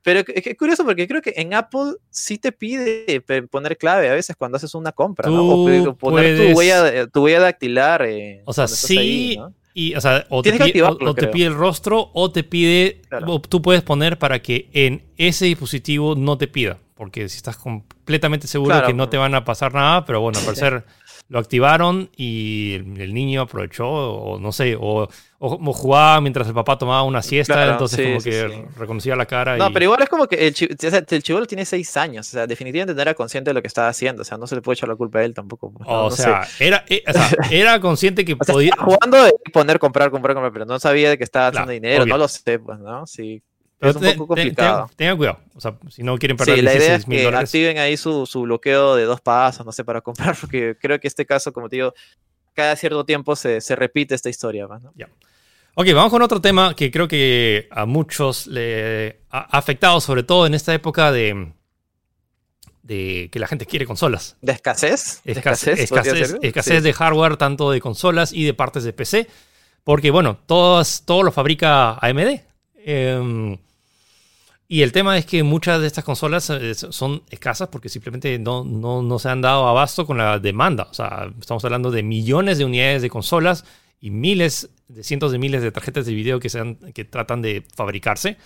Pero 0.03 0.21
es 0.21 0.43
que, 0.43 0.57
curioso 0.57 0.85
porque 0.85 1.07
creo 1.07 1.21
que 1.21 1.35
en 1.37 1.53
Apple 1.53 1.97
sí 2.09 2.39
te 2.39 2.53
pide 2.53 3.21
poner 3.51 3.77
clave 3.77 4.09
a 4.09 4.15
veces 4.15 4.35
cuando 4.35 4.57
haces 4.57 4.75
una 4.75 4.93
compra, 4.93 5.29
¿no? 5.29 5.45
O 5.45 5.65
poner 5.67 5.99
puedes... 5.99 6.53
tu, 6.53 6.59
huella, 6.59 7.07
tu 7.07 7.25
huella 7.25 7.41
dactilar. 7.41 8.07
Eh, 8.07 8.43
o 8.47 8.53
sea, 8.53 8.67
sí. 8.67 8.99
ahí, 8.99 9.37
¿no? 9.37 9.55
Y, 9.73 9.95
o 9.95 10.01
sea, 10.01 10.27
o, 10.31 10.43
te 10.43 10.53
pide, 10.53 10.83
o, 10.83 10.99
o 11.01 11.15
te 11.15 11.29
pide, 11.29 11.47
el 11.47 11.55
rostro 11.55 12.11
o 12.13 12.31
te 12.31 12.43
pide, 12.43 13.03
claro. 13.09 13.35
o 13.35 13.41
tú 13.41 13.63
puedes 13.63 13.83
poner 13.83 14.19
para 14.19 14.41
que 14.41 14.69
en 14.73 15.05
ese 15.17 15.47
dispositivo 15.47 16.17
no 16.17 16.37
te 16.39 16.49
pida, 16.49 16.79
porque 16.97 17.29
si 17.29 17.37
estás 17.37 17.57
completamente 17.57 18.47
seguro 18.49 18.73
claro, 18.73 18.87
que 18.89 18.95
no 18.95 19.09
te 19.09 19.17
van 19.17 19.35
a 19.35 19.45
pasar 19.45 19.73
nada, 19.73 20.05
pero 20.05 20.21
bueno, 20.21 20.39
al 20.41 20.45
parecer 20.45 20.85
lo 21.31 21.39
activaron 21.39 22.11
y 22.17 22.75
el, 22.75 23.01
el, 23.01 23.15
niño 23.15 23.43
aprovechó, 23.43 23.89
o 23.89 24.41
no 24.41 24.51
sé, 24.51 24.77
o, 24.77 25.09
o, 25.39 25.73
jugaba 25.73 26.21
mientras 26.21 26.49
el 26.49 26.55
papá 26.55 26.77
tomaba 26.77 27.05
una 27.05 27.23
siesta, 27.23 27.55
claro, 27.55 27.73
entonces 27.73 27.99
sí, 27.99 28.05
como 28.05 28.21
que 28.21 28.49
sí, 28.49 28.77
reconocía 28.77 29.15
la 29.15 29.27
cara. 29.27 29.57
No, 29.57 29.71
y... 29.71 29.73
pero 29.73 29.85
igual 29.85 30.03
es 30.03 30.09
como 30.09 30.27
que 30.27 30.49
el, 30.49 30.55
sea, 30.57 31.05
el 31.09 31.23
chivolo 31.23 31.47
tiene 31.47 31.65
seis 31.65 31.97
años, 31.97 32.27
o 32.27 32.31
sea, 32.33 32.49
definitivamente 32.49 32.97
no 32.97 33.01
era 33.01 33.15
consciente 33.15 33.51
de 33.51 33.55
lo 33.55 33.63
que 33.63 33.69
estaba 33.69 33.87
haciendo, 33.87 34.23
o 34.23 34.25
sea, 34.25 34.39
no 34.39 34.49
se 34.49 34.57
le 34.57 34.61
puede 34.61 34.75
echar 34.75 34.89
la 34.89 34.97
culpa 34.97 35.21
a 35.21 35.25
él 35.25 35.33
tampoco. 35.33 35.73
No, 35.79 35.87
o 35.87 36.11
no 36.11 36.11
sea, 36.11 36.43
sé. 36.47 36.67
Era, 36.67 36.85
eh, 36.89 37.05
o 37.07 37.13
sea, 37.13 37.31
era 37.53 37.81
consciente 37.81 38.25
que 38.25 38.33
o 38.33 38.45
sea, 38.45 38.53
podía. 38.53 38.73
jugando 38.77 39.23
de 39.23 39.33
poner, 39.53 39.79
comprar, 39.79 40.11
comprar, 40.11 40.35
comprar, 40.35 40.53
pero 40.53 40.65
no 40.65 40.81
sabía 40.81 41.11
de 41.11 41.17
que 41.17 41.23
estaba 41.23 41.47
haciendo 41.47 41.67
claro, 41.67 41.81
dinero, 41.81 42.03
obvio. 42.03 42.15
no 42.15 42.19
lo 42.19 42.27
sé, 42.27 42.59
pues, 42.59 42.81
¿no? 42.81 43.07
Sí. 43.07 43.41
Pero 43.81 43.91
es 43.93 43.97
un 43.97 44.19
poco 44.19 44.35
complicado. 44.35 44.77
Tengan, 44.77 44.97
tengan 44.97 45.17
cuidado. 45.17 45.39
O 45.55 45.61
sea, 45.61 45.75
si 45.89 46.03
no 46.03 46.19
quieren 46.19 46.37
perder 46.37 46.57
sí, 46.57 46.63
la 46.63 46.75
idea 46.75 46.97
es 46.97 47.07
que 47.07 47.25
dólares. 47.25 47.49
activen 47.49 47.79
ahí 47.79 47.97
su, 47.97 48.27
su, 48.27 48.43
bloqueo 48.43 48.95
de 48.95 49.05
dos 49.05 49.23
pasos, 49.23 49.65
no 49.65 49.73
sé, 49.73 49.85
para 49.85 50.03
comprar, 50.03 50.37
porque 50.41 50.77
creo 50.79 51.01
que 51.01 51.09
este 51.09 51.25
caso, 51.25 51.51
como 51.51 51.71
te 51.71 51.77
digo, 51.77 51.95
cada 52.53 52.77
cierto 52.77 53.07
tiempo 53.07 53.35
se, 53.37 53.63
se 53.63 53.75
repite 53.75 54.15
esta 54.15 54.29
historia. 54.29 54.67
¿no? 54.67 54.93
Ya. 54.95 55.09
Ok, 55.75 55.87
vamos 55.95 56.11
con 56.11 56.21
otro 56.21 56.43
tema 56.43 56.75
que 56.75 56.91
creo 56.91 57.09
que 57.09 57.69
a 57.71 57.87
muchos 57.87 58.47
le 58.47 59.23
ha 59.31 59.57
afectado, 59.57 59.99
sobre 60.03 60.25
todo 60.25 60.47
en 60.47 60.53
esta 60.53 60.75
época 60.75 61.11
de, 61.11 61.55
de 62.83 63.31
que 63.33 63.39
la 63.39 63.47
gente 63.47 63.65
quiere 63.65 63.87
consolas. 63.87 64.37
¿De 64.43 64.53
escasez? 64.53 65.23
¿De 65.25 65.33
escasez, 65.33 65.79
escasez, 65.79 66.13
escasez, 66.13 66.39
escasez 66.43 66.77
sí. 66.77 66.83
de 66.83 66.93
hardware, 66.93 67.39
tanto 67.39 67.71
de 67.71 67.81
consolas 67.81 68.35
y 68.35 68.45
de 68.45 68.53
partes 68.53 68.85
de 68.85 68.93
PC. 68.93 69.27
Porque, 69.85 70.11
bueno, 70.11 70.39
todos, 70.45 71.05
todo 71.07 71.23
lo 71.23 71.33
fabrica 71.33 71.95
AMD. 71.95 72.41
Eh, 72.85 73.59
y 74.73 74.83
el 74.83 74.93
tema 74.93 75.19
es 75.19 75.27
que 75.27 75.43
muchas 75.43 75.81
de 75.81 75.89
estas 75.89 76.05
consolas 76.05 76.45
son 76.91 77.25
escasas 77.29 77.67
porque 77.71 77.89
simplemente 77.89 78.39
no, 78.39 78.63
no, 78.63 79.03
no, 79.03 79.19
se 79.19 79.29
han 79.29 79.41
dado 79.41 79.67
abasto 79.67 80.07
con 80.07 80.17
la 80.17 80.39
demanda. 80.39 80.87
O 80.89 80.95
sea, 80.95 81.29
estamos 81.41 81.65
hablando 81.65 81.91
de 81.91 82.05
millones 82.05 82.57
de 82.57 82.65
unidades 82.65 83.03
de 83.03 83.11
consolas 83.11 83.65
y 84.01 84.11
miles, 84.11 84.71
de 84.87 85.03
cientos 85.03 85.33
de 85.33 85.41
miles 85.41 85.63
de 85.63 85.73
tarjetas 85.73 86.07
de 86.07 86.15
video 86.15 86.39
que, 86.39 86.51
se 86.51 86.61
han, 86.61 86.77
que 86.77 87.05
tratan 87.05 87.43
de 87.43 87.67
fabricarse. 87.75 88.37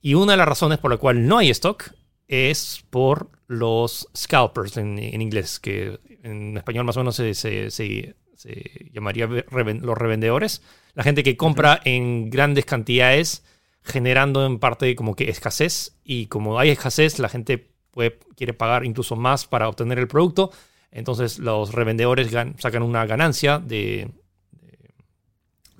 Y 0.00 0.14
una 0.14 0.32
de 0.32 0.38
las 0.38 0.48
razones 0.48 0.78
por 0.78 0.90
la 0.90 0.96
cual 0.96 1.26
no 1.26 1.36
hay 1.36 1.50
stock 1.50 1.92
es 2.28 2.82
por 2.88 3.28
los 3.46 4.08
scalpers 4.16 4.78
en, 4.78 4.98
en 4.98 5.20
inglés, 5.20 5.60
que 5.60 6.00
en 6.22 6.56
español 6.56 6.86
más 6.86 6.96
o 6.96 7.00
menos 7.00 7.16
se, 7.16 7.34
se, 7.34 7.70
se, 7.70 8.16
se 8.36 8.90
llamaría 8.94 9.26
reven, 9.26 9.84
los 9.84 9.98
revendedores. 9.98 10.62
La 10.94 11.02
gente 11.02 11.22
que 11.22 11.36
compra 11.36 11.78
en 11.84 12.30
grandes 12.30 12.64
cantidades 12.64 13.44
generando 13.88 14.46
en 14.46 14.58
parte 14.58 14.94
como 14.94 15.16
que 15.16 15.30
escasez 15.30 15.96
y 16.04 16.26
como 16.26 16.58
hay 16.58 16.70
escasez 16.70 17.18
la 17.18 17.28
gente 17.28 17.70
puede, 17.90 18.18
quiere 18.36 18.54
pagar 18.54 18.84
incluso 18.84 19.16
más 19.16 19.46
para 19.46 19.68
obtener 19.68 19.98
el 19.98 20.08
producto. 20.08 20.52
Entonces 20.90 21.38
los 21.38 21.72
revendedores 21.72 22.30
gan, 22.30 22.54
sacan 22.58 22.82
una 22.82 23.04
ganancia 23.06 23.58
de, 23.58 24.10
de, 24.52 24.90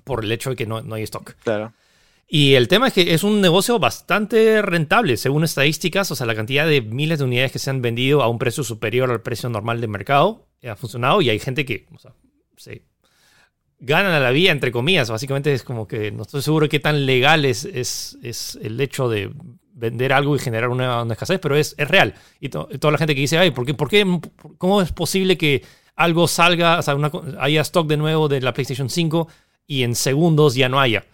por 0.03 0.23
el 0.23 0.31
hecho 0.31 0.51
de 0.51 0.55
que 0.55 0.65
no, 0.65 0.81
no, 0.81 0.95
hay 0.95 1.03
stock. 1.03 1.35
Claro. 1.43 1.73
Y 2.27 2.53
el 2.53 2.67
tema 2.67 2.87
es 2.87 2.93
que 2.93 3.13
es 3.13 3.23
un 3.23 3.41
negocio 3.41 3.79
bastante 3.79 4.61
rentable 4.61 5.17
según 5.17 5.43
estadísticas. 5.43 6.11
O 6.11 6.15
sea 6.15 6.27
la 6.27 6.35
cantidad 6.35 6.67
de 6.67 6.81
miles 6.81 7.19
de 7.19 7.25
unidades 7.25 7.51
que 7.51 7.59
se 7.59 7.69
han 7.69 7.81
vendido 7.81 8.21
a 8.21 8.27
un 8.27 8.37
precio 8.37 8.63
superior 8.63 9.09
al 9.09 9.21
precio 9.21 9.49
normal 9.49 9.81
de 9.81 9.87
mercado 9.87 10.47
ha 10.67 10.75
funcionado. 10.75 11.21
Y 11.21 11.29
hay 11.29 11.39
gente 11.39 11.65
que 11.65 11.87
o 11.93 11.97
sea, 11.97 12.13
se 12.57 12.83
ganan 13.79 14.11
a 14.13 14.19
la 14.19 14.31
vida, 14.31 14.51
entre 14.51 14.71
comillas. 14.71 15.09
Básicamente 15.09 15.53
es 15.53 15.63
como 15.63 15.87
que 15.87 16.11
no 16.11 16.23
estoy 16.23 16.41
seguro 16.41 16.67
qué 16.69 16.79
tan 16.79 17.05
legal 17.05 17.45
es, 17.45 17.65
es, 17.65 18.17
es 18.21 18.57
el 18.61 18.79
hecho 18.81 19.09
de 19.09 19.31
vender 19.73 20.11
algo 20.11 20.35
y 20.35 20.39
generar 20.39 20.69
una, 20.69 21.03
una 21.03 21.13
escasez, 21.13 21.39
pero 21.39 21.55
es, 21.55 21.73
es 21.77 21.87
real. 21.87 22.13
Y 22.39 22.49
to- 22.49 22.67
toda 22.79 22.91
la 22.91 22.97
gente 22.97 23.15
que 23.15 23.21
dice, 23.21 23.37
ay, 23.37 23.51
¿por 23.51 23.65
qué, 23.65 23.73
por 23.73 23.89
qué, 23.89 24.05
¿cómo 24.57 24.81
es 24.81 24.91
posible 24.91 25.37
que 25.37 25.63
algo 25.95 26.27
salga, 26.27 26.79
o 26.79 26.81
sea, 26.81 26.95
una 26.95 27.11
haya 27.39 27.61
stock 27.61 27.87
de 27.87 27.97
nuevo 27.97 28.27
de 28.27 28.41
la 28.41 28.53
PlayStation 28.53 28.89
5 28.89 29.27
y 29.67 29.83
en 29.83 29.95
segundos 29.95 30.55
ya 30.55 30.67
no 30.67 30.79
haya? 30.81 31.05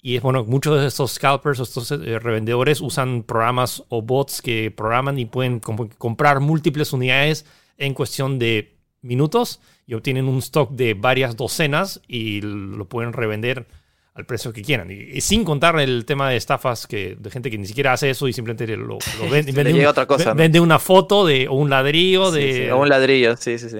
Y 0.00 0.16
es 0.16 0.22
bueno, 0.22 0.44
muchos 0.44 0.80
de 0.80 0.86
estos 0.86 1.12
scalpers, 1.12 1.58
estos 1.60 1.90
eh, 1.92 2.18
revendedores 2.20 2.80
usan 2.80 3.22
programas 3.24 3.82
o 3.88 4.00
bots 4.02 4.42
que 4.42 4.70
programan 4.70 5.18
y 5.18 5.24
pueden 5.26 5.58
com- 5.60 5.88
comprar 5.98 6.38
múltiples 6.40 6.92
unidades 6.92 7.46
en 7.78 7.94
cuestión 7.94 8.38
de 8.38 8.76
minutos 9.02 9.60
y 9.88 9.94
obtienen 9.94 10.28
un 10.28 10.38
stock 10.38 10.70
de 10.70 10.94
varias 10.94 11.34
docenas 11.36 12.00
y 12.06 12.40
lo 12.42 12.84
pueden 12.88 13.12
revender 13.12 13.66
al 14.14 14.26
precio 14.26 14.52
que 14.52 14.62
quieran. 14.62 14.90
Y, 14.90 14.94
y 14.94 15.20
sin 15.22 15.44
contar 15.44 15.80
el 15.80 16.04
tema 16.04 16.28
de 16.30 16.36
estafas 16.36 16.86
que, 16.86 17.16
de 17.18 17.30
gente 17.30 17.50
que 17.50 17.58
ni 17.58 17.66
siquiera 17.66 17.92
hace 17.94 18.10
eso 18.10 18.28
y 18.28 18.32
simplemente 18.32 18.66
lo, 18.76 18.86
lo 18.86 18.98
vende, 19.30 19.50
vende, 19.52 19.72
llega 19.72 19.86
un- 19.86 19.90
otra 19.90 20.06
cosa, 20.06 20.24
ve- 20.26 20.30
¿no? 20.30 20.34
vende 20.36 20.60
una 20.60 20.78
foto 20.78 21.24
de, 21.26 21.48
o 21.48 21.54
un 21.54 21.70
ladrillo 21.70 22.30
Sí, 22.32 22.38
de... 22.38 22.52
sí, 22.66 22.70
o 22.70 22.78
un 22.78 22.88
ladrillo, 22.88 23.36
sí, 23.36 23.58
sí, 23.58 23.68
sí. 23.70 23.78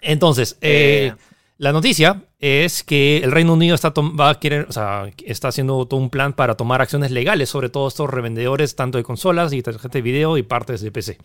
Entonces, 0.00 0.56
eh, 0.60 1.12
Eh. 1.12 1.16
la 1.58 1.72
noticia 1.72 2.22
es 2.38 2.84
que 2.84 3.18
el 3.18 3.32
Reino 3.32 3.52
Unido 3.54 3.74
está, 3.74 3.90
va 3.90 4.30
a 4.30 4.38
querer, 4.40 4.66
o 4.68 4.72
sea, 4.72 5.10
está 5.26 5.48
haciendo 5.48 5.84
todo 5.86 5.98
un 6.00 6.08
plan 6.08 6.32
para 6.32 6.54
tomar 6.56 6.80
acciones 6.80 7.10
legales 7.10 7.48
sobre 7.48 7.68
todos 7.68 7.94
estos 7.94 8.08
revendedores, 8.08 8.76
tanto 8.76 8.96
de 8.96 9.04
consolas 9.04 9.52
y 9.52 9.60
tarjetas 9.62 9.90
de 9.92 10.02
video 10.02 10.38
y 10.38 10.42
partes 10.44 10.80
de 10.80 10.92
PC. 10.92 11.18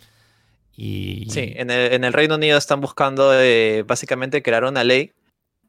Y, 0.76 1.28
Sí, 1.30 1.54
en 1.56 1.70
el, 1.70 1.94
en 1.94 2.04
el 2.04 2.14
Reino 2.14 2.36
Unido 2.36 2.58
están 2.58 2.82
buscando 2.82 3.32
eh, 3.34 3.84
básicamente 3.84 4.42
crear 4.42 4.64
una 4.64 4.84
ley 4.84 5.12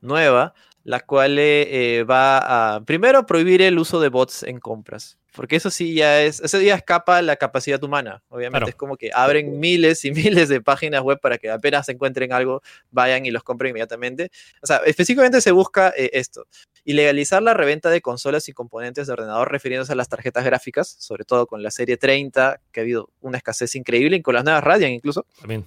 nueva, 0.00 0.54
la 0.82 1.00
cual 1.00 1.38
eh, 1.38 1.98
eh, 1.98 2.04
va 2.04 2.74
a, 2.76 2.84
primero, 2.84 3.26
prohibir 3.26 3.62
el 3.62 3.78
uso 3.78 4.00
de 4.00 4.08
bots 4.08 4.42
en 4.42 4.60
compras. 4.60 5.18
Porque 5.32 5.56
eso 5.56 5.68
sí 5.68 5.94
ya 5.94 6.22
es, 6.22 6.40
eso 6.40 6.60
ya 6.60 6.76
escapa 6.76 7.20
la 7.20 7.34
capacidad 7.36 7.82
humana. 7.82 8.22
Obviamente 8.28 8.58
Claro. 8.60 8.68
es 8.70 8.76
como 8.76 8.96
que 8.96 9.10
abren 9.12 9.58
miles 9.58 10.04
y 10.04 10.10
miles 10.46 10.48
de 10.48 10.60
páginas 10.60 11.02
web 11.02 11.18
para 11.20 11.38
que 11.38 11.50
apenas 11.50 11.88
encuentren 11.88 12.32
algo, 12.32 12.62
vayan 12.90 13.26
y 13.26 13.30
los 13.32 13.42
compren 13.42 13.70
inmediatamente. 13.70 14.30
O 14.62 14.66
sea, 14.66 14.76
específicamente 14.86 15.40
se 15.40 15.50
busca 15.50 15.92
eh, 15.96 16.10
esto. 16.12 16.46
Y 16.84 16.92
legalizar 16.92 17.42
la 17.42 17.54
reventa 17.54 17.88
de 17.90 18.02
consolas 18.02 18.48
y 18.48 18.52
componentes 18.52 19.06
de 19.06 19.12
ordenador 19.14 19.50
refiriéndose 19.50 19.92
a 19.92 19.96
las 19.96 20.08
tarjetas 20.08 20.44
gráficas, 20.44 20.88
sobre 20.98 21.24
todo 21.24 21.46
con 21.46 21.62
la 21.62 21.70
serie 21.70 21.96
30, 21.96 22.60
que 22.72 22.80
ha 22.80 22.82
habido 22.82 23.10
una 23.20 23.38
escasez 23.38 23.74
increíble, 23.74 24.16
y 24.18 24.22
con 24.22 24.34
las 24.34 24.44
nuevas 24.44 24.62
Radeon 24.62 24.90
incluso 24.92 25.24
también. 25.40 25.64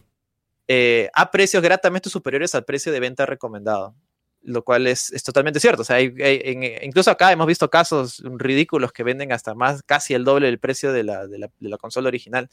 eh, 0.68 1.10
a 1.14 1.32
precios 1.32 1.64
gratamente 1.64 2.10
superiores 2.10 2.54
al 2.54 2.66
precio 2.66 2.92
de 2.92 3.00
venta 3.00 3.26
recomendado. 3.26 3.96
Lo 4.44 4.64
cual 4.64 4.86
es, 4.88 5.12
es 5.12 5.24
totalmente 5.24 5.60
cierto. 5.60 5.82
O 5.82 5.86
sea, 5.86 5.96
hay- 5.98 6.14
hay- 6.22 6.42
en- 6.44 6.64
incluso 6.84 7.10
acá 7.12 7.32
hemos 7.32 7.48
visto 7.48 7.70
casos 7.70 8.22
ridículos 8.24 8.92
que 8.94 9.04
venden 9.04 9.34
hasta 9.34 9.56
más, 9.56 9.82
casi 9.84 10.14
el 10.14 10.24
doble 10.24 10.46
del 10.46 10.60
precio 10.60 10.94
de 10.94 11.04
la, 11.04 11.26
de 11.28 11.40
la- 11.40 11.50
de 11.60 11.70
la 11.70 11.78
consola 11.78 12.08
original. 12.08 12.48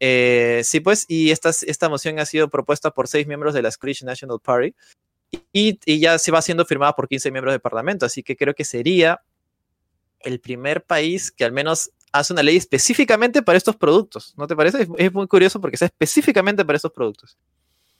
Eh, 0.00 0.62
sí, 0.64 0.80
pues, 0.80 1.04
y 1.08 1.30
esta, 1.32 1.50
esta 1.50 1.88
moción 1.88 2.18
ha 2.20 2.24
sido 2.24 2.48
propuesta 2.48 2.92
por 2.92 3.08
seis 3.08 3.26
miembros 3.26 3.52
de 3.52 3.62
la 3.62 3.70
Scottish 3.70 4.04
National 4.04 4.38
Party 4.40 4.74
y, 5.52 6.00
ya 6.00 6.18
se 6.18 6.30
va 6.30 6.42
siendo 6.42 6.64
firmada 6.64 6.94
por 6.94 7.08
15 7.08 7.30
miembros 7.30 7.52
del 7.52 7.60
Parlamento. 7.60 8.06
Así 8.06 8.22
que 8.22 8.36
creo 8.36 8.54
que 8.54 8.64
sería 8.64 9.22
el 10.20 10.40
primer 10.40 10.84
país 10.84 11.30
que 11.30 11.44
al 11.44 11.52
menos 11.52 11.90
hace 12.12 12.32
una 12.32 12.42
ley 12.42 12.56
específicamente 12.56 13.42
para 13.42 13.58
estos 13.58 13.76
productos. 13.76 14.34
¿No 14.36 14.46
te 14.46 14.56
parece? 14.56 14.88
Es, 14.96 15.12
muy 15.12 15.26
curioso 15.26 15.60
porque 15.60 15.76
es 15.76 15.82
específicamente 15.82 16.64
para 16.64 16.76
estos 16.76 16.92
productos. 16.92 17.36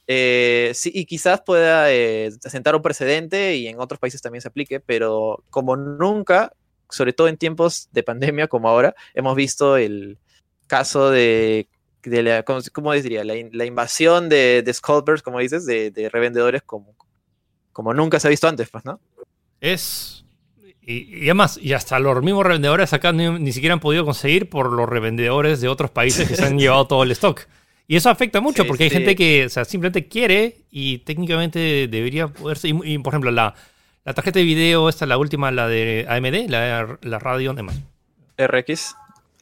Eh, 0.07 0.73
sí, 0.75 0.91
y 0.95 1.05
quizás 1.05 1.43
pueda 1.43 1.93
eh, 1.93 2.31
sentar 2.41 2.75
un 2.75 2.81
precedente 2.81 3.57
y 3.57 3.69
en 3.69 3.79
otros 3.79 4.01
países 4.01 4.23
también 4.23 4.41
se 4.41 4.49
aplique, 4.49 4.81
pero 4.81 5.45
como 5.51 5.77
nunca, 5.77 6.55
sobre 6.89 7.13
todo 7.13 7.29
en 7.29 7.37
tiempos 7.37 7.89
de 7.93 8.03
pandemia 8.03 8.49
como 8.49 8.71
ahora, 8.71 8.95
hemos 9.13 9.37
visto 9.37 9.77
el 9.77 10.19
caso 10.67 11.11
de, 11.11 11.69
de 12.03 12.23
la, 12.23 12.43
¿cómo, 12.43 12.93
diría? 12.95 13.23
La 13.23 13.67
invasión 13.67 14.31
de, 14.31 14.63
de 14.65 14.73
scalpers, 14.73 15.21
como 15.21 15.41
dices, 15.41 15.67
de, 15.67 15.91
de 15.91 16.09
revendedores 16.09 16.63
como, 16.63 16.95
como 17.79 17.95
nunca 17.95 18.19
se 18.19 18.27
ha 18.27 18.31
visto 18.31 18.49
antes, 18.49 18.69
pues, 18.71 18.85
¿no? 18.85 18.99
Es. 19.61 20.25
Y, 20.83 21.17
y 21.17 21.25
además, 21.27 21.61
y 21.63 21.75
hasta 21.75 22.01
los 22.01 22.21
mismos 22.25 22.45
revendedores 22.45 22.93
acá 22.93 23.13
ni, 23.13 23.31
ni 23.39 23.53
siquiera 23.53 23.75
han 23.75 23.79
podido 23.79 24.05
conseguir 24.05 24.51
por 24.51 24.73
los 24.73 24.89
revendedores 24.89 25.61
de 25.61 25.69
otros 25.69 25.93
países 25.93 26.29
que 26.29 26.35
se 26.35 26.45
han 26.45 26.59
llevado 26.59 26.89
todo 26.89 27.05
el 27.05 27.13
stock. 27.13 27.43
Y 27.87 27.95
eso 27.95 28.11
afecta 28.11 28.41
mucho 28.41 28.65
Sí, 28.65 28.69
porque 28.69 28.83
hay 28.83 28.91
sí. 28.91 28.97
gente 28.97 29.15
que 29.15 29.45
o 29.45 29.49
sea, 29.49 29.65
simplemente 29.65 30.09
quiere 30.09 30.57
y 30.73 30.99
técnicamente 30.99 31.87
debería 31.87 32.27
poderse. 32.27 32.67
Y, 32.67 32.81
y, 32.83 32.99
por 32.99 33.13
ejemplo, 33.13 33.31
la, 33.31 33.55
la 34.05 34.13
tarjeta 34.13 34.41
de 34.41 34.45
video, 34.45 34.89
esta, 34.89 35.07
la 35.07 35.17
última, 35.17 35.53
la 35.53 35.69
de 35.69 36.05
AMD, 36.09 36.51
la, 36.51 36.99
la 37.01 37.19
Radeon, 37.21 37.55
además. 37.55 37.79
RX, 38.39 38.97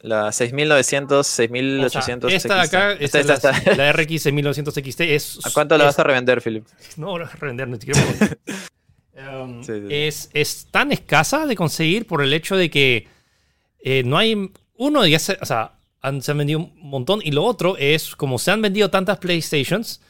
la 0.07 0.31
6900, 0.33 1.27
6800. 1.27 2.33
esta 2.33 2.55
de 2.55 2.61
acá, 2.61 2.93
esta, 2.93 3.19
esta, 3.21 3.21
es 3.21 3.27
la, 3.45 3.51
esta. 3.51 3.75
la 3.77 3.93
RX 3.93 4.23
6900 4.23 4.75
XT, 4.75 5.01
es. 5.03 5.39
¿A 5.45 5.51
cuánto 5.51 5.77
la 5.77 5.85
vas 5.85 5.99
a 5.99 6.05
revender, 6.05 6.41
Philip? 6.41 6.65
No, 6.97 7.09
voy 7.11 7.23
a 7.23 7.27
revender, 7.27 7.69
ni 7.69 7.79
siquiera. 7.79 8.01
Um, 9.17 9.63
Sí, 9.65 9.73
sí, 9.73 9.81
sí. 9.81 9.87
Es, 9.95 10.31
es 10.35 10.67
tan 10.71 10.93
escasa 10.93 11.47
de 11.47 11.57
conseguir 11.57 12.07
por 12.07 12.23
el 12.23 12.33
hecho 12.33 12.57
de 12.57 12.71
que 12.71 13.09
eh, 13.81 14.03
no 14.05 14.19
hay. 14.19 14.51
Uno, 14.77 15.07
ya 15.07 15.19
se, 15.19 15.39
o 15.41 15.47
sea, 15.47 15.73
han- 16.03 16.21
se 16.23 16.31
han 16.33 16.39
vendido 16.39 16.61
un 16.61 16.73
montón. 16.91 17.21
Y 17.25 17.31
lo 17.33 17.43
otro 17.45 17.77
es, 17.79 18.15
como 18.15 18.39
se 18.39 18.51
han 18.51 18.61
vendido 18.63 18.91
tantas 18.91 19.19
PlayStations, 19.19 20.03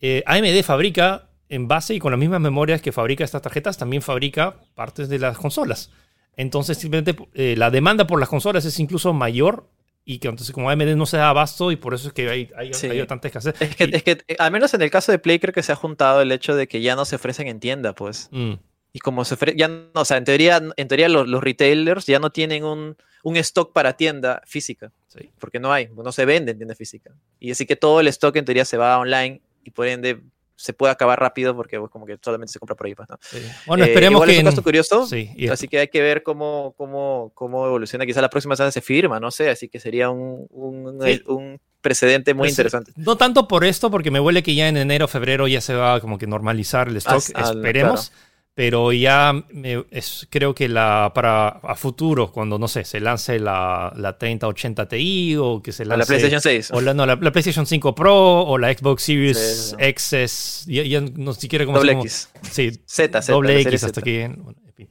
eh, 0.00 0.22
AMD 0.26 0.62
fabrica 0.64 1.28
en 1.48 1.68
base 1.68 1.94
y 1.94 1.98
con 1.98 2.10
las 2.12 2.18
mismas 2.20 2.40
memorias 2.40 2.80
que 2.82 2.92
fabrica 2.92 3.24
estas 3.24 3.42
tarjetas, 3.42 3.78
también 3.78 4.02
fabrica 4.02 4.56
partes 4.74 5.08
de 5.08 5.18
las 5.18 5.36
consolas. 5.38 5.90
Entonces, 6.36 6.78
simplemente 6.78 7.16
eh, 7.34 7.54
la 7.56 7.70
demanda 7.70 8.06
por 8.06 8.18
las 8.20 8.28
consolas 8.28 8.64
es 8.64 8.78
incluso 8.78 9.12
mayor. 9.12 9.66
Y 10.06 10.18
que 10.18 10.28
entonces, 10.28 10.52
como 10.52 10.70
AMD 10.70 10.96
no 10.96 11.04
se 11.06 11.18
da 11.18 11.28
abasto, 11.28 11.70
y 11.70 11.76
por 11.76 11.92
eso 11.94 12.08
es 12.08 12.14
que 12.14 12.28
hay, 12.28 12.50
hay, 12.56 12.72
Sí. 12.72 12.86
hay 12.88 13.06
tanta 13.06 13.28
escasez. 13.28 13.54
Es 13.60 13.76
que, 13.76 13.84
Y- 13.84 13.94
es 13.94 14.02
que, 14.02 14.12
eh, 14.28 14.36
al 14.38 14.50
menos 14.50 14.72
en 14.74 14.80
el 14.82 14.90
caso 14.90 15.12
de 15.12 15.18
Play, 15.18 15.38
creo 15.38 15.52
que 15.52 15.62
se 15.62 15.72
ha 15.72 15.76
juntado 15.76 16.22
el 16.22 16.32
hecho 16.32 16.56
de 16.56 16.66
que 16.66 16.80
ya 16.80 16.96
no 16.96 17.04
se 17.04 17.16
ofrecen 17.16 17.46
en 17.48 17.60
tienda, 17.60 17.94
pues. 17.94 18.28
Mm. 18.32 18.54
Y 18.94 18.98
como 19.00 19.24
se 19.24 19.36
ofre- 19.36 19.54
ya 19.56 19.68
no, 19.68 19.84
o 19.94 20.04
sea, 20.04 20.16
en 20.16 20.24
teoría, 20.24 20.60
en 20.76 20.88
teoría 20.88 21.08
los, 21.08 21.28
los 21.28 21.42
retailers 21.44 22.06
ya 22.06 22.18
no 22.18 22.30
tienen 22.30 22.64
un, 22.64 22.96
un 23.22 23.36
stock 23.36 23.72
para 23.72 23.92
tienda 23.92 24.42
física, 24.46 24.90
Sí. 25.08 25.30
porque 25.38 25.60
no 25.60 25.70
hay, 25.72 25.88
no 25.94 26.10
se 26.12 26.24
vende 26.24 26.52
en 26.52 26.56
tienda 26.58 26.74
física. 26.74 27.12
Y 27.38 27.50
así 27.52 27.66
que 27.66 27.76
todo 27.76 28.00
el 28.00 28.08
stock 28.08 28.34
en 28.36 28.46
teoría 28.46 28.64
se 28.64 28.78
va 28.78 28.98
online 28.98 29.42
y 29.64 29.70
por 29.70 29.86
ende 29.86 30.20
se 30.60 30.74
puede 30.74 30.92
acabar 30.92 31.18
rápido 31.18 31.56
porque 31.56 31.78
pues, 31.78 31.90
como 31.90 32.04
que 32.04 32.18
solamente 32.22 32.52
se 32.52 32.58
compra 32.58 32.76
por 32.76 32.86
ahí, 32.86 32.94
pues, 32.94 33.08
¿no? 33.08 33.18
Sí. 33.22 33.38
Bueno, 33.66 33.84
Eh, 33.84 33.88
esperemos 33.88 34.18
igual 34.18 34.28
que. 34.28 34.34
es 34.36 34.38
un 34.40 34.44
caso 34.50 34.62
curioso, 34.62 35.06
Sí, 35.06 35.30
Así 35.50 35.68
que 35.68 35.78
hay 35.78 35.88
que 35.88 36.02
ver 36.02 36.22
cómo, 36.22 36.74
cómo, 36.76 37.32
cómo 37.34 37.66
evoluciona. 37.66 38.04
Quizá 38.04 38.20
la 38.20 38.28
próxima 38.28 38.56
semana 38.56 38.70
se 38.70 38.80
firma, 38.82 39.18
no 39.20 39.30
sé. 39.30 39.48
Así 39.48 39.68
que 39.68 39.80
sería 39.80 40.10
un, 40.10 40.46
un, 40.50 41.00
Sí. 41.02 41.22
un 41.26 41.58
precedente 41.80 42.34
muy 42.34 42.42
Pues, 42.42 42.52
interesante. 42.52 42.92
No 42.96 43.16
tanto 43.16 43.48
por 43.48 43.64
esto, 43.64 43.90
porque 43.90 44.10
me 44.10 44.20
huele 44.20 44.42
que 44.42 44.54
ya 44.54 44.68
en 44.68 44.76
enero, 44.76 45.08
febrero 45.08 45.48
ya 45.48 45.62
se 45.62 45.74
va 45.74 45.98
como 46.00 46.18
que 46.18 46.26
normalizar 46.26 46.88
el 46.88 46.96
stock. 46.98 47.22
Ah, 47.34 47.52
Esperemos. 47.54 48.12
Pero 48.54 48.92
ya 48.92 49.32
me- 49.50 49.86
es- 49.90 50.26
creo 50.28 50.54
que 50.54 50.68
la 50.68 51.12
para 51.14 51.48
a 51.48 51.76
futuro, 51.76 52.30
cuando 52.32 52.58
no 52.58 52.68
sé, 52.68 52.84
se 52.84 53.00
lance 53.00 53.38
la, 53.38 53.92
la 53.96 54.18
3080 54.18 54.86
Ti 54.88 55.36
o 55.36 55.62
que 55.62 55.72
se 55.72 55.84
lance 55.84 55.98
la 56.00 56.06
PlayStation 56.06 56.40
6. 56.40 56.70
o 56.72 56.80
la, 56.80 56.92
no, 56.92 57.06
la, 57.06 57.16
la 57.16 57.30
PlayStation 57.30 57.64
5 57.64 57.94
Pro 57.94 58.42
o 58.42 58.58
la 58.58 58.72
Xbox 58.74 59.02
Series 59.04 59.74
Sí. 59.78 59.92
XS, 60.26 60.66
ya, 60.66 60.82
ya 60.82 61.00
no 61.00 61.32
siquiera 61.32 61.64
cómo 61.64 61.78
Doble. 61.78 61.92
X. 61.92 62.28
Sí, 62.50 62.70
Z, 62.84 63.22
Z. 63.22 63.32
doble 63.32 63.60
X 63.62 63.84
hasta 63.84 64.00
Z. 64.00 64.02
que. 64.04 64.28
bueno, 64.36 64.58
en 64.66 64.74
fin. 64.74 64.88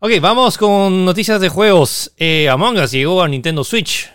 Ok, 0.00 0.10
vamos 0.20 0.58
con 0.58 1.04
noticias 1.04 1.40
de 1.40 1.48
juegos. 1.48 2.12
Eh, 2.18 2.48
Among 2.48 2.76
Us 2.78 2.90
llegó 2.90 3.22
a 3.22 3.28
Nintendo 3.28 3.62
Switch. 3.62 4.12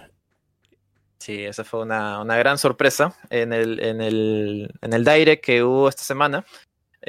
Sí, 1.20 1.44
esa 1.44 1.64
fue 1.64 1.82
una, 1.82 2.22
una 2.22 2.38
gran 2.38 2.58
sorpresa 2.58 3.16
en 3.30 3.54
el, 3.54 3.80
en, 3.80 4.02
el, 4.02 4.70
en 4.82 4.94
el 4.94 5.04
Direct 5.04 5.44
que 5.44 5.64
hubo 5.64 5.90
esta 5.90 6.04
semana. 6.04 6.46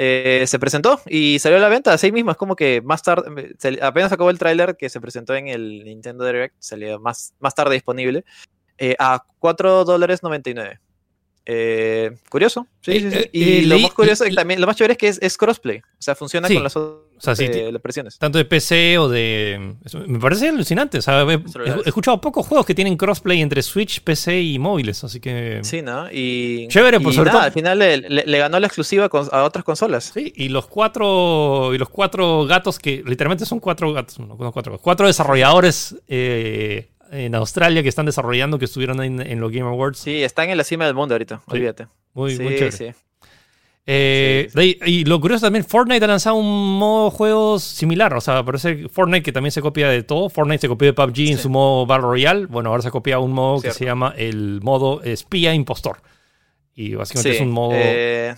Eh, 0.01 0.45
se 0.47 0.61
presentó 0.61 1.01
y 1.07 1.41
salió 1.41 1.59
a 1.59 1.61
la 1.61 1.69
venta 1.69 1.93
así 1.93 2.13
mismo. 2.13 2.31
Es 2.31 2.37
como 2.37 2.55
que 2.55 2.81
más 2.83 3.03
tarde, 3.03 3.55
se- 3.59 3.81
apenas 3.83 4.13
acabó 4.13 4.31
el 4.31 4.39
tráiler 4.39 4.77
que 4.77 4.89
se 4.89 5.01
presentó 5.01 5.35
en 5.35 5.49
el 5.49 5.83
Nintendo 5.85 6.25
Direct, 6.25 6.55
salió 6.61 7.01
más, 7.01 7.35
más 7.41 7.53
tarde 7.57 7.75
disponible, 7.75 8.25
eh, 8.79 8.95
a 9.01 9.25
4 9.41 9.85
dólares 9.85 10.23
99. 10.23 10.79
Eh, 11.47 12.13
curioso, 12.29 12.67
sí, 12.81 12.93
Eh, 12.93 13.01
sí, 13.01 13.11
sí. 13.11 13.17
eh, 13.19 13.31
Y 13.33 13.59
eh, 13.59 13.63
lo 13.67 13.79
más 13.81 13.93
curioso, 13.93 14.25
también, 14.35 14.61
lo 14.61 14.67
más 14.69 14.77
chévere 14.77 14.93
es 14.93 14.99
que 14.99 15.09
es, 15.09 15.19
es 15.21 15.37
crossplay, 15.37 15.79
o 15.79 15.83
sea, 16.03 16.15
funciona 16.15 16.47
Sí. 16.47 16.55
con 16.55 16.63
las 16.63 16.77
otras 16.77 17.08
O 17.19 17.21
sea, 17.21 17.35
las 17.35 18.19
tanto 18.19 18.39
de 18.39 18.45
PC 18.45 18.97
o 18.99 19.09
de. 19.09 19.75
me 20.07 20.19
parece 20.19 20.49
alucinante. 20.49 20.99
o 20.99 21.03
sea, 21.03 21.23
he, 21.23 21.43
escuchado 21.85 22.21
pocos 22.21 22.47
juegos 22.47 22.65
que 22.67 22.75
tienen 22.75 22.97
crossplay 22.97 23.41
entre 23.41 23.61
Switch, 23.63 24.01
PC 24.03 24.41
y 24.41 24.59
móviles, 24.59 25.03
así 25.05 25.21
que. 25.21 25.61
Sí, 25.63 25.83
¿no? 25.83 26.11
Y, 26.13 26.69
Chévere, 26.69 27.01
pues, 27.01 27.15
y 27.15 27.17
sobre 27.17 27.31
nada, 27.31 27.41
todo- 27.41 27.47
al 27.47 27.53
final 27.53 27.79
le, 27.79 27.97
le- 27.99 28.25
le 28.25 28.39
ganó 28.39 28.59
la 28.61 28.67
exclusiva 28.67 29.09
con- 29.09 29.29
a 29.33 29.43
otras 29.43 29.65
consolas. 29.65 30.13
Sí, 30.15 30.33
y 30.37 30.49
los 30.49 30.67
cuatro. 30.67 31.75
Y 31.75 31.79
los 31.79 31.89
cuatro 31.89 32.47
gatos 32.47 32.79
que 32.79 33.03
literalmente 33.07 33.45
son 33.47 33.61
cuatro 33.61 33.93
gatos. 33.93 34.19
No, 34.19 34.27
no 34.27 34.53
cuatro, 34.53 34.79
cuatro 34.79 35.07
desarrolladores 35.07 35.97
eh, 36.09 36.89
en 37.11 37.35
Australia 37.35 37.83
que 37.83 37.89
están 37.89 38.07
desarrollando, 38.07 38.59
que 38.59 38.67
estuvieron 38.67 39.03
en, 39.03 39.21
en 39.21 39.41
los 39.41 39.51
Game 39.51 39.69
Awards. 39.69 39.99
Sí, 39.99 40.23
están 40.23 40.51
en 40.51 40.57
la 40.59 40.65
cima 40.65 40.85
del 40.87 40.95
mundo 40.95 41.15
ahorita, 41.15 41.39
Sí. 41.39 41.43
olvídate. 41.57 41.87
Muy, 42.15 42.37
sí, 42.37 42.43
muy 42.43 42.55
chévere. 42.55 42.73
sí. 42.73 42.87
Eh, 43.91 44.49
Sí, 44.55 44.79
y 44.85 45.05
lo 45.07 45.19
curioso 45.19 45.47
también, 45.47 45.65
Fortnite 45.65 46.05
ha 46.05 46.09
lanzado 46.09 46.37
un 46.37 46.79
modo 46.79 47.11
juego 47.11 47.59
similar. 47.59 48.13
O 48.13 48.21
sea, 48.21 48.45
parece 48.45 48.87
Fortnite 48.89 49.23
que 49.23 49.33
también 49.33 49.51
se 49.51 49.63
copia 49.63 49.89
de 49.89 50.03
todo. 50.03 50.29
Fortnite 50.29 50.61
se 50.61 50.69
copió 50.69 50.87
de 50.89 50.93
PUBG 50.93 51.31
en 51.31 51.39
su 51.39 51.49
modo 51.49 51.87
Battle 51.87 52.07
Royale. 52.07 52.47
Bueno, 52.47 52.69
ahora 52.69 52.83
se 52.83 52.91
copia 52.91 53.19
un 53.19 53.33
modo 53.33 53.63
que 53.63 53.71
se 53.73 53.87
llama 53.87 54.13
el 54.17 54.61
modo 54.63 55.03
espía 55.03 55.55
impostor. 55.55 56.03
Y 56.75 56.95
básicamente 56.95 57.37
es 57.37 57.41
un 57.41 57.51
modo... 57.51 57.73
eh, 57.75 58.37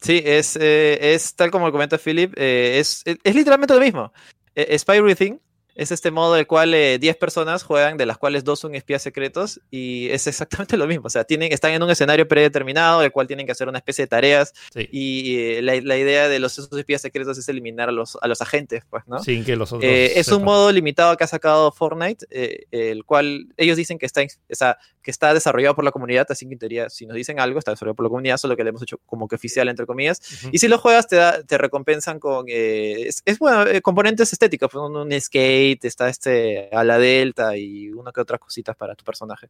sí, 0.00 0.22
es, 0.24 0.56
eh, 0.56 1.14
es 1.14 1.34
tal 1.34 1.50
como 1.50 1.70
comenta 1.72 1.98
Philip, 1.98 2.32
es, 2.36 3.02
es, 3.04 3.18
es 3.22 3.34
literalmente 3.34 3.74
lo 3.74 3.80
mismo. 3.80 4.12
Spy 4.54 4.96
Everything 4.96 5.38
es 5.80 5.90
este 5.90 6.10
modo 6.10 6.34
del 6.34 6.46
cual 6.46 6.74
eh, 6.74 6.98
10 6.98 7.16
personas 7.16 7.62
juegan, 7.62 7.96
de 7.96 8.04
las 8.04 8.18
cuales 8.18 8.44
dos 8.44 8.60
son 8.60 8.74
espías 8.74 9.00
secretos, 9.00 9.62
y 9.70 10.10
es 10.10 10.26
exactamente 10.26 10.76
lo 10.76 10.86
mismo. 10.86 11.06
O 11.06 11.10
sea, 11.10 11.24
tienen, 11.24 11.52
están 11.52 11.72
en 11.72 11.82
un 11.82 11.88
escenario 11.88 12.28
predeterminado, 12.28 13.00
del 13.00 13.10
cual 13.10 13.26
tienen 13.26 13.46
que 13.46 13.52
hacer 13.52 13.66
una 13.66 13.78
especie 13.78 14.04
de 14.04 14.08
tareas, 14.08 14.52
sí, 14.74 14.86
y 14.92 15.38
eh, 15.38 15.62
la, 15.62 15.80
la 15.80 15.96
idea 15.96 16.28
de 16.28 16.38
los 16.38 16.52
esos 16.58 16.70
espías 16.78 17.00
secretos 17.00 17.38
es 17.38 17.48
eliminar 17.48 17.88
a 17.88 17.92
los, 17.92 18.18
a 18.20 18.28
los 18.28 18.42
agentes, 18.42 18.84
pues, 18.90 19.04
¿no? 19.06 19.20
sin 19.20 19.42
que 19.42 19.56
los 19.56 19.72
otros... 19.72 19.90
Eh, 19.90 20.18
es 20.18 20.28
un 20.28 20.44
modo 20.44 20.70
limitado 20.70 21.16
que 21.16 21.24
ha 21.24 21.28
sacado 21.28 21.72
Fortnite, 21.72 22.26
eh, 22.30 22.66
el 22.70 23.06
cual 23.06 23.48
ellos 23.56 23.78
dicen 23.78 23.98
que 23.98 24.04
está, 24.04 24.20
o 24.20 24.54
sea, 24.54 24.76
que 25.10 25.12
está 25.12 25.34
desarrollado 25.34 25.74
por 25.74 25.84
la 25.84 25.90
comunidad, 25.90 26.26
así 26.30 26.46
que 26.46 26.52
en 26.52 26.58
teoría, 26.60 26.88
si 26.88 27.04
nos 27.04 27.16
dicen 27.16 27.40
algo, 27.40 27.58
está 27.58 27.72
desarrollado 27.72 27.96
por 27.96 28.04
la 28.06 28.10
comunidad, 28.10 28.36
solo 28.36 28.56
que 28.56 28.62
le 28.62 28.70
hemos 28.70 28.82
hecho 28.82 28.98
como 29.06 29.26
que 29.26 29.34
oficial, 29.34 29.68
entre 29.68 29.86
comillas. 29.86 30.20
Ujú. 30.44 30.50
Y 30.52 30.58
si 30.58 30.68
lo 30.68 30.78
juegas, 30.78 31.08
te, 31.08 31.16
da, 31.16 31.42
te 31.42 31.58
recompensan 31.58 32.20
con. 32.20 32.46
eh, 32.48 33.08
es, 33.08 33.22
es, 33.24 33.38
bueno, 33.40 33.66
eh, 33.66 33.82
componentes 33.82 34.32
estéticos, 34.32 34.70
pues, 34.70 34.80
un, 34.82 34.96
un 34.96 35.20
skate, 35.20 35.84
está 35.84 36.08
este 36.08 36.68
a 36.72 36.84
la 36.84 36.98
delta 36.98 37.56
y 37.56 37.90
una 37.90 38.12
que 38.12 38.20
otras 38.20 38.38
cositas 38.40 38.76
para 38.76 38.94
tu 38.94 39.04
personaje. 39.04 39.48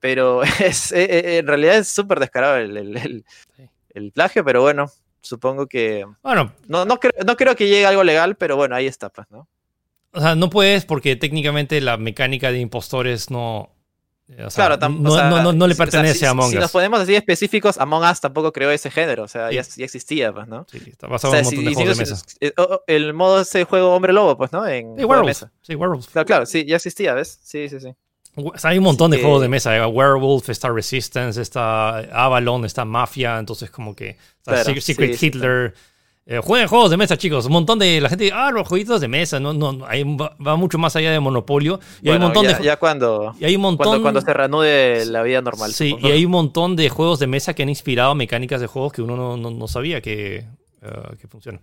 Pero 0.00 0.42
es, 0.60 0.92
eh, 0.92 1.04
eh, 1.04 1.38
en 1.38 1.46
realidad 1.46 1.76
es 1.78 1.88
súper 1.88 2.20
descarado 2.20 2.56
el, 2.56 2.76
el, 2.76 2.96
el- 2.96 3.24
el 3.94 4.12
plagio, 4.12 4.44
pero 4.44 4.60
bueno, 4.62 4.90
supongo 5.22 5.66
que. 5.66 6.04
Bueno, 6.22 6.52
No, 6.68 6.84
no, 6.84 6.98
creo, 7.00 7.12
no 7.26 7.36
creo 7.36 7.56
que 7.56 7.66
llegue 7.68 7.86
algo 7.86 8.04
legal, 8.04 8.36
pero 8.36 8.56
bueno, 8.56 8.74
ahí 8.76 8.86
está, 8.86 9.08
pues, 9.10 9.26
¿no? 9.30 9.48
o 10.12 10.20
sea, 10.20 10.34
no 10.34 10.48
puedes 10.48 10.86
porque 10.86 11.14
técnicamente 11.16 11.78
la 11.82 11.98
mecánica 11.98 12.50
de 12.50 12.58
impostores 12.60 13.30
no... 13.30 13.70
eh, 14.28 14.44
o 14.44 14.50
sea, 14.50 14.66
Claro, 14.66 14.78
tam- 14.80 14.98
no, 15.00 15.12
o 15.12 15.14
sea, 15.14 15.30
no, 15.30 15.42
no, 15.42 15.52
no 15.52 15.66
le 15.66 15.74
si- 15.74 15.80
o 15.80 15.84
sea, 15.84 15.92
pertenece 15.92 16.18
si, 16.20 16.24
a 16.24 16.30
Among 16.30 16.50
Si 16.50 16.56
Us. 16.56 16.62
nos 16.62 16.70
ponemos 16.72 17.00
así 17.00 17.14
específicos, 17.14 17.78
Among 17.78 18.02
Us 18.10 18.20
tampoco 18.20 18.52
creó 18.52 18.70
ese 18.70 18.90
género, 18.90 19.22
o 19.24 19.28
sea, 19.28 19.48
Sí. 19.50 19.54
ya, 19.56 19.62
ya 19.62 19.84
existía, 19.84 20.32
pues, 20.32 20.48
¿no? 20.48 20.66
Sí, 20.70 20.80
está 20.86 21.06
basado 21.06 21.34
en 21.34 21.44
un 21.44 21.50
si- 21.50 21.56
montón 21.56 21.64
de 21.64 21.70
si 21.70 21.74
juegos 21.76 21.96
de 21.98 22.04
mesa. 22.04 22.82
el 22.88 23.14
modo 23.14 23.40
ese 23.40 23.64
juego 23.64 23.94
hombre 23.94 24.12
lobo, 24.12 24.36
pues, 24.36 24.52
¿no? 24.52 24.66
En 24.66 24.94
Sí, 24.94 24.98
de 24.98 25.04
Werewolves. 25.04 25.42
mesa. 25.42 25.52
Sí, 25.62 25.74
Werewolves. 25.74 26.08
Claro, 26.08 26.26
claro, 26.26 26.46
sí, 26.46 26.64
ya 26.64 26.76
existía, 26.76 27.14
¿ves? 27.14 27.38
Sí, 27.42 27.68
sí, 27.68 27.78
sí. 27.80 27.88
O 28.38 28.58
sea, 28.58 28.70
hay 28.72 28.78
un 28.78 28.84
montón 28.84 29.10
de 29.10 29.18
juegos 29.20 29.40
de 29.40 29.48
mesa. 29.48 29.74
eh, 29.74 29.86
Werewolf, 29.86 30.50
está 30.50 30.68
Resistance, 30.68 31.40
está 31.40 32.00
Avalon, 32.24 32.66
está 32.66 32.84
Mafia. 32.84 33.38
Entonces, 33.38 33.70
como 33.70 33.96
que. 33.96 34.10
está 34.10 34.62
Claro, 34.62 34.80
Secret, 34.82 35.14
sí, 35.16 35.26
Hitler. 35.28 35.74
Eh, 36.28 36.40
jueguen 36.42 36.66
juegos 36.66 36.90
de 36.90 36.96
mesa, 36.96 37.16
chicos. 37.16 37.46
Un 37.46 37.52
montón 37.52 37.78
de 37.78 38.00
la 38.00 38.08
gente. 38.08 38.32
Ah, 38.34 38.50
los 38.50 38.66
jueguitos 38.66 39.00
de 39.00 39.06
mesa. 39.06 39.38
No, 39.38 39.52
no, 39.52 39.86
hay- 39.86 40.02
va, 40.02 40.34
va 40.44 40.56
mucho 40.56 40.76
más 40.76 40.96
allá 40.96 41.12
de 41.12 41.20
Monopolio. 41.20 41.78
Y 42.02 42.08
hay 42.10 42.16
un 42.16 42.22
montón 42.22 42.44
ya, 42.46 42.58
de. 42.58 42.64
ya 42.64 42.76
cuando, 42.78 43.34
y 43.38 43.44
hay 43.44 43.54
un 43.54 43.62
montón. 43.62 43.86
cuando, 43.86 44.02
cuando 44.02 44.20
se 44.20 44.34
reanude 44.34 45.06
la 45.06 45.22
vida 45.22 45.40
normal. 45.40 45.72
sí, 45.72 45.90
supongo. 45.90 46.08
y 46.08 46.10
hay 46.10 46.24
un 46.24 46.32
montón 46.32 46.74
de 46.74 46.88
juegos 46.88 47.20
de 47.20 47.28
mesa 47.28 47.54
que 47.54 47.62
han 47.62 47.68
inspirado 47.68 48.14
mecánicas 48.16 48.60
de 48.60 48.66
juegos 48.66 48.92
que 48.92 49.02
uno 49.02 49.16
no, 49.16 49.36
no- 49.36 49.50
no 49.52 49.68
sabía 49.68 50.00
que, 50.00 50.38
eh, 50.38 50.46
que 51.20 51.28
funcionan. 51.28 51.60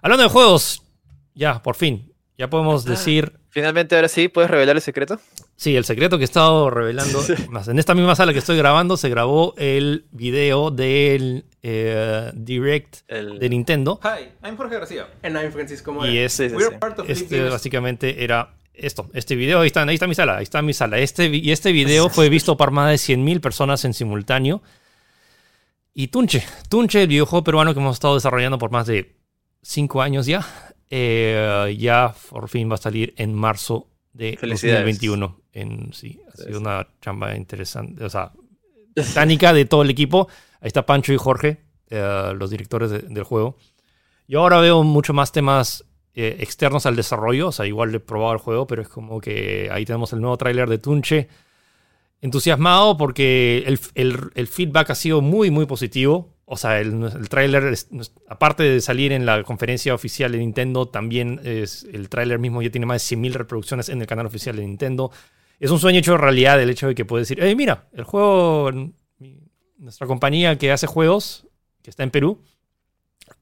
Hablando 0.00 0.22
de 0.22 0.28
juegos, 0.30 0.82
ya, 1.34 1.60
por 1.60 1.74
fin. 1.74 2.12
Ya 2.38 2.48
podemos 2.48 2.84
decir. 2.84 3.32
Finalmente, 3.48 3.96
ahora 3.96 4.08
sí, 4.08 4.28
¿puedes 4.28 4.48
revelar 4.50 4.76
el 4.76 4.82
secreto? 4.82 5.18
Sí, 5.56 5.76
el 5.76 5.84
secreto 5.84 6.18
que 6.18 6.24
he 6.24 6.26
estado 6.26 6.68
revelando. 6.70 7.20
Más, 7.50 7.68
en 7.68 7.78
esta 7.78 7.94
misma 7.94 8.16
sala 8.16 8.32
que 8.32 8.40
estoy 8.40 8.56
grabando 8.56 8.96
se 8.96 9.08
grabó 9.08 9.54
el 9.56 10.06
video 10.10 10.70
del 10.70 11.44
eh, 11.62 12.32
Direct 12.34 12.96
El... 13.08 13.38
de 13.38 13.48
Nintendo. 13.48 14.00
Hi, 14.02 14.30
I'm 14.44 14.56
Jorge 14.56 14.74
García. 14.74 15.08
And 15.22 15.36
I'm 15.36 15.52
Francisco 15.52 15.92
Mora. 15.92 16.10
Y 16.10 16.18
es, 16.18 16.32
Sí, 16.32 16.48
sí, 16.48 16.54
We're 16.54 16.70
sí. 16.70 16.78
part 16.80 16.98
of 16.98 17.08
este 17.08 17.48
básicamente 17.48 18.24
era 18.24 18.54
esto. 18.74 19.08
Este 19.14 19.36
video, 19.36 19.60
ahí 19.60 19.68
está, 19.68 19.82
ahí 19.82 19.94
está 19.94 20.08
mi 20.08 20.16
sala, 20.16 20.38
ahí 20.38 20.42
está 20.42 20.60
mi 20.60 20.72
sala. 20.72 20.98
Este, 20.98 21.26
y 21.26 21.52
este 21.52 21.70
video 21.70 22.08
fue 22.08 22.28
visto 22.28 22.56
por 22.56 22.72
más 22.72 22.90
de 22.90 23.14
100.000 23.14 23.40
personas 23.40 23.84
en 23.84 23.94
simultáneo. 23.94 24.62
Y 25.94 26.08
Tunche, 26.08 26.44
Tunche, 26.68 27.02
el 27.02 27.08
videojuego 27.08 27.44
peruano 27.44 27.72
que 27.72 27.78
hemos 27.78 27.94
estado 27.94 28.16
desarrollando 28.16 28.58
por 28.58 28.72
más 28.72 28.88
de 28.88 29.14
5 29.62 30.02
años 30.02 30.26
ya, 30.26 30.44
eh, 30.90 31.76
ya 31.78 32.12
por 32.30 32.48
fin 32.48 32.68
va 32.68 32.74
a 32.74 32.78
salir 32.78 33.14
en 33.16 33.32
marzo 33.32 33.88
de 34.14 34.36
Felicidades. 34.38 34.80
2021. 34.84 35.40
En, 35.52 35.92
sí, 35.92 36.20
ha 36.32 36.36
sido 36.36 36.58
una 36.60 36.88
chamba 37.02 37.36
interesante, 37.36 38.02
o 38.02 38.08
sea, 38.10 38.32
titánica 38.94 39.52
de 39.52 39.66
todo 39.66 39.82
el 39.82 39.90
equipo. 39.90 40.28
Ahí 40.60 40.68
está 40.68 40.86
Pancho 40.86 41.12
y 41.12 41.16
Jorge, 41.18 41.60
eh, 41.90 42.32
los 42.36 42.50
directores 42.50 42.90
de- 42.90 43.00
del 43.00 43.24
juego. 43.24 43.56
Yo 44.26 44.40
ahora 44.40 44.58
veo 44.60 44.82
mucho 44.82 45.12
más 45.12 45.30
temas 45.32 45.84
eh, 46.14 46.36
externos 46.40 46.86
al 46.86 46.96
desarrollo, 46.96 47.48
o 47.48 47.52
sea, 47.52 47.66
igual 47.66 47.94
he 47.94 48.00
probado 48.00 48.32
el 48.32 48.38
juego, 48.38 48.66
pero 48.66 48.80
es 48.82 48.88
como 48.88 49.20
que 49.20 49.68
ahí 49.72 49.84
tenemos 49.84 50.12
el 50.12 50.20
nuevo 50.20 50.36
tráiler 50.38 50.68
de 50.68 50.78
Tunche. 50.78 51.28
Entusiasmado 52.20 52.96
porque 52.96 53.64
el, 53.66 53.78
el- 53.94 54.30
el 54.34 54.46
feedback 54.46 54.90
ha 54.90 54.94
sido 54.94 55.20
muy, 55.20 55.50
muy 55.50 55.66
positivo. 55.66 56.33
O 56.46 56.56
sea, 56.58 56.78
el, 56.80 57.02
el 57.02 57.28
tráiler, 57.28 57.74
aparte 58.28 58.62
de 58.64 58.80
salir 58.82 59.12
en 59.12 59.24
la 59.24 59.42
conferencia 59.44 59.94
oficial 59.94 60.32
de 60.32 60.38
Nintendo, 60.38 60.86
también 60.86 61.40
es, 61.42 61.84
el 61.92 62.08
tráiler 62.10 62.38
mismo 62.38 62.60
ya 62.60 62.70
tiene 62.70 62.84
más 62.86 63.08
de 63.08 63.16
100.000 63.16 63.32
reproducciones 63.32 63.88
en 63.88 64.00
el 64.00 64.06
canal 64.06 64.26
oficial 64.26 64.54
de 64.56 64.62
Nintendo. 64.62 65.10
Es 65.58 65.70
un 65.70 65.78
sueño 65.78 66.00
hecho 66.00 66.18
realidad 66.18 66.60
el 66.60 66.68
hecho 66.68 66.86
de 66.88 66.94
que 66.94 67.04
puedes 67.06 67.28
decir, 67.28 67.42
hey, 67.42 67.54
mira, 67.56 67.88
el 67.94 68.04
juego, 68.04 68.70
nuestra 69.78 70.06
compañía 70.06 70.58
que 70.58 70.70
hace 70.70 70.86
juegos, 70.86 71.46
que 71.82 71.88
está 71.90 72.02
en 72.02 72.10
Perú, 72.10 72.42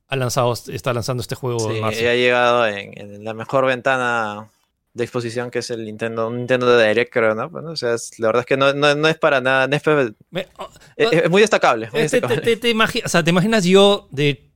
ha 0.06 0.14
lanzado, 0.16 0.52
está 0.52 0.92
lanzando 0.92 1.22
este 1.22 1.34
juego 1.34 1.58
Sí, 1.70 1.76
en 1.76 1.80
marzo. 1.80 1.98
ha 2.00 2.14
llegado 2.14 2.66
en, 2.68 2.98
en 3.00 3.24
la 3.24 3.34
mejor 3.34 3.66
ventana 3.66 4.48
de 4.94 5.04
exposición 5.04 5.50
que 5.50 5.60
es 5.60 5.70
el 5.70 5.84
Nintendo, 5.84 6.28
un 6.28 6.36
Nintendo 6.38 6.78
Direct, 6.78 7.12
creo, 7.12 7.34
¿no? 7.34 7.48
Bueno, 7.48 7.70
o 7.70 7.76
sea, 7.76 7.94
es- 7.94 8.18
la 8.18 8.28
verdad 8.28 8.40
es 8.40 8.46
que 8.46 8.56
no, 8.58 8.72
no, 8.74 8.94
no 8.94 9.08
es 9.08 9.16
para 9.18 9.40
nada, 9.40 9.66
no 9.66 9.74
es, 9.76 9.82
pa- 9.82 10.12
Me- 10.30 10.48
oh, 10.58 10.68
es- 10.96 11.12
es 11.12 11.30
muy 11.30 11.40
destacable. 11.40 11.88
muy 11.92 12.00
Eh, 12.02 12.08
te, 12.08 12.08
te- 12.08 12.20
destacable. 12.20 12.42
te- 12.42 12.56
te 12.58 12.74
imagi- 12.74 13.02
o 13.04 13.08
sea, 13.08 13.24
¿te 13.24 13.30
imaginas 13.30 13.64
yo 13.64 14.08
de 14.10 14.50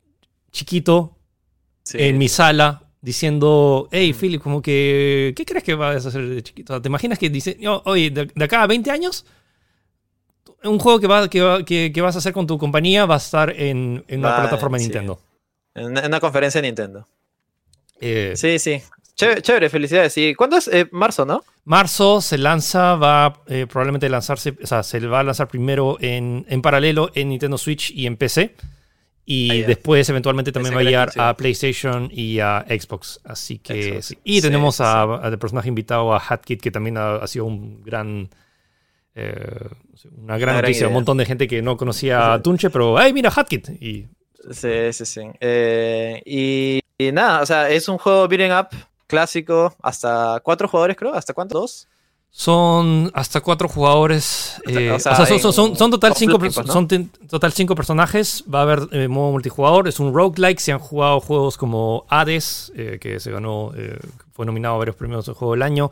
chiquito 0.53 1.17
Sí. 1.85 1.99
en 2.01 2.19
mi 2.19 2.29
sala 2.29 2.83
diciendo, 3.01 3.89
hey. 3.93 4.13
Philip, 4.13 4.43
como 4.43 4.61
que, 4.61 5.33
¿qué 5.37 5.45
crees 5.47 5.63
que 5.65 5.75
vas 5.75 6.05
a 6.05 6.09
hacer 6.09 6.27
de 6.29 6.43
chiquito? 6.43 6.73
O 6.73 6.77
sea, 6.77 6.83
¿Te 6.83 6.89
imaginas 6.89 7.19
que 7.19 7.31
dice, 7.31 7.57
"No, 7.61 7.81
oye, 7.87 8.11
de, 8.11 8.27
de 8.35 8.45
acá 8.45 8.63
a 8.63 8.67
20 8.67 8.91
años, 8.91 9.25
un 10.65 10.79
juego 10.79 10.99
que, 11.01 11.07
va, 11.07 11.29
que, 11.31 11.41
va- 11.41 11.65
que- 11.65 11.93
que 11.95 12.01
vas 12.01 12.15
a 12.17 12.19
hacer 12.19 12.33
con 12.33 12.47
tu 12.47 12.59
compañía 12.59 13.07
va 13.07 13.15
a 13.15 13.19
estar 13.19 13.51
en, 13.51 14.05
en 14.09 14.19
una 14.21 14.37
plataforma 14.37 14.77
de 14.79 14.83
sí. 14.85 14.89
Nintendo? 14.89 15.21
En 15.75 15.87
una, 15.87 16.01
en 16.01 16.07
una 16.07 16.21
conferencia 16.21 16.61
de 16.61 16.69
Nintendo. 16.69 17.07
Eh, 18.01 18.33
Sí, 18.37 18.59
sí. 18.59 18.83
Chévere, 19.17 19.41
chévere, 19.43 19.71
felicidades. 19.71 20.17
¿Y 20.19 20.35
cuándo 20.35 20.57
es? 20.59 20.69
Eh, 20.69 20.89
marzo, 20.93 21.25
¿no? 21.25 21.43
Marzo 21.65 22.21
se 22.21 22.37
lanza, 22.39 22.95
va 22.97 23.43
eh, 23.49 23.67
probablemente 23.67 24.09
lanzarse, 24.11 24.55
o 24.63 24.67
sea, 24.67 24.83
se 24.83 25.01
va 25.07 25.21
a 25.21 25.23
lanzar 25.23 25.49
primero 25.49 25.97
en, 26.01 26.45
en 26.49 26.61
paralelo 26.63 27.11
en 27.15 27.31
Nintendo 27.31 27.57
Switch 27.59 27.91
y 27.93 28.07
en 28.07 28.17
PC. 28.17 28.55
Y 29.29 29.63
después 29.63 30.09
eventualmente 30.09 30.53
también 30.53 30.77
va 30.77 30.81
a 30.81 30.85
llegar 30.85 31.11
a 31.17 31.37
PlayStation 31.37 32.09
y 32.13 32.39
a 32.39 32.65
Xbox. 32.69 33.19
Así 33.25 33.59
que 33.59 33.91
Xbox. 33.95 34.07
sí. 34.07 34.19
Y 34.23 34.37
Sí, 34.37 34.43
tenemos 34.43 34.77
sí, 34.77 34.83
a- 34.85 35.03
al 35.17 35.37
personaje 35.39 35.69
invitado 35.69 36.15
a 36.15 36.19
Hatkit, 36.21 36.61
que 36.61 36.71
también 36.71 36.97
ha, 36.97 37.17
ha 37.17 37.27
sido 37.27 37.47
un 37.47 37.83
gran... 37.83 38.29
eh, 39.17 39.33
una 39.33 40.15
gran 40.15 40.23
Una 40.25 40.39
gran 40.39 40.57
noticia. 40.63 40.87
Un 40.87 40.93
montón 40.95 41.17
de 41.17 41.25
gente 41.25 41.49
que 41.49 41.61
no 41.63 41.77
conocía 41.77 42.35
a 42.35 42.43
Tunche, 42.43 42.71
pero 42.71 42.97
¡ay, 42.99 43.13
mira, 43.13 43.33
Hatkit! 43.35 43.71
Y 43.83 44.07
Sí, 44.53 44.93
sí, 44.93 45.05
sí. 45.07 45.23
Eh, 45.41 46.23
y, 46.25 46.81
y 46.99 47.11
nada, 47.11 47.41
o 47.43 47.47
sea, 47.47 47.69
es 47.69 47.89
un 47.89 47.99
juego 47.99 48.29
beating 48.29 48.53
up 48.53 48.69
clásico, 49.07 49.75
hasta 49.83 50.41
cuatro 50.43 50.69
jugadores, 50.69 50.97
creo. 50.97 51.15
¿Hasta 51.15 51.33
cuántos? 51.35 51.61
¿Dos? 51.61 51.89
Son 52.31 53.11
hasta 53.15 53.41
cuatro 53.41 53.67
jugadores. 53.67 54.61
O 54.67 54.71
sea, 54.71 54.81
eh, 54.81 54.91
o 54.93 54.99
sea, 54.99 55.17
son, 55.27 55.41
son- 55.41 55.53
son- 55.55 55.77
son 55.77 55.91
total, 55.91 56.13
cinco, 56.15 56.39
son 56.67 56.87
total 57.31 57.53
cinco 57.53 57.75
personajes. 57.75 58.45
Va 58.53 58.59
a 58.59 58.63
haber 58.63 58.81
eh, 58.93 59.09
modo 59.09 59.33
multijugador. 59.33 59.89
Es 59.89 60.01
un 60.01 60.13
roguelike. 60.13 60.59
Se 60.61 60.71
han 60.73 60.79
jugado 60.79 61.21
juegos 61.21 61.57
como 61.57 62.05
Hades, 62.11 62.73
eh, 62.77 62.99
que 63.01 63.21
se 63.21 63.31
ganó, 63.31 63.73
eh, 63.75 63.99
fue 64.33 64.45
nominado 64.45 64.75
a 64.75 64.79
varios 64.79 64.97
premios 64.97 65.25
de 65.25 65.33
juego 65.33 65.55
del 65.55 65.63
año. 65.63 65.91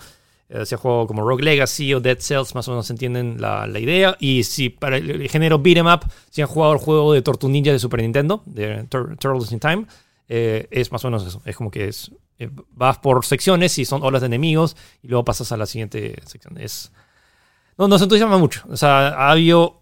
Se 0.64 0.74
ha 0.74 0.78
jugado 0.78 1.06
como 1.06 1.26
Rogue 1.26 1.42
Legacy 1.42 1.94
o 1.94 2.00
Dead 2.00 2.18
Cells, 2.20 2.54
más 2.54 2.68
o 2.68 2.72
menos 2.72 2.88
entienden 2.90 3.40
la, 3.40 3.66
la 3.66 3.78
idea. 3.80 4.14
Y 4.20 4.44
si 4.44 4.68
para 4.68 4.98
el, 4.98 5.10
el 5.22 5.28
género 5.30 5.58
beat'em 5.58 5.86
up, 5.86 6.02
si 6.30 6.42
han 6.42 6.48
jugado 6.48 6.74
el 6.74 6.78
juego 6.78 7.14
de 7.14 7.22
Tortu 7.22 7.48
Ninja 7.48 7.72
de 7.72 7.78
Super 7.78 8.02
Nintendo, 8.02 8.42
de 8.44 8.84
Tur- 8.90 9.16
Turtles 9.18 9.50
in 9.50 9.58
Time, 9.58 9.86
es 10.28 10.92
más 10.92 11.02
o 11.04 11.08
menos 11.08 11.26
eso. 11.26 11.40
Es 11.46 11.56
como 11.56 11.70
que 11.70 11.88
es 11.88 12.12
eh, 12.38 12.50
vas 12.72 12.98
por 12.98 13.24
secciones 13.24 13.78
y 13.78 13.84
son 13.84 14.02
olas 14.02 14.22
de 14.22 14.26
enemigos 14.26 14.76
y 15.02 15.08
luego 15.08 15.24
pasas 15.24 15.52
a 15.52 15.56
la 15.56 15.66
siguiente 15.66 16.16
sección. 16.26 16.58
Es, 16.58 16.92
no, 17.76 17.88
nos 17.88 18.00
entusiasma 18.02 18.38
mucho. 18.38 18.62
O 18.68 18.76
sea, 18.76 19.08
ha 19.08 19.30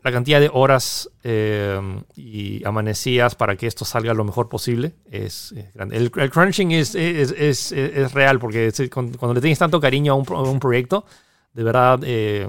la 0.02 0.12
cantidad 0.12 0.40
de 0.40 0.50
horas 0.52 1.10
eh, 1.24 1.78
y 2.16 2.64
amanecidas 2.64 3.34
para 3.34 3.56
que 3.56 3.66
esto 3.66 3.84
salga 3.84 4.14
lo 4.14 4.24
mejor 4.24 4.48
posible. 4.48 4.94
Es. 5.10 5.54
El, 5.90 6.10
crunching 6.30 6.72
es, 6.72 6.94
es, 6.94 7.32
es- 7.32 7.72
real 8.12 8.38
porque 8.38 8.72
cuando, 8.92 9.18
cuando 9.18 9.34
le 9.34 9.40
tienes 9.42 9.58
tanto 9.58 9.78
cariño 9.80 10.12
a 10.14 10.16
un, 10.16 10.26
a 10.28 10.40
un 10.40 10.58
proyecto, 10.58 11.04
de 11.52 11.62
verdad, 11.62 12.00
eh, 12.04 12.48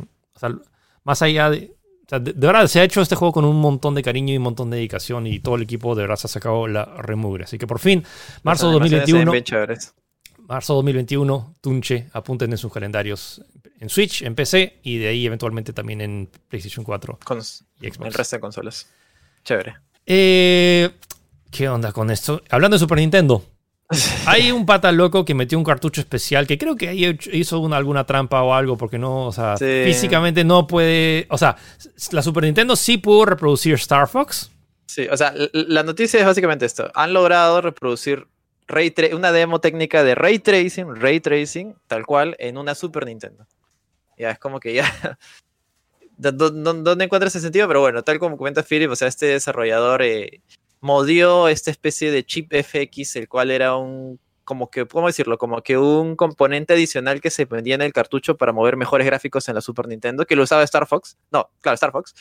más 1.04 1.22
allá 1.22 1.50
de, 1.50 1.74
de, 2.10 2.34
verdad, 2.34 2.68
se 2.68 2.80
ha 2.80 2.84
hecho 2.84 3.02
este 3.02 3.16
juego 3.16 3.32
con 3.32 3.46
un 3.46 3.60
montón 3.60 3.96
de 3.96 4.04
cariño 4.04 4.34
y 4.34 4.38
un 4.38 4.44
montón 4.44 4.70
de 4.70 4.78
dedicación 4.78 5.26
y 5.28 5.40
todo 5.40 5.56
el 5.56 5.64
equipo 5.64 5.96
de 5.96 6.04
verdad 6.04 6.18
se 6.18 6.28
ha 6.28 6.30
sacado 6.30 6.68
la 6.68 6.86
remugre. 6.86 7.46
Así 7.46 7.58
que 7.58 7.68
por 7.68 7.80
fin, 7.80 8.04
marzo 8.44 8.72
2021. 8.72 9.32
Marzo 10.48 10.74
2021, 10.76 11.56
Tunche, 11.62 12.10
apunten 12.12 12.52
en 12.52 12.58
sus 12.58 12.72
calendarios 12.72 13.42
en 13.80 13.90
Switch, 13.90 14.22
en 14.22 14.36
PC 14.36 14.80
y 14.84 14.98
de 14.98 15.08
ahí 15.08 15.26
eventualmente 15.26 15.74
también 15.74 16.02
en 16.02 16.30
PlayStation 16.50 16.84
4 16.86 17.20
y 17.82 17.92
Xbox. 17.92 18.08
El 18.08 18.14
resto 18.14 18.36
de 18.36 18.40
consolas. 18.40 18.90
Chévere. 19.44 19.76
Eh, 20.06 20.90
¿Qué 21.50 21.70
onda 21.70 21.92
con 21.92 22.10
esto? 22.10 22.42
Hablando 22.50 22.76
de 22.76 22.80
Super 22.80 22.98
Nintendo. 22.98 23.44
Hay 24.26 24.52
un 24.52 24.66
pata 24.66 24.92
loco 24.92 25.26
que 25.26 25.34
metió 25.34 25.58
un 25.58 25.64
cartucho 25.64 26.02
especial 26.02 26.48
que 26.48 26.58
creo 26.58 26.76
que 26.76 27.18
hizo 27.32 27.74
alguna 27.74 28.06
trampa 28.06 28.42
o 28.44 28.54
algo 28.54 28.78
porque 28.78 28.98
no, 28.98 29.28
o 29.28 29.32
sea, 29.32 29.58
físicamente 29.58 30.44
no 30.44 30.68
puede, 30.68 31.28
o 31.30 31.38
sea, 31.38 31.56
la 32.12 32.22
Super 32.22 32.44
Nintendo 32.44 32.76
sí 32.76 32.98
pudo 32.98 33.26
reproducir 33.26 33.74
Star 33.76 34.08
Fox. 34.08 34.52
Sí, 34.86 35.08
o 35.10 35.18
sea, 35.18 35.34
la 35.54 35.84
noticia 35.84 36.20
es 36.20 36.26
básicamente 36.26 36.66
esto. 36.66 36.92
Han 36.94 37.14
logrado 37.14 37.62
reproducir 37.62 38.28
ray 38.68 38.94
una 39.14 39.32
demo 39.32 39.60
técnica 39.60 40.04
de 40.04 40.16
ray 40.16 40.40
tracing, 40.40 40.96
ray 40.96 41.20
tracing, 41.20 41.76
tal 41.88 42.06
cual, 42.06 42.36
en 42.40 42.58
una 42.58 42.76
Super 42.76 43.06
Nintendo. 43.06 43.48
Ya 44.18 44.32
es 44.32 44.40
como 44.40 44.60
que 44.60 44.74
ya... 44.74 44.86
¿Dónde 46.18 47.06
encuentras 47.06 47.36
ese 47.36 47.42
sentido? 47.42 47.68
Pero 47.68 47.82
bueno, 47.82 48.04
tal 48.04 48.20
como 48.20 48.38
comenta 48.38 48.64
Philip, 48.64 48.92
o 48.92 48.96
sea, 48.96 49.08
este 49.08 49.28
desarrollador... 49.28 50.02
Eh, 50.04 50.42
modió 50.84 51.48
esta 51.48 51.72
especie 51.72 52.12
de 52.12 52.26
chip 52.26 52.52
FX, 52.54 53.16
el 53.16 53.30
cual 53.30 53.52
era 53.52 53.78
un, 53.78 54.20
como 54.44 54.70
que, 54.70 54.86
¿cómo 54.86 55.08
decirlo? 55.08 55.38
Como 55.38 55.62
que 55.64 55.78
un 55.78 56.18
componente 56.18 56.74
adicional 56.74 57.22
que 57.22 57.30
se 57.30 57.46
vendía 57.46 57.76
en 57.76 57.82
el 57.82 57.94
cartucho 57.94 58.36
para 58.36 58.52
mover 58.52 58.76
mejores 58.76 59.08
gráficos 59.08 59.48
en 59.48 59.56
la 59.56 59.62
Super 59.62 59.88
Nintendo, 59.88 60.26
que 60.26 60.36
lo 60.36 60.44
usaba 60.44 60.62
Star 60.64 60.86
Fox. 60.86 61.18
No, 61.32 61.50
claro, 61.62 61.76
Star 61.76 61.94
Fox. 61.94 62.14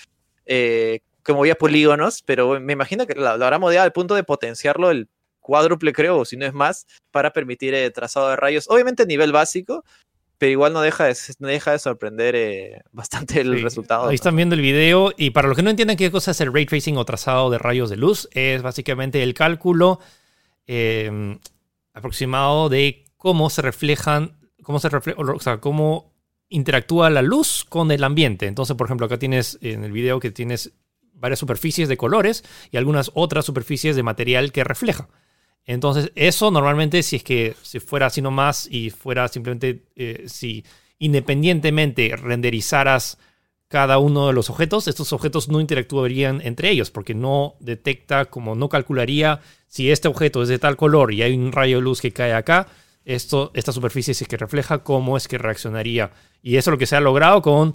Eh, 0.46 1.00
que 1.24 1.32
movía 1.32 1.56
polígonos, 1.56 2.22
pero 2.22 2.60
me 2.60 2.74
imagino 2.74 3.04
que 3.04 3.14
lo, 3.14 3.30
habrá 3.30 3.58
modiado 3.58 3.84
al 3.84 3.92
punto 3.92 4.14
de 4.14 4.22
potenciarlo 4.22 4.92
el 4.92 5.08
cuádruple, 5.40 5.92
creo, 5.92 6.18
o 6.18 6.24
si 6.24 6.36
no 6.36 6.46
es 6.46 6.52
más, 6.52 6.86
para 7.10 7.32
permitir 7.32 7.74
eh, 7.74 7.90
trazado 7.90 8.28
de 8.28 8.36
rayos, 8.36 8.70
obviamente 8.70 9.02
a 9.02 9.06
nivel 9.06 9.32
básico, 9.32 9.84
pero 10.42 10.50
igual 10.50 10.72
no 10.72 10.80
deja 10.80 11.04
de, 11.04 11.16
no 11.38 11.46
deja 11.46 11.70
de 11.70 11.78
sorprender 11.78 12.34
eh, 12.34 12.82
bastante 12.90 13.40
el 13.42 13.62
resultado. 13.62 14.08
Ahí 14.08 14.16
están 14.16 14.34
viendo 14.34 14.56
el 14.56 14.60
video 14.60 15.12
y 15.16 15.30
para 15.30 15.46
los 15.46 15.56
que 15.56 15.62
no 15.62 15.70
entiendan 15.70 15.96
qué 15.96 16.10
cosa 16.10 16.32
es 16.32 16.40
el 16.40 16.52
ray 16.52 16.66
tracing 16.66 16.96
o 16.96 17.04
trazado 17.04 17.48
de 17.48 17.58
rayos 17.58 17.90
de 17.90 17.96
luz, 17.96 18.28
es 18.32 18.60
básicamente 18.60 19.22
el 19.22 19.34
cálculo 19.34 20.00
em, 20.66 21.38
aproximado 21.94 22.68
de 22.68 23.04
cómo 23.16 23.50
se 23.50 23.62
reflejan, 23.62 24.36
cómo 24.64 24.80
se 24.80 24.88
refleja, 24.88 25.20
o 25.20 25.38
sea, 25.38 25.58
cómo 25.58 26.12
interactúa 26.48 27.08
la 27.08 27.22
luz 27.22 27.64
con 27.68 27.92
el 27.92 28.02
ambiente. 28.02 28.48
Entonces, 28.48 28.76
por 28.76 28.88
ejemplo, 28.88 29.06
acá 29.06 29.20
tienes 29.20 29.60
en 29.62 29.84
el 29.84 29.92
video 29.92 30.18
que 30.18 30.32
tienes 30.32 30.72
varias 31.12 31.38
superficies 31.38 31.88
de 31.88 31.96
colores 31.96 32.42
y 32.72 32.78
algunas 32.78 33.12
otras 33.14 33.44
superficies 33.44 33.94
de 33.94 34.02
material 34.02 34.50
que 34.50 34.64
refleja. 34.64 35.08
Entonces, 35.66 36.10
eso 36.14 36.50
normalmente, 36.50 37.02
si 37.02 37.16
es 37.16 37.24
que 37.24 37.54
si 37.62 37.80
fuera 37.80 38.06
así 38.06 38.20
nomás 38.20 38.68
y 38.70 38.90
fuera 38.90 39.28
simplemente, 39.28 39.84
eh, 39.96 40.24
si 40.26 40.64
independientemente 40.98 42.14
renderizaras 42.16 43.18
cada 43.68 43.98
uno 43.98 44.26
de 44.26 44.34
los 44.34 44.50
objetos, 44.50 44.86
estos 44.86 45.12
objetos 45.12 45.48
no 45.48 45.60
interactuarían 45.60 46.42
entre 46.44 46.70
ellos 46.70 46.90
porque 46.90 47.14
no 47.14 47.54
detecta, 47.58 48.26
como 48.26 48.54
no 48.54 48.68
calcularía 48.68 49.40
si 49.66 49.90
este 49.90 50.08
objeto 50.08 50.42
es 50.42 50.48
de 50.48 50.58
tal 50.58 50.76
color 50.76 51.12
y 51.12 51.22
hay 51.22 51.34
un 51.34 51.52
rayo 51.52 51.76
de 51.76 51.82
luz 51.82 52.02
que 52.02 52.12
cae 52.12 52.34
acá, 52.34 52.68
esto, 53.04 53.50
esta 53.54 53.72
superficie 53.72 54.14
si 54.14 54.24
es 54.24 54.28
que 54.28 54.36
refleja 54.36 54.84
cómo 54.84 55.16
es 55.16 55.26
que 55.26 55.38
reaccionaría. 55.38 56.12
Y 56.42 56.56
eso 56.56 56.70
es 56.70 56.72
lo 56.72 56.78
que 56.78 56.86
se 56.86 56.96
ha 56.96 57.00
logrado 57.00 57.40
con 57.40 57.74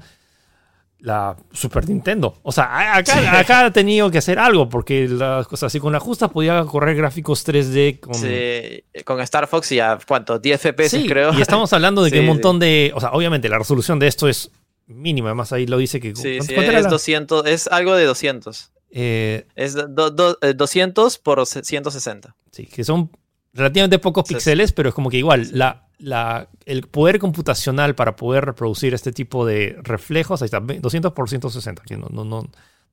la 0.99 1.35
Super 1.51 1.87
Nintendo. 1.87 2.37
O 2.43 2.51
sea, 2.51 2.97
acá, 2.97 3.65
ha 3.65 3.71
tenido 3.71 4.09
que 4.09 4.17
hacer 4.17 4.39
algo, 4.39 4.67
porque 4.69 5.07
las 5.07 5.47
cosas 5.47 5.67
así 5.67 5.79
con 5.79 5.93
la 5.93 5.99
justa 5.99 6.27
podía 6.29 6.63
correr 6.65 6.95
gráficos 6.95 7.47
3D 7.47 7.99
con. 7.99 8.15
Sí, 8.15 8.83
con 9.03 9.19
Star 9.21 9.47
Fox 9.47 9.71
y 9.73 9.79
a 9.79 9.97
cuánto, 10.07 10.39
10 10.39 10.61
FPS 10.61 11.05
creo. 11.07 11.33
Y 11.33 11.41
estamos 11.41 11.71
hablando 11.73 12.03
de 12.03 12.11
que 12.11 12.19
un 12.21 12.25
montón 12.25 12.59
de. 12.59 12.91
O 12.95 12.99
sea, 12.99 13.11
obviamente 13.11 13.49
la 13.49 13.59
resolución 13.59 13.99
de 13.99 14.07
esto 14.07 14.27
es 14.27 14.51
mínima, 14.87 15.29
además 15.29 15.53
ahí 15.53 15.67
lo 15.67 15.77
dice 15.77 15.99
que. 15.99 16.15
Sí, 16.15 16.37
es, 16.37 16.89
200, 16.89 17.45
es 17.45 17.67
algo 17.67 17.95
de 17.95 18.05
200. 18.05 18.71
Eh, 18.89 19.45
es 19.55 19.75
200 19.75 21.15
eh, 21.15 21.19
por 21.21 21.45
160. 21.45 22.35
Sí, 22.51 22.65
que 22.65 22.83
son 22.83 23.11
relativamente 23.53 23.99
pocos 23.99 24.27
píxeles, 24.27 24.71
pero 24.71 24.89
es 24.89 24.95
como 24.95 25.09
que 25.09 25.17
igual 25.17 25.49
la 25.51 25.86
el 25.99 26.87
poder 26.87 27.19
computacional 27.19 27.95
para 27.95 28.15
poder 28.15 28.45
reproducir 28.45 28.93
este 28.93 29.11
tipo 29.11 29.45
de 29.45 29.77
reflejos, 29.81 30.41
ahí 30.41 30.45
está, 30.45 30.59
200 30.59 31.13
por 31.13 31.29
160, 31.29 31.83
que 31.83 31.97
no, 31.97 32.07
no, 32.09 32.23
no, 32.23 32.43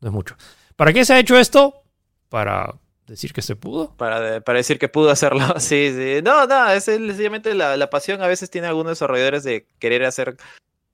no 0.00 0.08
es 0.08 0.12
mucho. 0.12 0.36
¿Para 0.76 0.92
qué 0.92 1.04
se 1.04 1.14
ha 1.14 1.18
hecho 1.18 1.38
esto? 1.38 1.82
Para 2.28 2.74
decir 3.06 3.32
que 3.32 3.42
se 3.42 3.56
pudo. 3.56 3.94
Para, 3.96 4.40
para 4.40 4.58
decir 4.58 4.78
que 4.78 4.88
pudo 4.88 5.10
hacerlo, 5.10 5.42
sí, 5.60 5.92
sí. 5.94 6.22
No, 6.22 6.46
no, 6.46 6.70
es 6.70 6.84
sencillamente 6.84 7.54
la, 7.54 7.76
la, 7.76 7.90
pasión 7.90 8.22
a 8.22 8.26
veces 8.26 8.50
tiene 8.50 8.66
algunos 8.66 8.92
desarrolladores 8.92 9.44
de 9.44 9.66
querer 9.78 10.04
hacer 10.04 10.36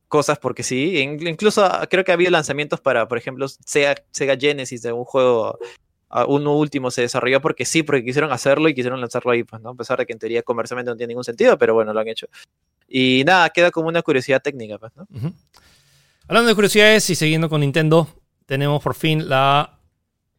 cosas 0.09 0.39
porque 0.39 0.63
sí. 0.63 0.99
Incluso 0.99 1.65
ah, 1.65 1.87
creo 1.89 2.05
que 2.05 2.13
ha 2.13 2.15
habido 2.15 2.31
lanzamientos 2.31 2.81
para, 2.81 3.09
por 3.09 3.19
ejemplo, 3.19 3.47
Sega 3.49 3.97
Genesis 4.39 4.83
de 4.83 4.93
un 4.93 5.05
juego 5.05 5.59
uno 6.27 6.57
último 6.57 6.91
se 6.91 7.03
desarrolló 7.03 7.41
porque 7.41 7.65
sí, 7.65 7.83
porque 7.83 8.05
quisieron 8.05 8.33
hacerlo 8.33 8.69
y 8.69 8.75
quisieron 8.75 9.01
lanzarlo 9.01 9.31
ahí, 9.31 9.45
pues, 9.45 9.63
¿no? 9.63 9.71
A 9.71 9.75
pesar 9.75 9.99
de 9.99 10.07
que 10.07 10.13
en 10.13 10.19
teoría 10.19 10.43
comercialmente 10.43 10.91
no 10.91 10.97
tiene 10.97 11.13
ningún 11.13 11.25
sentido, 11.25 11.57
pero 11.57 11.75
bueno, 11.75 11.93
lo 11.93 12.01
han 12.01 12.09
hecho. 12.09 12.27
Y 12.89 13.23
nada, 13.25 13.51
queda 13.51 13.71
como 13.71 13.89
una 13.89 14.03
curiosidad 14.03 14.43
técnica, 14.43 14.79
pues, 14.79 14.93
¿no? 14.97 15.07
Hablando 16.27 16.49
de 16.49 16.55
curiosidades 16.55 17.09
y 17.11 17.15
siguiendo 17.15 17.49
con 17.49 17.61
Nintendo, 17.61 18.09
tenemos 18.47 18.83
por 18.83 18.95
fin 18.95 19.29
la 19.29 19.79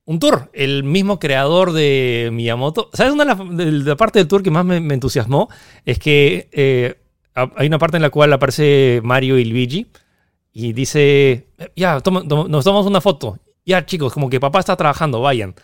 un 0.05 0.19
tour. 0.19 0.49
El 0.53 0.83
mismo 0.83 1.19
creador 1.19 1.71
de 1.71 2.29
Miyamoto. 2.33 2.89
¿Sabes 2.93 3.13
una 3.13 3.35
de 3.35 3.71
la, 3.71 3.95
parte 3.95 4.19
del 4.19 4.27
tour 4.27 4.43
que 4.43 4.51
más 4.51 4.65
me, 4.65 4.77
entusiasmó? 4.77 5.49
Es 5.85 5.99
que 5.99 6.49
eh, 6.51 6.95
hay 7.33 7.67
una 7.67 7.79
parte 7.79 7.97
en 7.97 8.03
la 8.03 8.09
cual 8.09 8.33
aparece 8.33 8.99
Mario 9.03 9.37
y 9.37 9.45
Luigi 9.45 9.87
y 10.53 10.73
dice, 10.73 11.47
ya, 11.75 11.93
nos 11.93 12.03
tomamos 12.63 12.87
una 12.87 12.99
foto 12.99 13.37
ya 13.65 13.85
chicos, 13.85 14.13
como 14.13 14.29
que 14.29 14.39
papá 14.39 14.59
está 14.59 14.75
trabajando, 14.75 15.21
vayan. 15.21 15.55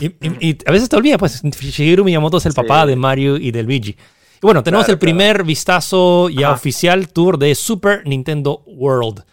Y, 0.00 0.58
a 0.66 0.72
veces 0.72 0.88
te 0.88 0.96
olvidas, 0.96 1.18
pues 1.18 1.42
Shigeru 1.42 2.04
Miyamoto 2.04 2.38
es 2.38 2.46
el 2.46 2.52
papá 2.52 2.84
de 2.86 2.96
Mario 2.96 3.36
y 3.36 3.50
de 3.50 3.62
Luigi. 3.62 3.90
Y 3.90 4.42
bueno, 4.42 4.62
tenemos 4.62 4.88
el 4.88 4.98
primer 4.98 5.44
vistazo 5.44 6.28
ya 6.28 6.52
oficial 6.52 7.08
tour 7.08 7.38
de 7.38 7.54
Super 7.54 8.06
Nintendo 8.06 8.62
World. 8.66 9.24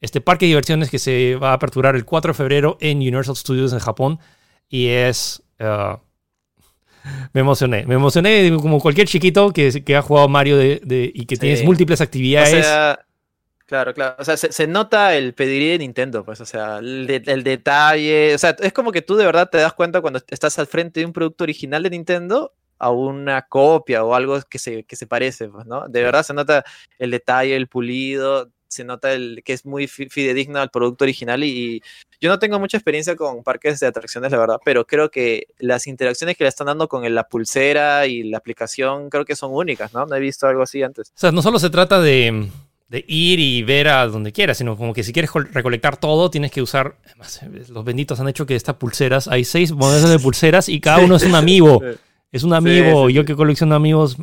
Este 0.00 0.20
parque 0.20 0.46
de 0.46 0.48
diversiones 0.48 0.90
que 0.90 0.98
se 0.98 1.36
va 1.36 1.50
a 1.50 1.54
aperturar 1.54 1.96
el 1.96 2.04
4 2.04 2.32
de 2.32 2.36
febrero 2.36 2.76
en 2.80 2.98
Universal 2.98 3.36
Studios 3.36 3.72
en 3.72 3.78
Japón. 3.78 4.18
Y 4.68 4.88
es... 4.88 5.42
Uh, 5.58 5.98
me 7.32 7.40
emocioné. 7.40 7.84
Me 7.86 7.94
emocioné 7.94 8.54
como 8.60 8.80
cualquier 8.80 9.06
chiquito 9.06 9.52
que, 9.52 9.84
que 9.84 9.96
ha 9.96 10.02
jugado 10.02 10.28
Mario 10.28 10.56
de, 10.56 11.12
y 11.14 11.26
que 11.26 11.36
tienes 11.36 11.64
múltiples 11.64 12.00
actividades. 12.00 12.66
Claro, 13.66 13.94
claro. 13.94 14.16
O 14.18 14.24
sea, 14.24 14.36
se, 14.36 14.66
nota 14.66 15.16
el 15.16 15.32
pediría 15.34 15.72
de 15.72 15.78
Nintendo, 15.78 16.24
pues, 16.24 16.40
o 16.40 16.46
sea, 16.46 16.78
el, 16.78 17.06
detalle. 17.06 18.34
O 18.34 18.38
sea, 18.38 18.56
es 18.60 18.72
como 18.72 18.92
que 18.92 19.00
tú 19.00 19.16
de 19.16 19.24
verdad 19.24 19.48
te 19.50 19.58
das 19.58 19.72
cuenta 19.72 20.02
cuando 20.02 20.20
estás 20.28 20.58
al 20.58 20.66
frente 20.66 21.00
de 21.00 21.06
un 21.06 21.12
producto 21.12 21.44
original 21.44 21.82
de 21.82 21.90
Nintendo 21.90 22.52
a 22.78 22.90
una 22.90 23.42
copia 23.42 24.04
o 24.04 24.14
algo 24.14 24.38
que 24.50 24.58
se, 24.58 24.84
que 24.84 24.96
se 24.96 25.06
parece, 25.06 25.48
pues, 25.48 25.64
¿no? 25.66 25.88
De 25.88 26.02
verdad 26.02 26.24
se 26.24 26.34
nota 26.34 26.64
el 26.98 27.10
detalle, 27.10 27.56
el 27.56 27.68
pulido, 27.68 28.50
se 28.68 28.84
nota 28.84 29.12
el 29.12 29.42
que 29.44 29.54
es 29.54 29.64
muy 29.64 29.86
fidedigno 29.86 30.58
al 30.60 30.70
producto 30.70 31.04
original 31.04 31.42
y, 31.44 31.82
yo 32.20 32.30
no 32.30 32.38
tengo 32.38 32.58
mucha 32.58 32.78
experiencia 32.78 33.16
con 33.16 33.42
parques 33.42 33.80
de 33.80 33.86
atracciones, 33.86 34.32
la 34.32 34.38
verdad, 34.38 34.58
pero 34.64 34.86
creo 34.86 35.10
que 35.10 35.48
las 35.58 35.86
interacciones 35.86 36.38
que 36.38 36.44
le 36.44 36.48
están 36.48 36.68
dando 36.68 36.88
con 36.88 37.14
la 37.14 37.28
pulsera 37.28 38.06
y 38.06 38.22
la 38.22 38.38
aplicación 38.38 39.10
creo 39.10 39.26
que 39.26 39.36
son 39.36 39.52
únicas, 39.52 39.92
¿no? 39.92 40.06
No 40.06 40.16
he 40.16 40.20
visto 40.20 40.46
algo 40.46 40.62
así 40.62 40.82
antes. 40.82 41.08
O 41.08 41.18
sea, 41.18 41.32
no 41.32 41.42
solo 41.42 41.58
se 41.58 41.68
trata 41.68 42.00
de 42.00 42.48
de 42.94 43.04
ir 43.08 43.40
y 43.40 43.64
ver 43.64 43.88
a 43.88 44.06
donde 44.06 44.30
quieras, 44.30 44.58
sino 44.58 44.76
como 44.76 44.94
que 44.94 45.02
si 45.02 45.12
quieres 45.12 45.32
recolectar 45.32 45.96
todo, 45.96 46.30
tienes 46.30 46.52
que 46.52 46.62
usar. 46.62 46.94
los 47.70 47.84
benditos 47.84 48.20
han 48.20 48.28
hecho 48.28 48.46
que 48.46 48.54
estas 48.54 48.76
pulseras, 48.76 49.26
hay 49.26 49.44
seis 49.44 49.72
modelos 49.72 50.08
de 50.08 50.20
pulseras 50.20 50.68
y 50.68 50.78
cada 50.80 51.00
uno 51.00 51.16
es 51.16 51.24
un 51.24 51.34
amigo. 51.34 51.82
Es 52.30 52.42
un 52.42 52.52
amigo, 52.52 53.08
yo 53.10 53.24
que 53.24 53.36
colecciono 53.36 53.76
amigos. 53.76 54.16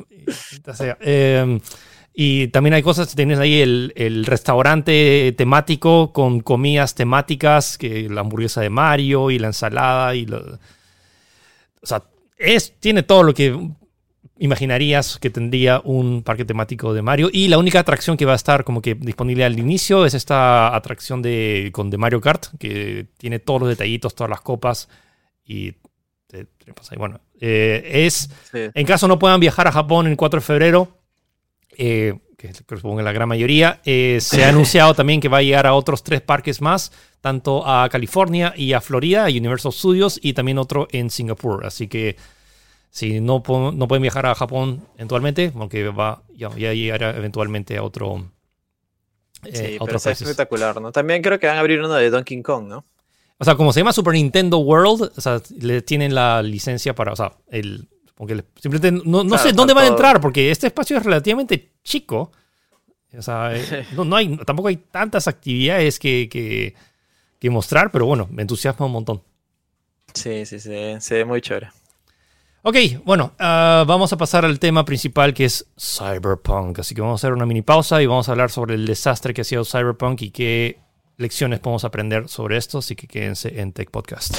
Em, 1.00 1.62
y 2.14 2.50
también 2.50 2.74
hay 2.74 2.84
cosas, 2.84 3.16
tienes 3.16 3.40
ahí 3.40 3.62
el, 3.62 4.26
restaurante 4.26 5.34
temático 5.38 6.12
con 6.12 6.42
comidas 6.42 6.94
temáticas, 6.94 7.78
que 7.78 8.10
la 8.10 8.20
hamburguesa 8.20 8.60
de 8.60 8.70
Mario 8.70 9.32
y 9.32 9.40
la 9.40 9.48
ensalada 9.48 10.14
y 10.14 10.26
lo, 10.26 10.40
o 11.82 11.86
sea, 11.86 12.04
es, 12.38 12.74
tiene 12.82 13.04
todo 13.04 13.24
lo 13.24 13.34
que 13.34 13.58
imaginarías 14.38 15.20
que 15.20 15.30
tendría 15.30 15.82
un 15.84 16.24
parque 16.24 16.46
temático 16.46 16.94
de 16.94 17.02
Mario. 17.02 17.30
Y 17.32 17.48
la 17.48 17.58
única 17.58 17.80
atracción 17.80 18.17
que 18.17 18.26
va 18.26 18.34
a 18.34 18.36
estar 18.36 18.63
como 18.63 18.82
que 18.82 18.96
disponible 18.96 19.46
al 19.46 19.58
inicio 19.60 20.06
es 20.06 20.13
esta 20.13 20.75
atracción 20.75 21.21
de, 21.21 21.69
con 21.73 21.90
de 21.90 21.98
Mario 21.98 22.21
Kart, 22.21 22.48
que 22.58 23.08
tiene 23.17 23.40
todos 23.40 23.62
los 23.62 23.69
detallitos, 23.69 24.15
todas 24.15 24.29
las 24.29 24.42
copas. 24.42 24.90
Y 25.46 25.75
bueno, 26.98 27.19
eh, 27.40 28.06
es, 28.06 28.29
en 28.54 28.86
caso 28.86 29.08
no 29.08 29.19
puedan 29.19 29.40
viajar 29.40 29.67
a 29.67 29.71
Japón 29.71 30.08
el 30.08 30.17
4 30.17 30.40
de 30.40 30.46
febrero, 30.46 30.98
eh, 31.77 32.13
que 32.38 32.54
supongo 32.54 32.98
que 32.98 33.04
la 33.04 33.12
gran 33.12 33.29
mayoría. 33.29 33.82
Eh, 33.86 34.19
se 34.21 34.44
ha 34.44 34.50
anunciado 34.50 34.94
también 34.94 35.21
que 35.21 35.27
va 35.27 35.40
a 35.40 35.44
llegar 35.44 35.67
a 35.67 35.73
otros 35.73 36.04
tres 36.04 36.21
parques 36.21 36.62
más, 36.62 36.92
tanto 37.21 37.67
a 37.67 37.88
California 37.90 38.54
y 38.56 38.73
a 38.73 38.82
Florida, 38.82 39.25
a 39.25 39.29
Universal 39.29 39.71
Studios, 39.71 40.19
y 40.21 40.34
también 40.34 40.58
otro 40.58 40.88
en 40.92 41.10
Singapur. 41.10 41.65
Así 41.65 41.88
que 41.88 42.15
si 42.92 43.21
no, 43.21 43.42
no 43.48 43.87
pueden 43.87 44.02
viajar 44.02 44.25
a 44.25 44.35
Japón 44.35 44.85
eventualmente, 44.96 45.54
aunque 45.56 45.87
va 45.89 46.23
ya, 46.35 46.50
ya 46.58 46.73
llegará 46.73 47.12
eventualmente 47.12 47.77
a 47.77 47.83
otro. 47.83 48.29
Eh, 49.46 49.56
sí, 49.56 49.77
pero 49.83 49.98
es 49.98 50.06
espectacular, 50.06 50.79
¿no? 50.81 50.92
También 50.92 51.21
creo 51.21 51.39
que 51.39 51.48
van 51.48 51.56
a 51.56 51.62
abrir 51.62 51.79
uno 51.79 51.94
de 51.94 52.10
Donkey 52.10 52.42
Kong, 52.44 52.67
¿no? 52.67 52.85
O 53.37 53.46
sea, 53.46 53.56
como 53.56 53.73
se 53.73 53.79
llama 53.79 53.94
Super 53.94 54.13
Nintendo 54.13 54.60
World, 54.60 55.13
o 55.15 55.21
sea, 55.21 55.42
le 55.58 55.81
tienen 55.81 56.13
la 56.13 56.44
licencia 56.44 56.94
para, 56.94 57.13
o 57.13 57.15
sea, 57.15 57.33
el, 57.50 57.87
simplemente 58.60 58.92
no, 58.92 59.23
no 59.23 59.37
sé 59.37 59.54
dónde 59.54 59.73
van 59.73 59.85
a 59.85 59.87
entrar, 59.87 60.21
porque 60.21 60.52
este 60.52 60.67
espacio 60.67 60.98
es 60.98 61.04
relativamente 61.04 61.71
chico. 61.83 62.31
O 63.17 63.21
sea, 63.21 63.56
eh, 63.56 63.87
no, 63.96 64.15
hay, 64.15 64.37
tampoco 64.46 64.67
hay 64.67 64.75
tantas 64.75 65.27
actividades 65.27 65.98
que, 65.98 66.27
que, 66.29 66.75
que, 67.39 67.50
mostrar, 67.50 67.89
pero 67.89 68.06
bueno, 68.06 68.27
me 68.29 68.42
entusiasma 68.42 68.85
un 68.85 68.92
montón. 68.92 69.23
Sí, 70.13 70.46
sí, 70.46 70.60
sí, 70.60 70.98
se 71.00 71.15
ve 71.15 71.25
muy 71.25 71.42
chévere. 71.42 71.69
Ok, 72.64 72.76
bueno, 73.06 73.34
ah, 73.40 73.86
vamos 73.88 74.14
a 74.14 74.18
pasar 74.18 74.46
al 74.46 74.60
tema 74.60 74.86
principal 74.86 75.34
que 75.34 75.46
es 75.46 75.66
Cyberpunk. 75.80 76.78
Así 76.80 76.94
que 76.94 77.02
vamos 77.02 77.20
a 77.20 77.20
hacer 77.22 77.34
una 77.34 77.48
mini 77.48 77.64
pausa 77.64 78.02
y 78.04 78.06
vamos 78.06 78.30
a 78.30 78.34
hablar 78.34 78.52
sobre 78.52 78.76
el 78.76 78.86
desastre 78.86 79.34
que 79.34 79.42
ha 79.42 79.44
sido 79.44 79.66
Cyberpunk 79.66 80.22
y 80.22 80.30
qué 80.30 80.80
lecciones 81.18 81.60
podemos 81.60 81.86
aprender 81.86 82.30
sobre 82.30 82.58
esto. 82.58 82.78
Así 82.78 82.96
que 82.96 83.08
quédense 83.08 83.60
en 83.60 83.74
Tech 83.74 83.90
Podcast. 83.90 84.36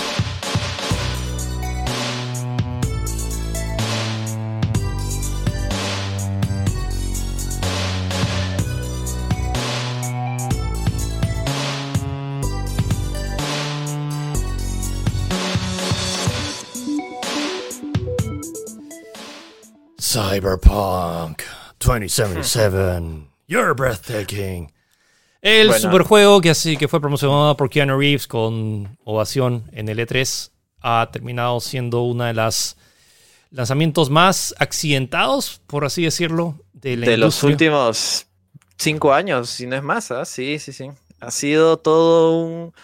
Cyberpunk 20.12 21.42
2077. 21.78 23.30
You're 23.48 23.72
breathtaking. 23.72 24.70
El 25.40 25.72
superjuego 25.72 26.42
que, 26.42 26.50
así, 26.50 26.76
que 26.76 26.86
fue 26.86 27.00
promocionado 27.00 27.56
por 27.56 27.70
Keanu 27.70 27.98
Reeves 27.98 28.26
con 28.26 28.98
ovación 29.04 29.64
en 29.72 29.88
el 29.88 29.98
E3 29.98 30.50
ha 30.82 31.08
terminado 31.10 31.60
siendo 31.60 32.02
una 32.02 32.26
de 32.26 32.34
las 32.34 32.76
lanzamientos 33.50 34.10
más 34.10 34.54
accidentados, 34.58 35.62
por 35.66 35.86
así 35.86 36.02
decirlo, 36.02 36.56
de 36.74 36.98
la 36.98 37.06
De 37.06 37.16
los 37.16 37.42
últimos 37.42 38.26
cinco 38.76 39.14
años, 39.14 39.48
si 39.48 39.66
no 39.66 39.76
es 39.76 39.82
más, 39.82 40.10
¿ah? 40.10 40.26
sí, 40.26 40.58
sí, 40.58 40.74
sí. 40.74 40.90
Ha 41.20 41.30
sido 41.30 41.78
todo 41.78 42.38
un 42.44 42.74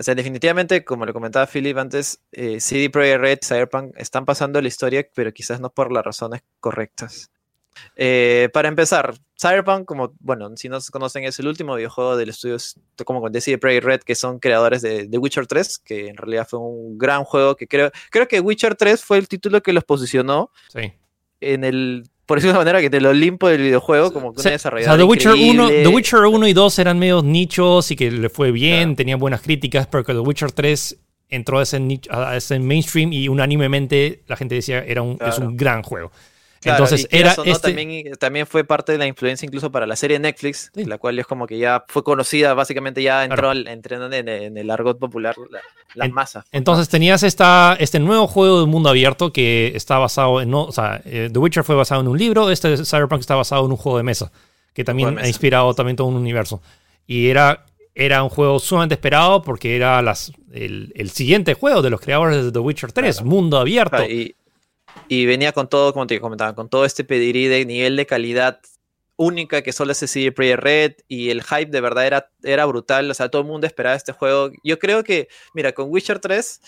o 0.00 0.02
sea, 0.02 0.14
definitivamente, 0.14 0.82
como 0.82 1.04
le 1.04 1.12
comentaba 1.12 1.46
Philip 1.46 1.76
antes, 1.76 2.22
eh, 2.32 2.58
CD 2.58 2.88
Projekt 2.88 3.20
Red, 3.20 3.38
Cyberpunk 3.44 3.94
están 3.98 4.24
pasando 4.24 4.58
la 4.62 4.66
historia, 4.66 5.06
pero 5.14 5.30
quizás 5.30 5.60
no 5.60 5.68
por 5.68 5.92
las 5.92 6.02
razones 6.02 6.40
correctas. 6.58 7.30
Eh, 7.96 8.48
para 8.54 8.68
empezar, 8.68 9.14
Cyberpunk, 9.38 9.84
como, 9.84 10.14
bueno, 10.20 10.56
si 10.56 10.70
no 10.70 10.80
se 10.80 10.90
conocen, 10.90 11.24
es 11.24 11.38
el 11.38 11.48
último 11.48 11.74
videojuego 11.74 12.16
del 12.16 12.30
estudio, 12.30 12.56
como 13.04 13.28
de 13.28 13.42
CD 13.42 13.58
Projekt 13.58 13.84
Red, 13.84 14.00
que 14.00 14.14
son 14.14 14.38
creadores 14.38 14.80
de, 14.80 15.06
The 15.06 15.18
Witcher 15.18 15.46
3, 15.46 15.78
que 15.80 16.08
en 16.08 16.16
realidad 16.16 16.48
fue 16.48 16.60
un 16.60 16.96
gran 16.96 17.24
juego 17.24 17.54
que 17.54 17.68
creo, 17.68 17.90
creo 18.10 18.26
que 18.26 18.40
Witcher 18.40 18.76
3 18.76 19.04
fue 19.04 19.18
el 19.18 19.28
título 19.28 19.60
que 19.60 19.74
los 19.74 19.84
posicionó 19.84 20.50
en 21.40 21.62
el 21.62 22.08
por 22.30 22.38
decirlo 22.38 22.52
de 22.52 22.58
una 22.58 22.64
manera, 22.64 22.80
que 22.80 22.90
te 22.90 23.00
lo 23.00 23.12
limpo 23.12 23.48
del 23.48 23.60
videojuego, 23.60 24.12
como 24.12 24.32
que 24.32 24.40
una 24.40 24.52
desarrolladora. 24.52 24.92
O 24.92 24.96
sea, 24.96 25.04
The 25.04 25.10
Witcher, 25.10 25.32
1, 25.32 25.68
The 25.68 25.88
Witcher 25.88 26.20
1 26.20 26.46
y 26.46 26.52
2 26.52 26.78
eran 26.78 26.96
medio 26.96 27.24
nichos 27.24 27.90
y 27.90 27.96
que 27.96 28.08
le 28.08 28.28
fue 28.28 28.52
bien, 28.52 28.94
tenían 28.94 29.18
buenas 29.18 29.40
críticas, 29.40 29.88
pero 29.88 30.04
que 30.04 30.12
The 30.12 30.20
Witcher 30.20 30.52
3 30.52 30.96
entró 31.28 31.58
a 31.58 31.64
ese, 31.64 32.00
a 32.08 32.36
ese 32.36 32.60
mainstream 32.60 33.12
y 33.12 33.26
unánimemente 33.26 34.22
la 34.28 34.36
gente 34.36 34.54
decía 34.54 34.78
era 34.78 35.02
un, 35.02 35.18
es 35.26 35.38
un 35.38 35.56
gran 35.56 35.82
juego. 35.82 36.12
Entonces 36.64 37.08
era 37.10 37.34
este 37.44 37.72
también, 37.72 38.12
también, 38.16 38.46
fue 38.46 38.64
parte 38.64 38.92
de 38.92 38.98
la 38.98 39.06
influencia 39.06 39.46
incluso 39.46 39.72
para 39.72 39.86
la 39.86 39.96
serie 39.96 40.18
Netflix, 40.18 40.70
la 40.74 40.98
cual 40.98 41.18
es 41.18 41.26
como 41.26 41.46
que 41.46 41.58
ya 41.58 41.84
fue 41.88 42.04
conocida, 42.04 42.52
básicamente 42.52 43.02
ya 43.02 43.24
entró 43.24 43.52
en, 43.52 43.68
el 44.58 44.70
argot 44.70 44.98
popular 44.98 45.34
las 45.94 46.10
masas. 46.10 46.44
Entonces 46.52 46.88
tenías 46.88 47.22
esta, 47.22 47.76
este 47.80 47.98
nuevo 47.98 48.26
juego 48.26 48.60
de 48.60 48.66
mundo 48.66 48.90
abierto 48.90 49.32
que 49.32 49.72
está 49.74 49.98
basado 49.98 50.40
en, 50.42 50.52
o 50.52 50.70
sea, 50.70 51.00
eh, 51.04 51.30
The 51.32 51.38
Witcher 51.38 51.64
fue 51.64 51.74
basado 51.74 52.02
en 52.02 52.08
un 52.08 52.18
libro, 52.18 52.50
este 52.50 52.84
Cyberpunk 52.84 53.20
está 53.20 53.36
basado 53.36 53.64
en 53.64 53.70
un 53.70 53.76
juego 53.78 53.96
de 53.96 54.04
mesa, 54.04 54.30
que 54.74 54.84
también 54.84 55.18
ha 55.18 55.26
inspirado 55.26 55.72
también 55.74 55.96
todo 55.96 56.08
un 56.08 56.16
universo. 56.16 56.60
Y 57.06 57.28
era, 57.28 57.64
era 57.94 58.22
un 58.22 58.28
juego 58.28 58.58
sumamente 58.58 58.94
esperado 58.94 59.42
porque 59.42 59.76
era 59.76 60.02
las, 60.02 60.32
el, 60.52 61.10
siguiente 61.10 61.54
juego 61.54 61.80
de 61.80 61.90
los 61.90 62.00
creadores 62.00 62.44
de 62.44 62.52
The 62.52 62.58
Witcher 62.58 62.92
3, 62.92 63.22
mundo 63.22 63.58
abierto. 63.58 64.04
y, 64.04 64.36
y 65.08 65.26
venía 65.26 65.52
con 65.52 65.68
todo, 65.68 65.92
como 65.92 66.06
te 66.06 66.20
comentaba, 66.20 66.54
con 66.54 66.68
todo 66.68 66.84
este 66.84 67.04
pedigrí 67.04 67.48
de 67.48 67.64
nivel 67.64 67.96
de 67.96 68.06
calidad 68.06 68.60
única 69.16 69.60
que 69.60 69.72
solo 69.72 69.92
se 69.92 70.06
sigue 70.06 70.32
Prayer 70.32 70.60
Red 70.60 70.92
y 71.06 71.28
el 71.28 71.42
hype 71.42 71.70
de 71.70 71.80
verdad 71.82 72.06
era, 72.06 72.30
era 72.42 72.64
brutal, 72.64 73.10
o 73.10 73.14
sea, 73.14 73.28
todo 73.28 73.42
el 73.42 73.48
mundo 73.48 73.66
esperaba 73.66 73.94
este 73.94 74.12
juego. 74.12 74.50
Yo 74.64 74.78
creo 74.78 75.04
que, 75.04 75.28
mira, 75.52 75.72
con 75.72 75.90
Witcher 75.90 76.20
3 76.20 76.62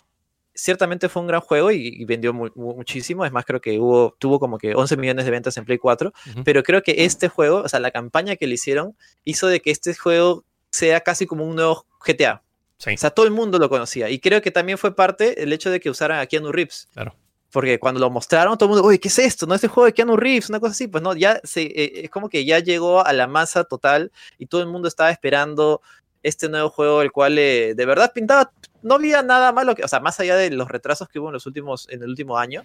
ciertamente 0.55 1.09
fue 1.09 1.23
un 1.23 1.29
gran 1.29 1.41
juego 1.41 1.71
y, 1.71 2.05
vendió 2.05 2.35
muchísimo, 2.35 3.25
es 3.25 3.33
más, 3.33 3.47
creo 3.47 3.61
que 3.61 3.79
hubo, 3.79 4.15
tuvo 4.19 4.39
como 4.39 4.59
que 4.59 4.75
11 4.75 4.99
millones 4.99 5.25
de 5.25 5.31
ventas 5.31 5.57
en 5.57 5.65
Play 5.65 5.79
4, 5.79 6.13
pero 6.45 6.63
creo 6.63 6.83
que 6.83 7.05
este 7.05 7.29
juego, 7.29 7.63
o 7.63 7.69
sea, 7.69 7.81
la 7.81 7.91
campaña 7.91 8.37
que 8.37 8.47
le 8.47 8.55
hicieron 8.55 8.97
hizo 9.25 9.47
de 9.47 9.61
que 9.61 9.71
este 9.71 9.95
juego 9.95 10.45
sea 10.71 11.01
casi 11.01 11.27
como 11.27 11.45
un 11.45 11.57
nuevo 11.57 11.87
GTA. 12.05 12.43
O 12.85 12.97
sea, 12.97 13.11
todo 13.11 13.27
el 13.27 13.33
mundo 13.33 13.59
lo 13.61 13.69
conocía. 13.69 14.11
Y 14.11 14.19
creo 14.19 14.43
que 14.43 14.51
también 14.51 14.77
fue 14.77 14.97
parte 14.97 15.43
el 15.43 15.53
hecho 15.53 15.71
de 15.71 15.79
que 15.79 15.89
usaran 15.89 16.19
a 16.19 16.27
Keanu 16.27 16.51
Reeves. 16.51 16.89
Claro. 16.93 17.15
Porque 17.53 17.79
cuando 17.79 18.01
lo 18.01 18.11
mostraron, 18.11 18.57
todo 18.57 18.71
el 18.71 18.75
mundo, 18.75 18.89
oye, 18.89 18.99
¿qué 18.99 19.09
es 19.09 19.19
esto? 19.19 19.47
¿No 19.47 19.55
es 19.55 19.63
el 19.63 19.71
juego 19.71 19.87
de 19.87 19.93
Keanu 19.93 20.17
Reeves? 20.17 20.49
Una 20.49 20.59
cosa 20.59 20.73
así. 20.73 20.89
Pues 20.89 21.03
no, 21.03 21.15
ya 21.15 21.41
se, 21.45 21.63
eh, 21.63 22.05
es 22.05 22.11
como 22.11 22.29
que 22.29 22.45
ya 22.45 22.59
llegó 22.61 23.05
a 23.05 23.13
la 23.13 23.27
masa 23.27 23.65
total 23.65 24.11
y 24.39 24.47
todo 24.47 24.63
el 24.63 24.69
mundo 24.69 24.89
estaba 24.89 25.11
esperando 25.11 25.83
este 26.23 26.49
nuevo 26.49 26.71
juego, 26.71 27.03
el 27.03 27.13
cual 27.13 27.37
eh, 27.39 27.75
de 27.75 27.87
verdad 27.87 28.13
pintaba, 28.15 28.53
no 28.83 28.95
había 28.95 29.23
nada 29.23 29.53
malo, 29.53 29.75
que, 29.75 29.85
o 29.85 29.89
sea, 29.89 30.01
más 30.01 30.19
allá 30.21 30.37
de 30.37 30.51
los 30.51 30.69
retrasos 30.69 31.09
que 31.09 31.19
hubo 31.19 31.29
en 31.29 31.35
los 31.35 31.47
últimos, 31.47 31.89
en 31.91 32.03
el 32.03 32.09
último 32.09 32.39
año, 32.39 32.65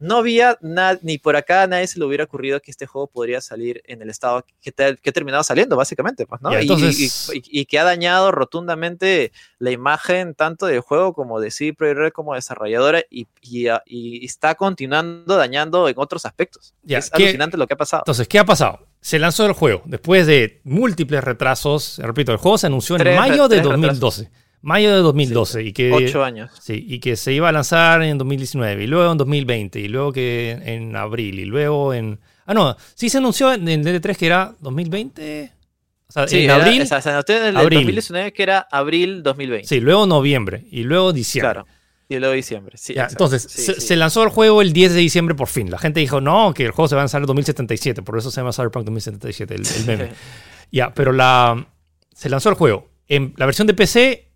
no 0.00 0.18
había 0.18 0.58
nada, 0.60 0.98
ni 1.02 1.18
por 1.18 1.36
acá 1.36 1.62
a 1.62 1.66
nadie 1.66 1.86
se 1.86 1.98
le 1.98 2.04
hubiera 2.04 2.24
ocurrido 2.24 2.60
que 2.60 2.70
este 2.70 2.86
juego 2.86 3.08
podría 3.08 3.40
salir 3.40 3.82
en 3.86 4.00
el 4.00 4.10
estado 4.10 4.44
que, 4.60 4.72
que 4.72 5.10
ha 5.10 5.12
terminado 5.12 5.42
saliendo, 5.42 5.76
básicamente, 5.76 6.26
pues, 6.26 6.40
¿no? 6.40 6.50
Y, 6.60 7.66
que 7.66 7.78
ha 7.78 7.84
dañado 7.84 8.30
rotundamente 8.30 9.32
la 9.58 9.70
imagen 9.70 10.34
tanto 10.34 10.66
del 10.66 10.80
juego 10.80 11.12
como 11.12 11.40
de 11.40 11.50
CD 11.50 11.74
Projekt 11.74 12.14
como 12.14 12.34
desarrolladora 12.34 13.02
y, 13.10 13.26
está 14.24 14.54
continuando 14.54 15.36
dañando 15.36 15.88
en 15.88 15.94
otros 15.98 16.24
aspectos. 16.26 16.74
es 16.86 17.12
alucinante 17.12 17.56
lo 17.56 17.66
que 17.66 17.74
ha 17.74 17.76
pasado. 17.78 18.02
Entonces, 18.02 18.28
¿qué 18.28 18.38
ha 18.38 18.44
pasado? 18.44 18.86
Se 19.00 19.18
lanzó 19.18 19.46
el 19.46 19.52
juego 19.52 19.82
después 19.84 20.26
de 20.26 20.60
múltiples 20.64 21.22
retrasos. 21.22 21.98
Repito, 21.98 22.32
el 22.32 22.38
juego 22.38 22.58
se 22.58 22.66
anunció 22.66 22.96
en 22.96 23.16
mayo 23.16 23.48
de 23.48 23.60
2012. 23.60 24.30
Mayo 24.60 24.94
de 24.94 25.02
2012. 25.02 25.62
y 25.64 25.72
que, 25.72 25.92
ocho 25.92 26.24
años. 26.24 26.50
Sí, 26.60 26.84
y 26.88 26.98
que 26.98 27.16
se 27.16 27.32
iba 27.32 27.48
a 27.48 27.52
lanzar 27.52 28.02
en 28.02 28.18
2019, 28.18 28.84
y 28.84 28.86
luego 28.86 29.12
en 29.12 29.18
2020, 29.18 29.80
y 29.80 29.88
luego 29.88 30.12
que 30.12 30.58
en 30.64 30.96
abril, 30.96 31.38
y 31.38 31.44
luego 31.44 31.94
en... 31.94 32.18
Ah, 32.46 32.54
no, 32.54 32.76
sí 32.94 33.08
se 33.08 33.18
anunció 33.18 33.52
en 33.52 33.68
el 33.68 33.84
D3 33.84 34.16
que 34.16 34.26
era 34.26 34.54
2020. 34.60 35.52
O 36.08 36.12
sea, 36.12 36.24
en 36.30 36.50
abril. 36.50 36.86
se 36.86 36.94
anunció 36.94 37.36
en 37.36 37.44
el 37.44 37.54
2019 37.54 38.32
que 38.32 38.42
era 38.42 38.66
abril 38.70 39.22
2020. 39.22 39.68
Sí, 39.68 39.80
luego 39.80 40.06
noviembre, 40.06 40.66
y 40.70 40.82
luego 40.82 41.12
diciembre. 41.12 41.52
Claro. 41.52 41.66
Y 42.10 42.18
luego 42.18 42.34
diciembre. 42.34 42.78
Sí, 42.78 42.94
entonces, 42.96 43.42
se, 43.42 43.96
lanzó 43.96 44.22
el 44.22 44.30
juego 44.30 44.62
el 44.62 44.72
10 44.72 44.94
de 44.94 45.00
diciembre 45.00 45.34
por 45.34 45.48
fin. 45.48 45.70
La 45.70 45.76
gente 45.76 46.00
dijo, 46.00 46.22
no, 46.22 46.54
que 46.54 46.64
el 46.64 46.70
juego 46.70 46.88
se 46.88 46.94
va 46.94 47.02
a 47.02 47.04
lanzar 47.04 47.20
en 47.20 47.26
2077. 47.26 48.00
Por 48.00 48.16
eso 48.16 48.30
se 48.30 48.40
llama 48.40 48.54
Cyberpunk 48.54 48.86
2077, 48.86 49.54
el, 49.54 49.66
el 49.66 49.84
meme. 49.86 50.12
ya, 50.72 50.94
pero 50.94 51.12
la, 51.12 51.66
se 52.14 52.30
lanzó 52.30 52.48
el 52.48 52.54
juego. 52.54 52.88
En 53.08 53.34
la 53.36 53.44
versión 53.44 53.66
de 53.66 53.74
PC 53.74 54.27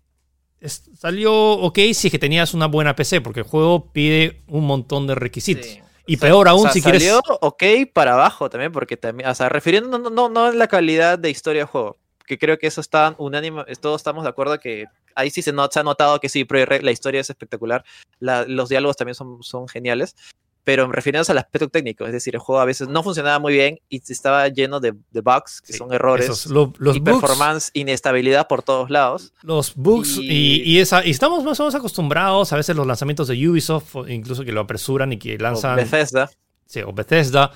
salió 0.69 1.33
ok 1.33 1.77
si 1.93 2.07
es 2.07 2.11
que 2.11 2.19
tenías 2.19 2.53
una 2.53 2.67
buena 2.67 2.95
PC, 2.95 3.21
porque 3.21 3.41
el 3.41 3.45
juego 3.45 3.91
pide 3.91 4.43
un 4.47 4.65
montón 4.65 5.07
de 5.07 5.15
requisitos. 5.15 5.79
Y 6.05 6.17
peor 6.17 6.47
aún 6.47 6.69
si 6.71 6.81
quieres. 6.81 7.03
Salió 7.03 7.21
ok 7.41 7.63
para 7.93 8.13
abajo 8.13 8.49
también, 8.49 8.71
porque 8.71 8.97
también, 8.97 9.29
o 9.29 9.35
sea, 9.35 9.49
refiriendo 9.49 9.97
no, 9.97 10.09
no, 10.09 10.29
no 10.29 10.49
en 10.49 10.59
la 10.59 10.67
calidad 10.67 11.17
de 11.17 11.29
historia 11.29 11.61
del 11.61 11.67
juego, 11.67 11.97
que 12.25 12.37
creo 12.37 12.57
que 12.57 12.67
eso 12.67 12.81
está 12.81 13.15
unánime, 13.17 13.63
todos 13.81 14.01
estamos 14.01 14.23
de 14.23 14.29
acuerdo 14.29 14.59
que 14.59 14.85
ahí 15.15 15.29
sí 15.29 15.41
se, 15.41 15.53
se 15.71 15.79
ha 15.79 15.83
notado 15.83 16.19
que 16.19 16.29
sí, 16.29 16.45
la 16.49 16.91
historia 16.91 17.21
es 17.21 17.29
espectacular, 17.29 17.85
los 18.19 18.69
diálogos 18.69 18.97
también 18.97 19.15
son, 19.15 19.43
son 19.43 19.67
geniales, 19.67 20.15
pero 20.63 20.89
refiriéndose 20.91 21.31
al 21.31 21.39
aspecto 21.39 21.69
técnico, 21.69 22.05
es 22.05 22.13
decir, 22.13 22.35
el 22.35 22.39
juego 22.39 22.61
a 22.61 22.65
veces 22.65 22.87
no 22.87 23.03
funcionaba 23.03 23.39
muy 23.39 23.53
bien 23.53 23.79
y 23.89 24.01
estaba 24.07 24.47
lleno 24.47 24.79
de, 24.79 24.93
bugs, 25.11 25.61
que 25.61 25.73
son 25.73 25.93
errores, 25.93 26.47
los 26.47 26.95
y 26.95 27.01
performance, 27.01 27.69
inestabilidad 27.73 28.47
por 28.47 28.63
todos 28.63 28.89
lados. 28.89 29.33
Los 29.41 29.75
bugs 29.75 30.17
y, 30.21 30.79
esa, 30.79 31.05
y 31.05 31.11
estamos 31.11 31.43
más 31.43 31.59
o 31.59 31.63
menos 31.63 31.75
acostumbrados 31.75 32.53
a 32.53 32.55
veces 32.55 32.75
los 32.75 32.87
lanzamientos 32.87 33.27
de 33.27 33.47
Ubisoft, 33.47 33.95
incluso 34.07 34.45
que 34.45 34.51
lo 34.51 34.61
apresuran 34.61 35.11
y 35.13 35.17
que 35.17 35.37
lanzan... 35.37 35.73
O 35.73 35.75
Bethesda. 35.75 36.29
Sí, 36.65 36.81
o 36.81 36.93
Bethesda. 36.93 37.51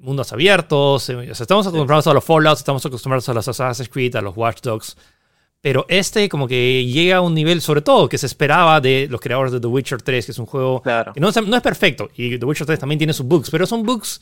mundos 0.00 0.32
abiertos. 0.32 1.08
eh, 1.10 1.30
o 1.30 1.34
sea, 1.34 1.44
estamos 1.44 1.66
acostumbrados 1.66 2.06
a 2.06 2.14
los 2.14 2.24
Fallout, 2.24 2.58
estamos 2.58 2.84
acostumbrados 2.86 3.28
a 3.28 3.34
los 3.34 3.48
Assassin's 3.48 3.88
Creed, 3.88 4.14
a 4.16 4.20
los 4.20 4.36
Watch 4.36 4.60
Dogs. 4.62 4.96
Pero 5.66 5.84
este 5.88 6.28
como 6.28 6.46
que 6.46 6.84
llega 6.86 7.16
a 7.16 7.20
un 7.20 7.34
nivel, 7.34 7.60
sobre 7.60 7.82
todo, 7.82 8.08
que 8.08 8.18
se 8.18 8.26
esperaba 8.26 8.80
de 8.80 9.08
los 9.10 9.20
creadores 9.20 9.50
de 9.50 9.58
The 9.58 9.66
Witcher 9.66 10.00
3, 10.00 10.24
que 10.26 10.30
es 10.30 10.38
un 10.38 10.46
juego 10.46 10.80
Claro. 10.80 11.12
que 11.12 11.18
no 11.18 11.28
es, 11.30 11.42
no 11.44 11.56
es 11.56 11.60
perfecto. 11.62 12.08
Y 12.16 12.38
The 12.38 12.46
Witcher 12.46 12.66
3 12.68 12.78
también 12.78 12.98
tiene 12.98 13.12
sus 13.12 13.26
bugs, 13.26 13.50
pero 13.50 13.66
son 13.66 13.82
bugs 13.82 14.20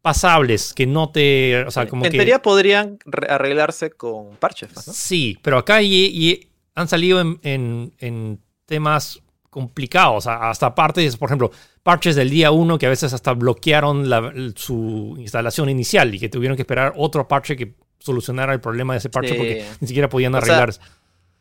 pasables, 0.00 0.72
que 0.72 0.86
no 0.86 1.10
te... 1.10 1.64
O 1.66 1.70
sea, 1.70 1.86
como 1.86 2.02
en 2.06 2.12
que... 2.12 2.16
teoría 2.16 2.40
podrían 2.40 2.98
re- 3.04 3.26
arreglarse 3.30 3.90
con 3.90 4.36
parches, 4.36 4.70
¿no? 4.74 4.80
Sí, 4.90 5.36
pero 5.42 5.58
acá 5.58 5.82
y, 5.82 5.92
y 6.06 6.48
han 6.74 6.88
salido 6.88 7.20
en, 7.20 7.40
en- 7.42 7.92
en 7.98 8.40
temas 8.64 9.20
complicados, 9.50 10.26
hasta 10.26 10.74
partes, 10.74 11.16
por 11.18 11.28
ejemplo, 11.28 11.50
parches 11.82 12.16
del 12.16 12.30
día 12.30 12.50
1 12.52 12.78
que 12.78 12.86
a 12.86 12.90
veces 12.90 13.12
hasta 13.12 13.34
bloquearon 13.34 14.08
la- 14.08 14.32
su 14.54 15.14
instalación 15.18 15.68
inicial 15.68 16.14
y 16.14 16.18
que 16.18 16.30
tuvieron 16.30 16.56
que 16.56 16.62
esperar 16.62 16.94
otro 16.96 17.28
parche 17.28 17.54
que 17.54 17.74
solucionara 18.06 18.52
el 18.54 18.60
problema 18.60 18.94
de 18.94 18.98
ese 18.98 19.10
parche 19.10 19.30
Sí. 19.32 19.36
porque 19.36 19.66
ni 19.80 19.88
siquiera 19.88 20.08
podían 20.08 20.34
O 20.34 20.40
sea, 20.40 20.54
arreglar. 20.56 20.74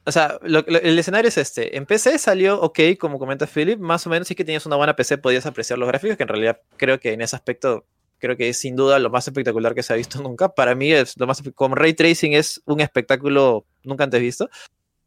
O 0.07 0.11
sea, 0.11 0.37
lo- 0.43 0.63
lo- 0.67 0.79
el 0.81 0.99
escenario 0.99 1.29
es 1.29 1.37
este. 1.37 1.77
En 1.77 1.85
PC 1.85 2.19
salió 2.19 2.61
ok, 2.61 2.79
como 2.99 3.17
comenta 3.17 3.47
Philip, 3.47 3.79
más 3.79 4.05
o 4.05 4.09
menos 4.09 4.27
sí 4.27 4.35
que 4.35 4.43
tenías 4.45 4.65
una 4.65 4.75
buena 4.75 4.95
PC, 4.95 5.17
podías 5.17 5.45
apreciar 5.45 5.79
los 5.79 5.87
gráficos, 5.87 6.15
que 6.17 6.23
en 6.23 6.29
realidad 6.29 6.59
creo 6.77 6.99
que 6.99 7.13
en 7.13 7.21
ese 7.21 7.35
aspecto, 7.35 7.85
creo 8.19 8.37
que 8.37 8.49
es 8.49 8.59
sin 8.59 8.75
duda 8.75 8.99
lo 8.99 9.09
más 9.09 9.27
espectacular 9.27 9.73
que 9.73 9.81
se 9.83 9.93
ha 9.93 9.95
visto 9.95 10.19
nunca. 10.23 10.49
Para 10.49 10.75
mí, 10.75 10.91
es 10.91 11.17
lo 11.17 11.25
más 11.27 11.41
como 11.55 11.73
Ray 11.75 11.93
Tracing 11.93 12.33
es 12.33 12.61
un 12.65 12.81
espectáculo 12.81 13.65
nunca 13.83 14.03
antes 14.03 14.21
visto. 14.21 14.49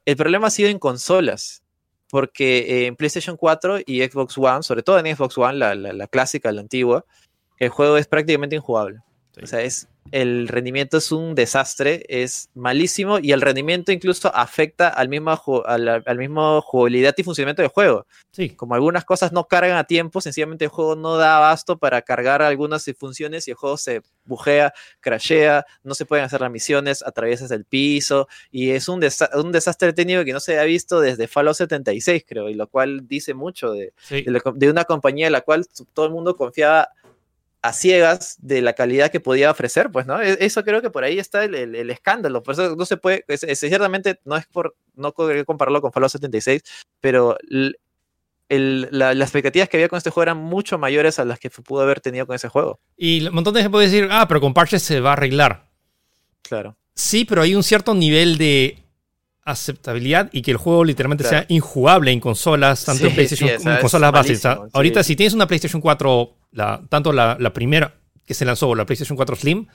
El 0.05 0.17
problema 0.17 0.49
ha 0.49 0.51
sido 0.51 0.69
en 0.69 0.79
consolas, 0.81 1.63
porque 2.11 2.59
eh, 2.59 2.87
en 2.87 2.97
PlayStation 2.97 3.37
4 3.37 3.81
y 3.87 4.03
Xbox 4.03 4.37
One, 4.39 4.63
sobre 4.63 4.83
todo 4.83 4.99
en 4.99 5.15
Xbox 5.15 5.37
One, 5.39 5.59
la, 5.59 5.75
la- 5.75 5.93
la 5.93 6.07
clásica, 6.09 6.51
la 6.51 6.61
antigua, 6.63 7.05
el 7.59 7.69
juego 7.69 7.99
es 7.99 8.07
prácticamente 8.09 8.57
injugable. 8.57 8.99
Sí. 9.35 9.41
O 9.45 9.47
sea, 9.47 9.61
es, 9.63 9.87
el 10.13 10.49
rendimiento 10.49 10.99
es 10.99 11.13
un 11.13 11.35
desastre, 11.35 12.05
es 12.09 12.51
malísimo 12.55 13.19
y 13.19 13.33
el 13.33 13.41
rendimiento 13.41 13.93
incluso 13.93 14.35
afecta 14.35 14.89
al 14.89 15.09
mismo, 15.09 15.31
al 15.67 16.19
mismo 16.19 16.61
jugabilidad 16.63 17.15
y 17.17 17.23
funcionamiento 17.23 17.63
del 17.63 17.71
juego. 17.71 18.07
Sí, 18.31 18.51
Como 18.51 18.75
algunas 18.75 19.05
cosas 19.05 19.33
no 19.33 19.47
cargan 19.49 19.77
a 19.77 19.85
tiempo, 19.85 20.21
sencillamente 20.21 20.65
el 20.65 20.71
juego 20.71 20.97
no 20.97 21.17
da 21.17 21.37
abasto 21.39 21.79
para 21.79 22.03
cargar 22.03 22.43
algunas 22.43 22.85
funciones 22.99 23.47
y 23.49 23.51
el 23.53 23.57
juego 23.57 23.77
se 23.77 24.03
bujea, 24.25 24.73
crashea, 25.01 25.65
no 25.83 25.95
se 25.95 26.05
pueden 26.05 26.25
hacer 26.25 26.41
las 26.43 26.51
misiones, 26.51 27.03
atraviesas 27.03 27.51
el 27.51 27.65
piso 27.65 28.29
y 28.51 28.71
es 28.71 28.89
un, 28.89 29.01
desa- 29.01 29.31
un 29.43 29.53
desastre 29.53 29.93
técnico 29.93 30.25
que 30.25 30.33
no 30.35 30.41
se 30.41 30.59
ha 30.59 30.65
visto 30.65 31.01
desde 31.01 31.27
Fallout 31.29 31.57
76, 31.57 32.25
creo, 32.29 32.49
y 32.49 32.55
lo 32.55 32.67
cual 32.67 33.09
dice 33.09 33.33
mucho 33.35 33.73
de, 33.73 33.93
sí. 33.97 34.23
de, 34.23 34.31
la 34.31 34.41
co- 34.41 34.53
de 34.53 34.71
una 34.71 34.85
compañía 34.85 35.27
en 35.27 35.33
la 35.33 35.41
cual 35.41 35.67
todo 35.95 36.07
el 36.07 36.13
mundo 36.13 36.37
confiaba 36.37 36.91
a 37.63 37.73
ciegas 37.73 38.37
de 38.41 38.63
la 38.63 38.73
calidad 38.75 39.11
que 39.11 39.21
podía 39.21 39.51
ofrecer, 39.51 39.91
pues, 39.91 40.07
¿no? 40.07 40.21
E- 40.23 40.39
Eso 40.41 40.63
creo 40.65 40.81
que 40.81 40.91
por 40.91 41.03
ahí 41.05 41.19
está 41.19 41.45
el, 41.45 41.55
el- 41.55 41.75
el 41.75 41.91
escándalo, 41.91 42.43
por 42.43 42.55
eso 42.55 42.77
no 42.77 42.85
se 42.85 42.97
puede, 42.97 43.25
es- 43.29 43.43
es- 43.43 43.59
ciertamente 43.61 44.21
no 44.25 44.37
es 44.37 44.47
por, 44.47 44.77
no 44.95 45.13
querer 45.13 45.45
compararlo 45.45 45.81
con 45.81 45.93
Fallout 45.93 46.13
76, 46.13 46.63
pero 47.01 47.37
l- 47.51 47.75
el- 48.49 48.89
la- 48.93 49.13
las 49.15 49.29
expectativas 49.29 49.69
que 49.69 49.77
había 49.77 49.89
con 49.89 49.97
este 49.99 50.11
juego 50.11 50.23
eran 50.23 50.39
mucho 50.39 50.79
mayores 50.79 51.19
a 51.19 51.25
las 51.25 51.39
que 51.39 51.51
pudo 51.51 51.83
haber 51.83 52.01
tenido 52.01 52.27
con 52.27 52.37
ese 52.37 52.49
juego, 52.49 52.81
Y 52.97 53.27
un 53.27 53.35
montón 53.35 53.55
de 53.55 53.61
gente 53.61 53.73
puede 53.73 53.87
decir, 53.87 54.09
ah, 54.11 54.27
pero 54.29 54.41
con 54.41 54.55
parches 54.55 54.83
se 54.83 55.01
va 55.01 55.11
a 55.11 55.13
arreglar. 55.15 55.69
claro. 56.43 56.77
Sí, 56.95 57.25
pero 57.25 57.43
hay 57.43 57.55
un 57.55 57.63
cierto 57.63 57.95
nivel 57.95 58.39
de 58.39 58.79
aceptabilidad 59.51 60.29
y 60.33 60.43
que 60.43 60.51
el 60.51 60.57
juego 60.57 60.85
literalmente 60.85 61.25
Claro. 61.25 61.39
sea 61.39 61.47
injugable 61.49 62.13
en 62.13 62.21
consolas, 62.21 62.85
tanto 62.85 63.03
Sí, 63.05 63.09
en 63.09 63.15
PlayStation 63.15 63.49
sí, 63.49 63.55
esa 63.57 63.75
en 63.75 63.81
consolas 63.81 64.13
bases. 64.13 64.39
O 64.39 64.41
sea, 64.43 64.51
malísimo, 64.57 64.71
ahorita, 64.75 65.03
si 65.03 65.17
tienes 65.17 65.35
una 65.35 65.47
PlayStation 65.47 65.81
4, 65.81 66.37
la, 66.53 66.83
tanto 66.89 67.13
la, 67.13 67.37
la 67.41 67.53
primera 67.53 67.95
que 68.25 68.35
se 68.35 68.45
lanzó, 68.45 68.75
la 68.75 68.85
PlayStation 68.85 69.17
4 69.17 69.37
Slim, 69.37 69.67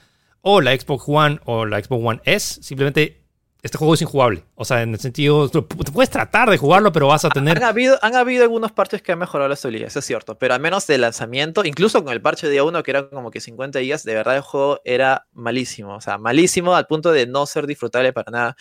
o 0.42 0.60
la 0.60 0.78
Xbox 0.78 1.04
One 1.06 1.40
o 1.44 1.64
la 1.66 1.82
Xbox 1.82 2.04
One 2.04 2.20
S, 2.24 2.62
simplemente 2.62 3.24
este 3.62 3.78
juego 3.78 3.94
es 3.94 4.02
injugable. 4.02 4.44
O 4.56 4.66
sea, 4.66 4.82
en 4.82 4.92
el 4.92 5.00
sentido, 5.00 5.48
tú 5.48 5.62
tú 5.62 5.90
puedes 5.90 6.10
tratar 6.10 6.50
de 6.50 6.58
jugarlo, 6.58 6.92
pero 6.92 7.06
vas 7.06 7.24
a 7.24 7.30
tener. 7.30 7.56
Han 7.56 7.64
habido, 7.64 7.98
han 8.02 8.14
habido 8.14 8.42
algunos 8.42 8.72
parches 8.72 9.00
que 9.00 9.12
han 9.12 9.18
mejorado 9.18 9.48
la 9.48 9.54
estabilidad, 9.54 9.88
eso 9.88 10.00
es 10.00 10.04
cierto, 10.04 10.38
pero 10.38 10.52
al 10.52 10.60
menos 10.60 10.86
de 10.86 10.98
lanzamiento, 10.98 11.64
incluso 11.64 12.04
con 12.04 12.12
el 12.12 12.20
parche 12.20 12.46
de 12.46 12.52
día 12.52 12.62
1, 12.64 12.82
que 12.82 12.90
era 12.90 13.08
como 13.08 13.30
que 13.30 13.40
50 13.40 13.78
días, 13.78 14.04
de 14.04 14.14
verdad 14.14 14.36
el 14.36 14.42
juego 14.42 14.80
era 14.84 15.26
malísimo, 15.32 15.96
o 15.96 16.00
sea, 16.02 16.18
malísimo 16.18 16.76
al 16.76 16.86
punto 16.86 17.10
de 17.10 17.26
no 17.26 17.46
ser 17.46 17.66
disfrutable 17.66 18.12
para 18.12 18.30
nada. 18.30 18.56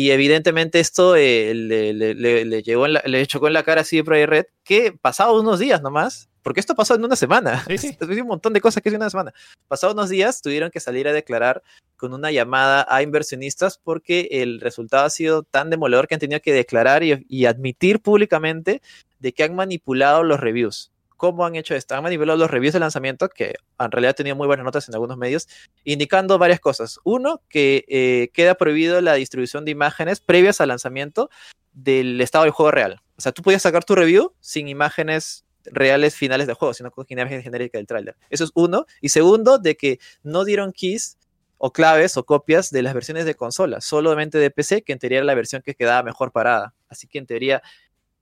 Y 0.00 0.12
evidentemente 0.12 0.78
esto 0.78 1.16
eh, 1.16 1.52
le, 1.56 1.92
le- 1.92 2.14
le- 2.14 2.44
le 2.44 2.62
llegó 2.62 2.86
en 2.86 2.92
la- 2.92 3.02
le 3.04 3.26
chocó 3.26 3.48
en 3.48 3.52
la 3.54 3.64
cara 3.64 3.80
a 3.80 3.84
CD 3.84 4.04
Projekt 4.04 4.28
Red, 4.30 4.44
que 4.62 4.92
pasado 4.92 5.40
unos 5.40 5.58
días 5.58 5.82
nomás, 5.82 6.28
porque 6.42 6.60
esto 6.60 6.76
pasó 6.76 6.94
en 6.94 7.04
una 7.04 7.16
semana, 7.16 7.64
Sí, 7.66 7.78
sí. 7.78 7.96
un 8.20 8.28
montón 8.28 8.52
de 8.52 8.60
cosas 8.60 8.80
que 8.80 8.90
es 8.90 8.94
una 8.94 9.10
semana. 9.10 9.32
Pasados 9.66 9.94
unos 9.94 10.08
días 10.08 10.40
tuvieron 10.40 10.70
que 10.70 10.78
salir 10.78 11.08
a 11.08 11.12
declarar 11.12 11.64
con 11.96 12.14
una 12.14 12.30
llamada 12.30 12.86
a 12.88 13.02
inversionistas 13.02 13.80
porque 13.82 14.28
el 14.30 14.60
resultado 14.60 15.04
ha 15.04 15.10
sido 15.10 15.42
tan 15.42 15.68
demoledor 15.68 16.06
que 16.06 16.14
han 16.14 16.20
tenido 16.20 16.40
que 16.40 16.52
declarar 16.52 17.02
y, 17.02 17.26
y 17.28 17.46
admitir 17.46 17.98
públicamente 18.00 18.80
de 19.18 19.32
que 19.32 19.42
han 19.42 19.56
manipulado 19.56 20.22
los 20.22 20.38
reviews. 20.38 20.92
¿Cómo 21.18 21.44
han 21.44 21.56
hecho 21.56 21.74
esto? 21.74 21.96
Han 21.96 22.04
manipulado 22.04 22.38
los 22.38 22.50
reviews 22.50 22.72
de 22.72 22.80
lanzamiento, 22.80 23.28
que 23.28 23.56
en 23.78 23.90
realidad 23.90 24.10
han 24.10 24.14
tenido 24.14 24.36
muy 24.36 24.46
buenas 24.46 24.64
notas 24.64 24.88
en 24.88 24.94
algunos 24.94 25.18
medios, 25.18 25.48
indicando 25.84 26.38
varias 26.38 26.60
cosas. 26.60 27.00
Uno, 27.04 27.42
que 27.48 27.84
eh, 27.88 28.30
queda 28.32 28.54
prohibido 28.54 29.00
la 29.00 29.14
distribución 29.14 29.64
de 29.64 29.72
imágenes 29.72 30.20
previas 30.20 30.60
al 30.60 30.68
lanzamiento 30.68 31.28
del 31.72 32.20
estado 32.20 32.44
del 32.44 32.52
juego 32.52 32.70
real. 32.70 33.02
O 33.16 33.20
sea, 33.20 33.32
tú 33.32 33.42
podías 33.42 33.62
sacar 33.62 33.84
tu 33.84 33.96
review 33.96 34.32
sin 34.38 34.68
imágenes 34.68 35.44
reales 35.64 36.14
finales 36.14 36.46
del 36.46 36.54
juego, 36.54 36.72
sino 36.72 36.92
con 36.92 37.04
imágenes 37.08 37.42
genéricas 37.42 37.80
del 37.80 37.86
tráiler. 37.88 38.16
Eso 38.30 38.44
es 38.44 38.52
uno. 38.54 38.86
Y 39.00 39.08
segundo, 39.08 39.58
de 39.58 39.76
que 39.76 39.98
no 40.22 40.44
dieron 40.44 40.72
keys 40.72 41.18
o 41.56 41.72
claves 41.72 42.16
o 42.16 42.24
copias 42.24 42.70
de 42.70 42.82
las 42.82 42.94
versiones 42.94 43.24
de 43.24 43.34
consola, 43.34 43.80
solamente 43.80 44.38
de 44.38 44.50
PC, 44.50 44.82
que 44.82 44.92
en 44.92 45.00
teoría 45.00 45.18
era 45.18 45.26
la 45.26 45.34
versión 45.34 45.62
que 45.62 45.74
quedaba 45.74 46.04
mejor 46.04 46.30
parada. 46.30 46.74
Así 46.88 47.08
que 47.08 47.18
en 47.18 47.26
teoría, 47.26 47.60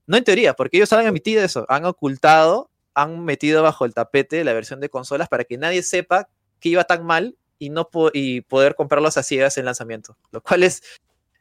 no 0.07 0.17
en 0.17 0.23
teoría, 0.23 0.55
porque 0.55 0.77
ellos 0.77 0.91
han 0.93 1.05
admitido 1.05 1.43
eso, 1.43 1.65
han 1.69 1.85
ocultado, 1.85 2.71
han 2.97 3.23
metido 3.23 3.63
bajo 3.63 3.85
el 3.85 3.93
tapete 3.93 4.43
la 4.43 4.53
versión 4.53 4.79
de 4.79 4.89
consolas 4.89 5.27
para 5.29 5.43
que 5.43 5.57
nadie 5.57 5.83
sepa 5.83 6.27
que 6.59 6.69
iba 6.69 6.83
tan 6.83 7.05
mal 7.05 7.35
y 7.59 7.69
no 7.69 7.89
po- 7.89 8.11
y 8.13 8.41
poder 8.41 8.75
comprarlos 8.75 9.17
a 9.17 9.23
ciegas 9.23 9.57
en 9.57 9.65
lanzamiento, 9.65 10.17
lo 10.31 10.41
cual 10.41 10.63
es 10.63 10.81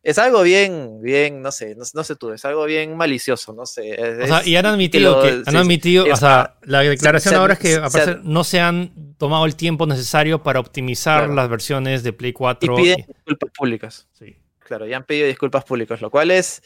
es 0.03 0.19
algo 0.19 0.43
bien, 0.45 1.01
bien, 1.03 1.43
no 1.43 1.51
sé, 1.51 1.75
no, 1.75 1.83
no 1.93 2.05
sé 2.05 2.15
tú, 2.15 2.31
es 2.31 2.45
algo 2.45 2.65
bien 2.65 2.97
malicioso, 2.97 3.53
no 3.53 3.67
sé. 3.67 3.91
es- 4.01 4.25
O 4.25 4.27
sea, 4.29 4.47
y 4.47 4.55
han 4.55 4.65
admitido 4.67 5.17
lo- 5.17 5.23
que, 5.23 5.29
han 5.31 5.45
sí. 5.51 5.57
admitido, 5.57 6.05
o 6.05 6.13
es- 6.13 6.21
sea, 6.21 6.59
la 6.63 6.81
declaración 6.83 7.33
se- 7.35 7.37
ahora 7.41 7.55
es 7.55 7.59
que 7.59 7.73
se- 7.73 7.81
parecer, 7.81 8.21
no 8.23 8.45
se 8.45 8.61
han 8.61 9.15
tomado 9.19 9.47
el 9.47 9.57
tiempo 9.57 9.85
necesario 9.85 10.45
para 10.45 10.61
optimizar 10.61 11.23
Claro. 11.23 11.35
las 11.35 11.49
versiones 11.49 12.05
de 12.05 12.13
Play 12.13 12.31
y 12.31 12.35
4. 12.35 12.77
piden 12.77 13.01
y- 13.01 13.03
disculpas 13.03 13.51
públicas. 13.51 14.09
sí. 14.13 14.37
Claro, 14.61 14.87
ya 14.87 14.97
han 14.99 15.05
pedido 15.05 15.27
disculpas 15.27 15.65
públicas, 15.65 16.01
lo 16.01 16.11
cual 16.11 16.31
es, 16.31 16.63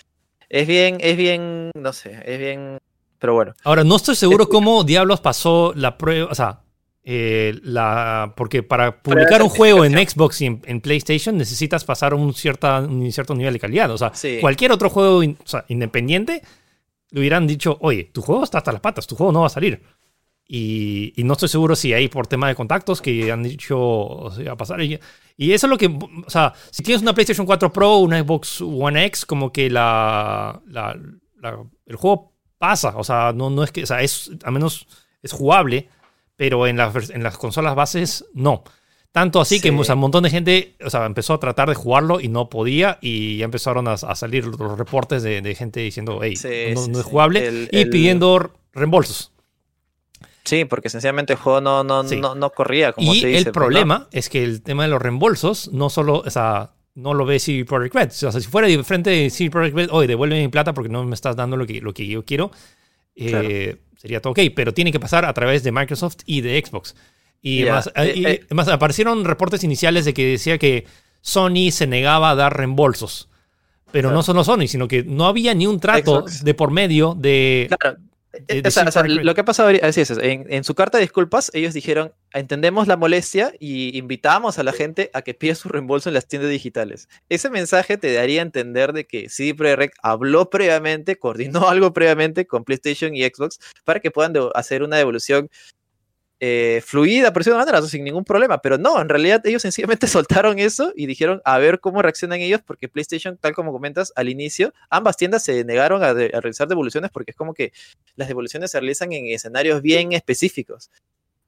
es 0.50 0.66
bien, 0.68 0.98
es 1.00 1.16
bien, 1.16 1.70
no 1.74 1.92
sé, 1.94 2.20
es 2.26 2.38
bien, 2.38 2.78
pero 3.20 3.34
bueno. 3.34 3.54
Ahora, 3.62 3.84
no 3.84 3.94
estoy 3.94 4.16
seguro 4.16 4.48
cómo 4.48 4.82
diablos 4.82 5.20
pasó 5.20 5.72
la 5.76 5.96
prueba, 5.96 6.28
o 6.30 6.34
sea, 6.34 6.62
eh, 7.04 7.58
la, 7.62 8.34
porque 8.36 8.62
para 8.62 9.00
publicar 9.02 9.42
un 9.42 9.48
juego 9.48 9.84
en 9.84 9.92
Xbox 9.92 10.40
y 10.42 10.46
en, 10.46 10.62
en 10.64 10.80
PlayStation 10.80 11.36
necesitas 11.36 11.84
pasar 11.84 12.12
un, 12.14 12.34
cierta, 12.34 12.80
un 12.80 13.10
cierto 13.12 13.34
nivel 13.34 13.52
de 13.54 13.60
calidad. 13.60 13.90
O 13.90 13.96
sea, 13.98 14.12
Sí. 14.14 14.38
cualquier 14.40 14.72
otro 14.72 14.90
juego 14.90 15.22
in- 15.22 15.38
o 15.44 15.46
sea, 15.48 15.64
independiente 15.68 16.42
le 17.10 17.20
hubieran 17.20 17.46
dicho, 17.46 17.78
oye, 17.80 18.04
tu 18.12 18.22
juego 18.22 18.42
está 18.44 18.58
hasta 18.58 18.72
las 18.72 18.80
patas, 18.80 19.06
tu 19.06 19.14
juego 19.16 19.32
no 19.32 19.40
va 19.42 19.46
a 19.46 19.50
salir. 19.50 19.82
Y, 20.52 21.12
y 21.16 21.22
no 21.24 21.34
estoy 21.34 21.48
seguro 21.48 21.76
si 21.76 21.92
hay 21.92 22.08
por 22.08 22.26
tema 22.26 22.48
de 22.48 22.56
contactos 22.56 23.00
que 23.00 23.30
han 23.30 23.42
dicho 23.44 23.78
o 23.80 24.30
sea, 24.32 24.44
va 24.46 24.52
a 24.52 24.56
pasar. 24.56 24.82
Y, 24.82 24.98
y 25.36 25.52
eso 25.52 25.66
es 25.66 25.70
lo 25.70 25.78
que, 25.78 25.86
o 25.86 26.28
sea, 26.30 26.52
si 26.70 26.82
tienes 26.82 27.02
una 27.02 27.14
PlayStation 27.14 27.46
4 27.46 27.72
Pro, 27.72 27.98
una 27.98 28.20
Xbox 28.20 28.60
One 28.60 29.04
X, 29.06 29.24
como 29.26 29.52
que 29.52 29.70
la, 29.70 30.60
la- 30.66 30.98
la- 31.40 31.62
el 31.86 31.96
juego 31.96 32.32
pasa. 32.60 32.94
O 32.96 33.02
sea, 33.02 33.32
no, 33.34 33.50
no 33.50 33.64
es 33.64 33.72
que, 33.72 33.82
o 33.82 33.86
sea, 33.86 34.02
es, 34.02 34.30
al 34.44 34.52
menos 34.52 34.86
es 35.22 35.32
jugable, 35.32 35.88
pero 36.36 36.66
en 36.68 36.76
las, 36.76 37.10
en 37.10 37.22
las 37.24 37.36
consolas 37.36 37.74
bases 37.74 38.24
no. 38.34 38.62
Tanto 39.12 39.40
así 39.40 39.60
que 39.60 39.70
o 39.72 39.82
sea, 39.82 39.96
un 39.96 40.02
montón 40.02 40.22
de 40.22 40.30
gente 40.30 40.76
o 40.84 40.88
sea, 40.88 41.04
empezó 41.06 41.34
a 41.34 41.40
tratar 41.40 41.68
de 41.68 41.74
jugarlo 41.74 42.20
y 42.20 42.28
no 42.28 42.48
podía 42.48 42.98
y 43.00 43.38
ya 43.38 43.44
empezaron 43.46 43.88
a, 43.88 43.94
a 43.94 44.14
salir 44.14 44.46
los 44.46 44.78
reportes 44.78 45.24
de, 45.24 45.40
de 45.40 45.54
gente 45.56 45.80
diciendo, 45.80 46.20
hey, 46.22 46.36
Sí, 46.36 46.48
no, 46.74 46.84
sí, 46.84 46.90
no 46.92 47.00
es 47.00 47.04
jugable 47.06 47.44
El- 47.48 47.68
y 47.72 47.80
el- 47.80 47.90
pidiendo 47.90 48.52
reembolsos. 48.72 49.32
Sí, 50.44 50.64
porque 50.64 50.88
sencillamente 50.88 51.32
el 51.32 51.38
juego 51.40 51.60
no, 51.60 51.82
no, 51.84 52.02
no, 52.02 52.34
no 52.34 52.50
corría 52.50 52.92
como 52.92 53.12
Y 53.12 53.20
se 53.20 53.26
dice. 53.26 53.38
el 53.38 53.44
pues, 53.46 53.52
problema 53.54 54.08
es 54.12 54.28
que 54.28 54.42
el 54.44 54.62
tema 54.62 54.84
de 54.84 54.88
los 54.90 55.02
reembolsos 55.02 55.70
no 55.72 55.90
solo, 55.90 56.22
o 56.24 56.30
sea, 56.30 56.70
no 56.94 57.14
lo 57.14 57.24
ve 57.24 57.38
CD 57.38 57.64
Projekt 57.64 57.94
Red. 57.94 58.08
O 58.08 58.12
sea, 58.12 58.32
si 58.32 58.48
fuera 58.48 58.68
de 58.68 58.82
frente 58.84 59.10
de 59.10 59.30
CD 59.30 59.50
Projekt 59.50 59.76
Red, 59.76 59.88
oye, 59.90 60.06
devuelve 60.08 60.40
mi 60.40 60.48
plata 60.48 60.74
porque 60.74 60.88
no 60.88 61.04
me 61.04 61.14
estás 61.14 61.36
dando 61.36 61.56
lo 61.56 61.66
que, 61.66 61.80
lo 61.80 61.94
que 61.94 62.06
yo 62.06 62.24
quiero, 62.24 62.50
eh, 63.14 63.76
sería 63.96 64.20
todo 64.20 64.32
ok. 64.32 64.40
Pero 64.54 64.74
tiene 64.74 64.92
que 64.92 65.00
pasar 65.00 65.24
a 65.24 65.32
través 65.32 65.62
de 65.62 65.72
Microsoft 65.72 66.18
y 66.26 66.40
de 66.40 66.62
Xbox. 66.64 66.94
Y, 67.42 67.62
además, 67.62 67.90
eh, 67.96 68.12
y 68.14 68.26
eh. 68.26 68.40
además 68.46 68.68
aparecieron 68.68 69.24
reportes 69.24 69.64
iniciales 69.64 70.04
de 70.04 70.14
que 70.14 70.26
decía 70.26 70.58
que 70.58 70.86
Sony 71.22 71.70
se 71.70 71.86
negaba 71.86 72.30
a 72.30 72.34
dar 72.34 72.56
reembolsos. 72.56 73.28
Pero 73.92 74.08
Claro. 74.08 74.16
no 74.16 74.22
solo 74.22 74.44
Sony, 74.44 74.68
sino 74.68 74.86
que 74.86 75.02
no 75.02 75.26
había 75.26 75.52
ni 75.54 75.66
un 75.66 75.80
trato 75.80 76.20
Xbox. 76.20 76.44
de 76.44 76.54
por 76.54 76.70
medio 76.70 77.14
de, 77.18 77.68
Claro, 77.80 77.98
o 78.32 78.70
sea, 78.70 78.84
o 78.84 78.90
sea, 78.92 79.02
lo 79.02 79.34
que 79.34 79.40
ha 79.40 79.44
pasado 79.44 79.70
es, 79.70 80.10
en, 80.10 80.46
en, 80.48 80.64
su 80.64 80.74
carta 80.74 80.98
de 80.98 81.02
disculpas, 81.02 81.50
ellos 81.52 81.74
dijeron, 81.74 82.12
entendemos 82.32 82.86
la 82.86 82.96
molestia 82.96 83.52
y 83.58 83.96
invitamos 83.98 84.58
a 84.58 84.62
la 84.62 84.72
gente 84.72 85.10
a 85.14 85.22
que 85.22 85.34
pida 85.34 85.54
su 85.56 85.68
reembolso 85.68 86.08
en 86.08 86.14
las 86.14 86.28
tiendas 86.28 86.50
digitales. 86.50 87.08
Ese 87.28 87.50
mensaje 87.50 87.96
te 87.96 88.12
daría 88.12 88.40
a 88.40 88.44
entender 88.44 88.92
de 88.92 89.06
que 89.06 89.28
CD 89.28 89.54
Projekt 89.54 89.96
habló 90.02 90.48
previamente, 90.48 91.16
coordinó 91.16 91.68
algo 91.68 91.92
previamente 91.92 92.46
con 92.46 92.64
PlayStation 92.64 93.14
y 93.14 93.24
Xbox 93.24 93.58
para 93.84 94.00
que 94.00 94.10
puedan 94.10 94.32
hacer 94.54 94.82
una 94.82 94.96
devolución 94.96 95.50
eh, 96.42 96.82
fluida, 96.86 97.34
por 97.34 97.40
decirlo 97.40 97.58
de 97.58 97.66
manera, 97.66 97.86
sin 97.86 98.02
ningún 98.02 98.24
problema. 98.24 98.62
Pero 98.62 98.78
no, 98.78 98.98
en 99.00 99.10
realidad 99.10 99.46
ellos 99.46 99.60
sencillamente 99.60 100.06
soltaron 100.08 100.58
eso 100.58 100.92
y 100.96 101.04
dijeron 101.06 101.42
a 101.44 101.58
ver 101.58 101.80
cómo 101.80 102.00
reaccionan 102.00 102.40
ellos, 102.40 102.62
porque 102.64 102.88
PlayStation, 102.88 103.36
tal 103.36 103.54
como 103.54 103.72
comentas 103.72 104.10
al 104.16 104.30
inicio, 104.30 104.72
ambas 104.88 105.18
tiendas 105.18 105.42
se 105.42 105.64
negaron 105.64 106.02
a, 106.02 106.14
realizar 106.14 106.66
devoluciones 106.66 107.10
porque 107.10 107.32
es 107.32 107.36
como 107.36 107.52
que 107.52 107.72
las 108.16 108.28
devoluciones 108.28 108.70
se 108.70 108.80
realizan 108.80 109.12
en 109.12 109.26
escenarios 109.26 109.82
bien 109.82 110.12
específicos. 110.12 110.90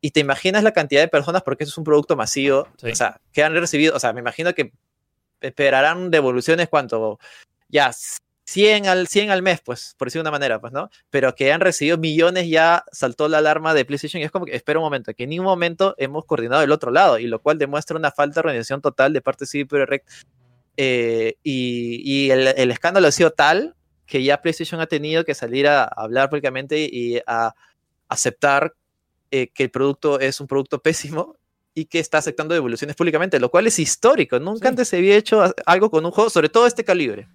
Y 0.03 0.11
te 0.11 0.21
imaginas 0.21 0.63
la 0.63 0.73
cantidad 0.73 1.01
de 1.01 1.09
personas, 1.09 1.43
porque 1.43 1.65
eso 1.65 1.71
es 1.71 1.79
un 1.79 1.85
producto 1.85 2.15
masivo, 2.15 2.69
o 2.83 2.95
sea, 2.95 3.21
que 3.33 3.43
han 3.43 3.55
recibido, 3.55 3.97
o 3.97 4.01
sea, 4.01 4.13
me 4.13 4.21
imagino 4.21 4.53
que 4.53 4.73
esperarán 5.41 6.11
devoluciones 6.11 6.69
cuánto, 6.69 7.19
ya 7.69 7.93
100 8.53 8.87
al, 8.87 9.09
100 9.09 9.31
al 9.31 9.43
mes, 9.43 9.61
pues, 9.65 9.95
por 9.97 10.09
decir 10.09 10.19
de 10.19 10.23
una 10.23 10.31
manera, 10.31 10.61
pues, 10.61 10.73
¿no? 10.73 10.91
Pero 11.11 11.35
que 11.35 11.53
han 11.53 11.61
recibido 11.61 11.97
millones 11.97 12.49
ya 12.49 12.85
saltó 12.93 13.29
la 13.29 13.39
alarma 13.39 13.73
de 13.73 13.85
PlayStation 13.85 14.21
y 14.21 14.25
es 14.25 14.31
como 14.31 14.45
que, 14.45 14.55
espera 14.55 14.79
un 14.79 14.85
momento, 14.85 15.15
que 15.15 15.25
en 15.25 15.31
ningún 15.31 15.47
momento 15.47 15.95
hemos 15.99 16.25
coordinado 16.27 16.63
el 16.63 16.71
otro 16.71 16.91
lado, 16.91 17.19
y 17.19 17.27
lo 17.27 17.41
cual 17.41 17.59
demuestra 17.59 17.97
una 17.97 18.11
falta 18.11 18.35
de 18.35 18.41
organización 18.41 18.83
total 18.83 19.13
de 19.13 19.23
parte 19.23 19.45
de 19.45 19.47
CD 19.47 19.67
Projekt. 19.67 20.09
Eh, 20.77 21.37
y, 21.43 22.31
el, 22.31 22.71
escándalo 22.71 23.09
ha 23.09 23.13
sido 23.13 23.31
tal 23.31 23.75
que 24.07 24.23
ya 24.23 24.43
PlayStation 24.43 24.81
ha 24.81 24.87
tenido 24.87 25.25
que 25.25 25.35
salir 25.35 25.67
a, 25.67 25.85
hablar 25.85 26.29
públicamente 26.29 26.79
y 26.81 27.21
a 27.27 27.55
aceptar 28.09 28.75
eh, 29.31 29.49
que 29.49 29.65
el 29.65 29.71
producto 29.71 30.21
es 30.21 30.41
un 30.41 30.47
producto 30.47 30.83
pésimo 30.83 31.37
y 31.75 31.87
que 31.87 31.99
está 31.99 32.19
aceptando 32.19 32.53
devoluciones 32.53 32.97
públicamente, 32.97 33.41
lo 33.41 33.51
cual 33.51 33.67
es 33.67 33.79
histórico. 33.79 34.39
Nunca 34.39 34.69
antes 34.69 34.89
se 34.89 34.99
había 34.99 35.17
hecho 35.17 35.43
algo 35.65 35.91
con 35.91 36.05
un 36.05 36.11
juego, 36.11 36.29
sobre 36.29 36.51
todo 36.51 36.67
este 36.67 36.85
calibre. 36.85 37.29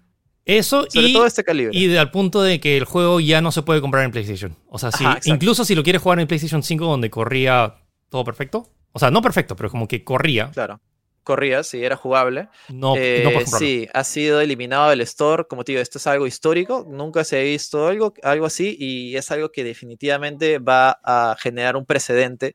Eso 0.48 0.86
y, 0.94 1.12
todo 1.12 1.26
este 1.26 1.44
calibre. 1.44 1.76
y 1.76 1.94
al 1.96 2.10
punto 2.10 2.42
de 2.42 2.58
que 2.58 2.78
el 2.78 2.84
juego 2.84 3.20
ya 3.20 3.42
no 3.42 3.52
se 3.52 3.60
puede 3.60 3.82
comprar 3.82 4.04
en 4.04 4.10
PlayStation. 4.10 4.56
O 4.68 4.78
sea, 4.78 4.90
incluso 5.24 5.62
si 5.62 5.74
lo 5.74 5.82
quieres 5.82 6.00
jugar 6.00 6.18
en 6.20 6.26
PlayStation 6.26 6.62
5 6.62 6.86
donde 6.86 7.10
corría 7.10 7.76
todo 8.08 8.24
perfecto. 8.24 8.66
O 8.92 8.98
sea, 8.98 9.10
no 9.10 9.20
perfecto, 9.20 9.54
pero 9.56 9.68
como 9.68 9.86
que 9.86 10.02
corría. 10.04 10.50
Claro. 10.50 10.80
Corría, 11.22 11.62
sí, 11.62 11.84
era 11.84 11.96
jugable. 11.96 12.48
No, 12.70 12.94
eh, 12.96 13.44
Sí, 13.44 13.86
ha 13.92 14.02
sido 14.02 14.40
eliminado 14.40 14.88
del 14.88 15.02
store. 15.02 15.44
Como 15.44 15.62
te 15.62 15.72
digo, 15.72 15.82
esto 15.82 15.98
es 15.98 16.06
algo 16.06 16.26
histórico. 16.26 16.86
Nunca 16.88 17.22
se 17.24 17.38
ha 17.38 17.42
visto 17.42 17.86
algo, 17.86 18.14
algo 18.22 18.46
así 18.46 18.74
y 18.78 19.14
es 19.16 19.30
algo 19.30 19.50
que 19.50 19.62
definitivamente 19.62 20.58
va 20.58 20.98
a 21.04 21.36
generar 21.38 21.76
un 21.76 21.84
precedente 21.84 22.54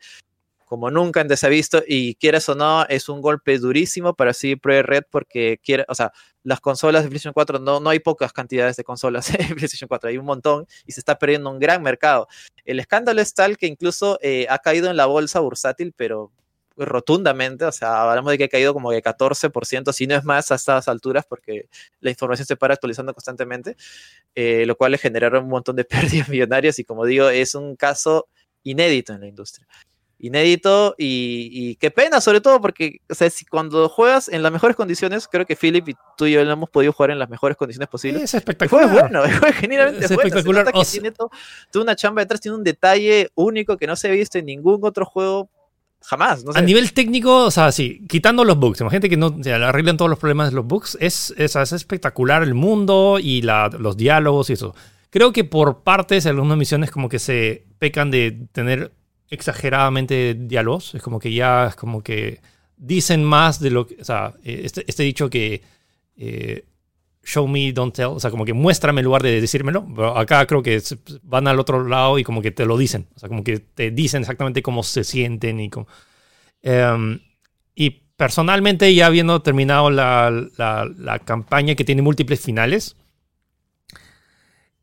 como 0.74 0.90
nunca 0.90 1.22
antes 1.22 1.44
ha 1.44 1.50
visto 1.50 1.84
y 1.88 2.16
quieras 2.16 2.50
o 2.50 2.56
no, 2.56 2.84
es 2.88 3.08
un 3.08 3.22
golpe 3.22 3.60
durísimo 3.60 4.16
para 4.16 4.34
CD 4.34 4.58
Projekt 4.58 4.90
Red 4.90 5.04
porque 5.12 5.60
quiere, 5.64 5.86
o 5.88 5.94
sea, 5.94 6.12
las 6.42 6.62
consolas 6.62 7.04
de 7.04 7.10
PlayStation 7.10 7.32
4, 7.32 7.60
no, 7.60 7.80
no 7.80 7.92
hay 7.92 8.00
pocas 8.00 8.34
cantidades 8.34 8.76
de 8.76 8.84
consolas 8.84 9.32
de 9.32 9.38
PlayStation 9.54 9.88
4, 9.88 10.10
hay 10.10 10.18
un 10.18 10.26
montón 10.26 10.66
y 10.88 10.94
se 10.94 11.00
está 11.00 11.20
perdiendo 11.20 11.52
un 11.52 11.60
gran 11.60 11.84
mercado. 11.84 12.28
El 12.66 12.80
escándalo 12.80 13.22
es 13.22 13.36
tal 13.36 13.56
que 13.60 13.68
incluso 13.68 14.18
eh, 14.24 14.48
ha 14.50 14.58
caído 14.58 14.90
en 14.90 14.98
la 14.98 15.06
bolsa 15.06 15.42
bursátil, 15.42 15.94
pero 15.96 16.32
rotundamente, 16.76 17.66
o 17.66 17.72
sea, 17.72 18.02
hablamos 18.02 18.32
de 18.32 18.40
que 18.40 18.46
ha 18.46 18.50
caído 18.50 18.74
como 18.74 18.90
de 18.90 19.04
14%, 19.04 19.94
si 19.94 20.08
no 20.08 20.16
es 20.16 20.24
más 20.24 20.52
a 20.52 20.56
estas 20.56 20.88
alturas, 20.88 21.24
porque 21.30 21.70
la 22.00 22.10
información 22.10 22.48
se 22.48 22.56
para 22.56 22.74
actualizando 22.74 23.14
constantemente, 23.14 23.78
eh, 24.34 24.66
lo 24.66 24.76
cual 24.76 24.94
le 24.94 24.98
generaron 24.98 25.44
un 25.44 25.52
montón 25.52 25.76
de 25.76 25.86
pérdidas 26.26 26.30
millonarias 26.30 26.80
y 26.80 26.84
como 26.84 27.06
digo, 27.06 27.30
es 27.30 27.54
un 27.54 27.76
caso 27.76 28.28
inédito 28.64 29.14
en 29.14 29.20
la 29.20 29.28
industria 29.28 29.68
inédito 30.24 30.96
y, 30.98 31.76
qué 31.76 31.92
pena, 31.92 32.22
sobre 32.22 32.40
todo 32.40 32.62
porque, 32.62 33.02
o 33.10 33.14
sea, 33.14 33.30
si 33.30 33.46
cuando 33.46 33.90
juegas 33.90 34.30
en 34.30 34.42
las 34.42 34.54
mejores 34.54 34.78
condiciones, 34.78 35.28
creo 35.28 35.46
que 35.46 35.58
Philip 35.58 35.90
y 35.90 35.96
tú 36.18 36.26
y 36.26 36.32
yo 36.32 36.40
hemos 36.40 36.70
podido 36.70 36.94
jugar 36.94 37.12
en 37.12 37.20
las 37.20 37.30
mejores 37.30 37.58
condiciones 37.58 37.90
posibles. 37.90 38.24
Es 38.24 38.34
espectacular. 38.34 38.90
Fue 38.90 39.02
bueno, 39.02 39.22
fue 39.40 39.52
genuinamente 39.52 40.06
es 40.06 40.12
Espectacular. 40.12 40.72
tiene 40.90 41.12
todo, 41.12 41.30
una 41.76 41.96
chamba 41.96 42.22
detrás, 42.22 42.40
tiene 42.40 42.56
un 42.56 42.64
detalle 42.64 43.32
único 43.36 43.76
que 43.76 43.86
no 43.86 43.98
se 43.98 44.08
ha 44.08 44.12
visto 44.12 44.38
en 44.38 44.46
ningún 44.46 44.80
otro 44.86 45.06
juego 45.06 45.50
jamás. 46.02 46.46
A 46.56 46.62
nivel 46.62 46.94
técnico, 46.94 47.46
o 47.46 47.52
sea, 47.52 47.74
sí, 47.74 48.06
quitando 48.08 48.46
los 48.46 48.58
bugs, 48.58 48.80
imagínate 48.80 49.10
que 49.10 49.18
no 49.18 49.28
o 49.28 49.50
arreglan 49.50 49.98
todos 49.98 50.10
los 50.10 50.20
problemas 50.20 50.52
de 50.52 50.56
los 50.56 50.66
bugs, 50.66 50.98
es, 51.02 51.34
es, 51.38 51.56
espectacular 51.74 52.44
el 52.44 52.54
mundo 52.54 53.20
y 53.22 53.42
la, 53.42 53.70
los 53.78 53.98
diálogos 53.98 54.50
y 54.50 54.54
eso. 54.54 54.74
Creo 55.10 55.34
que 55.34 55.44
por 55.44 55.84
partes, 55.84 56.26
algunas 56.26 56.58
misiones 56.58 56.92
como 56.92 57.10
que 57.10 57.20
se 57.20 57.66
pecan 57.78 58.10
de 58.10 58.48
tener 58.54 58.94
exageradamente 59.34 60.36
diálogos. 60.38 60.96
Es 60.96 61.02
como 61.02 61.20
que 61.20 61.34
ya 61.34 61.68
es 61.68 61.76
como 61.76 62.02
que 62.04 62.40
dicen 62.78 63.24
más 63.24 63.60
de 63.60 63.72
lo 63.72 63.88
que. 63.88 63.98
O 64.00 64.06
sea, 64.06 64.34
eh, 64.44 64.62
este, 64.64 64.86
este 64.88 65.04
dicho 65.04 65.30
que. 65.30 65.62
Eh, 66.16 66.66
show 67.24 67.48
me, 67.48 67.72
don't 67.72 67.96
tell. 67.96 68.08
O 68.08 68.20
sea, 68.20 68.30
como 68.32 68.46
que 68.46 68.54
muéstrame 68.54 69.02
en 69.02 69.06
lugar 69.06 69.24
de 69.24 69.40
decírmelo. 69.42 69.86
Pero 69.96 70.18
acá 70.18 70.46
creo 70.46 70.62
que 70.62 70.82
van 71.24 71.48
al 71.48 71.60
otro 71.60 71.88
lado 71.88 72.20
y 72.20 72.24
como 72.24 72.42
que 72.42 72.52
te 72.52 72.66
lo 72.66 72.78
dicen. 72.78 73.08
O 73.16 73.20
sea, 73.20 73.30
como 73.30 73.44
que 73.44 73.60
te 73.60 73.92
dicen 73.92 74.22
exactamente 74.22 74.62
cómo 74.62 74.84
se 74.84 75.04
sienten 75.04 75.60
y 75.60 75.70
cómo. 75.70 75.88
Em, 76.62 77.20
y 77.76 77.90
personalmente, 78.18 78.94
ya 78.94 79.08
habiendo 79.08 79.42
terminado 79.42 79.90
la, 79.90 80.32
la, 80.58 81.20
campaña 81.20 81.76
que 81.76 81.84
tiene 81.84 82.02
múltiples 82.02 82.40
finales. 82.42 82.96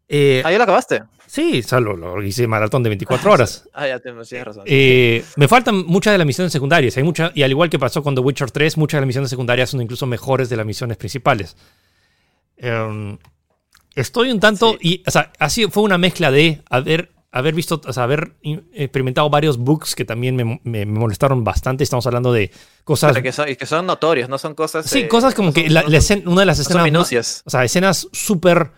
Eh, 0.08 0.42
¿Ahí 0.44 0.58
la 0.58 0.64
acabaste? 0.64 1.02
Sí, 1.30 1.62
solo 1.62 1.96
lo 1.96 2.20
hice 2.24 2.48
maratón 2.48 2.82
de 2.82 2.88
24 2.88 3.32
horas. 3.32 3.68
ah, 3.72 3.86
ya 3.86 4.00
tienes 4.00 4.28
razón. 4.44 4.64
Eh, 4.66 5.24
me 5.36 5.46
faltan 5.46 5.86
muchas 5.86 6.12
de 6.12 6.18
las 6.18 6.26
misiones 6.26 6.52
secundarias. 6.52 6.96
Hay 6.96 7.04
mucha, 7.04 7.30
y 7.36 7.44
al 7.44 7.50
igual 7.52 7.70
que 7.70 7.78
pasó 7.78 8.02
con 8.02 8.16
The 8.16 8.20
Witcher 8.20 8.50
3, 8.50 8.76
muchas 8.76 8.98
de 8.98 9.02
las 9.02 9.06
misiones 9.06 9.30
secundarias 9.30 9.70
son 9.70 9.80
incluso 9.80 10.06
mejores 10.06 10.48
de 10.48 10.56
las 10.56 10.66
misiones 10.66 10.96
principales. 10.96 11.56
Em, 12.56 13.16
estoy 13.94 14.32
un 14.32 14.40
tanto. 14.40 14.76
Y, 14.80 15.04
o 15.06 15.10
sea, 15.12 15.30
así 15.38 15.68
fue 15.68 15.84
una 15.84 15.98
mezcla 15.98 16.32
de 16.32 16.62
haber, 16.68 17.12
haber 17.30 17.54
visto, 17.54 17.80
o 17.86 17.92
sea, 17.92 18.02
haber 18.02 18.32
experimentado 18.74 19.30
varios 19.30 19.56
bugs 19.56 19.94
que 19.94 20.04
también 20.04 20.60
me, 20.64 20.84
molestaron 20.84 21.44
bastante. 21.44 21.84
Estamos 21.84 22.08
hablando 22.08 22.32
de 22.32 22.50
cosas. 22.82 23.16
que, 23.22 23.30
son, 23.30 23.46
que 23.54 23.66
son 23.66 23.86
notorios, 23.86 24.28
no 24.28 24.36
son 24.36 24.56
cosas. 24.56 24.84
Sí, 24.86 25.06
cosas 25.06 25.36
como 25.36 25.52
que 25.52 25.66
una 25.66 26.40
de 26.40 26.46
las 26.46 26.58
escenas. 26.58 26.82
minucias. 26.82 27.44
o 27.46 27.50
sea, 27.50 27.62
escenas 27.62 28.08
súper 28.10 28.72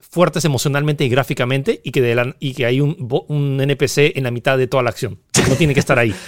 fuertes 0.00 0.44
emocionalmente 0.44 1.04
y 1.04 1.08
gráficamente 1.08 1.80
y 1.82 1.90
que, 1.90 2.00
de 2.00 2.34
y 2.40 2.54
que 2.54 2.66
hay 2.66 2.80
un, 2.80 2.96
un, 3.28 3.60
NPC 3.60 4.16
en 4.16 4.24
la 4.24 4.30
mitad 4.30 4.56
de 4.56 4.66
toda 4.66 4.82
la 4.82 4.90
acción. 4.90 5.18
No 5.48 5.56
tiene 5.56 5.74
que 5.74 5.80
estar 5.80 5.98
ahí. 5.98 6.14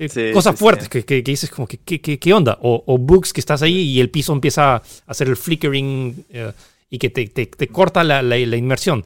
Eh, 0.00 0.30
cosas 0.32 0.56
fuertes 0.56 0.88
Que, 0.88 1.04
que, 1.04 1.22
dices 1.22 1.50
como 1.50 1.66
que 1.66 1.78
¿qué, 1.78 2.32
onda? 2.32 2.56
O, 2.62 2.84
o, 2.86 2.98
bugs 2.98 3.32
que 3.32 3.40
estás 3.40 3.62
ahí 3.62 3.80
y 3.80 4.00
el 4.00 4.10
piso 4.10 4.32
empieza 4.32 4.76
a 4.76 4.82
hacer 5.08 5.26
el 5.26 5.36
flickering 5.36 6.24
eh, 6.30 6.52
y 6.88 6.98
que 6.98 7.10
te, 7.10 7.26
te, 7.26 7.46
te 7.46 7.66
corta 7.66 8.04
la, 8.04 8.22
la, 8.22 8.36
inmersión. 8.38 9.04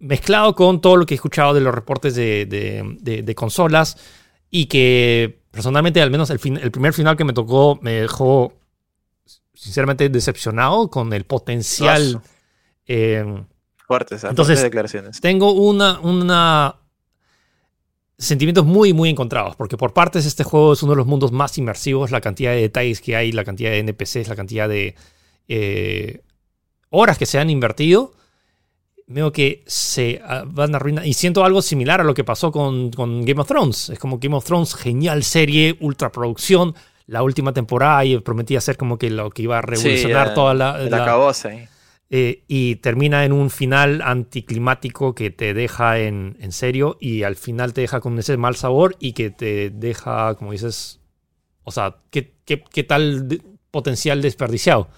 Mezclado 0.00 0.56
con 0.56 0.80
todo 0.80 0.96
lo 0.96 1.06
que 1.06 1.14
he 1.14 1.16
escuchado 1.16 1.54
de 1.54 1.60
los 1.60 1.72
reportes 1.72 2.16
de, 2.16 2.44
de, 2.44 3.22
de, 3.22 3.34
consolas 3.36 3.98
y 4.50 4.66
que 4.66 5.38
personalmente 5.52 6.02
al 6.02 6.10
menos 6.10 6.28
el, 6.30 6.40
fin, 6.40 6.56
el 6.56 6.72
primer 6.72 6.92
final 6.92 7.16
que 7.16 7.22
me 7.22 7.32
tocó 7.32 7.78
me 7.80 7.92
dejó 7.92 8.52
sinceramente 9.54 10.08
decepcionado 10.08 10.90
con 10.90 11.12
el 11.12 11.22
potencial... 11.22 12.20
Eh, 12.86 13.44
fuertes, 13.86 14.24
entonces, 14.24 14.62
declaraciones. 14.62 15.20
Tengo 15.20 15.52
una, 15.52 16.00
una 16.00 16.76
sentimientos 18.18 18.64
muy, 18.64 18.92
muy 18.92 19.10
encontrados, 19.10 19.56
porque 19.56 19.76
por 19.76 19.92
partes 19.92 20.26
este 20.26 20.44
juego 20.44 20.72
es 20.72 20.82
uno 20.82 20.92
de 20.92 20.96
los 20.96 21.06
mundos 21.06 21.32
más 21.32 21.56
inmersivos, 21.58 22.10
la 22.10 22.20
cantidad 22.20 22.52
de 22.52 22.62
detalles 22.62 23.00
que 23.00 23.16
hay, 23.16 23.32
la 23.32 23.44
cantidad 23.44 23.70
de 23.70 23.78
NPCs, 23.80 24.28
la 24.28 24.36
cantidad 24.36 24.68
de 24.68 24.94
eh, 25.48 26.22
horas 26.90 27.18
que 27.18 27.26
se 27.26 27.38
han 27.38 27.50
invertido, 27.50 28.12
veo 29.06 29.32
que 29.32 29.62
se 29.66 30.20
ah, 30.24 30.44
van 30.46 30.74
a 30.74 30.76
arruinar. 30.78 31.06
Y 31.06 31.14
siento 31.14 31.44
algo 31.44 31.62
similar 31.62 32.00
a 32.00 32.04
lo 32.04 32.14
que 32.14 32.24
pasó 32.24 32.50
con, 32.50 32.90
con, 32.90 33.24
Game 33.24 33.40
of 33.40 33.48
Thrones. 33.48 33.90
Es 33.90 33.98
como 33.98 34.18
Game 34.18 34.36
of 34.36 34.44
Thrones, 34.44 34.74
genial 34.74 35.22
serie, 35.22 35.76
ultra 35.80 36.10
producción. 36.10 36.74
La 37.06 37.22
última 37.22 37.52
temporada 37.52 38.04
y 38.04 38.18
prometía 38.18 38.60
ser 38.60 38.76
como 38.76 38.98
que 38.98 39.10
lo 39.10 39.30
que 39.30 39.42
iba 39.42 39.58
a 39.58 39.62
revolucionar 39.62 40.34
toda 40.34 40.54
la... 40.54 40.76
la, 40.78 40.98
la 41.04 41.04
eh, 42.08 42.44
y 42.46 42.76
termina 42.76 43.24
en 43.24 43.32
un 43.32 43.50
final 43.50 44.00
anticlimático 44.02 45.14
que 45.14 45.30
te 45.30 45.54
deja 45.54 45.98
en, 45.98 46.36
en, 46.40 46.52
serio 46.52 46.96
y 47.00 47.24
al 47.24 47.34
final 47.34 47.72
te 47.72 47.80
deja 47.80 48.00
con 48.00 48.16
ese 48.18 48.36
mal 48.36 48.54
sabor 48.54 48.96
y 49.00 49.12
que 49.12 49.30
te 49.30 49.70
deja, 49.70 50.34
como 50.36 50.52
dices, 50.52 51.00
o 51.64 51.72
sea, 51.72 51.96
¿qué, 52.10 52.34
qué, 52.44 52.62
qué 52.62 52.84
tal 52.84 53.40
potencial 53.72 54.22
desperdiciado? 54.22 54.88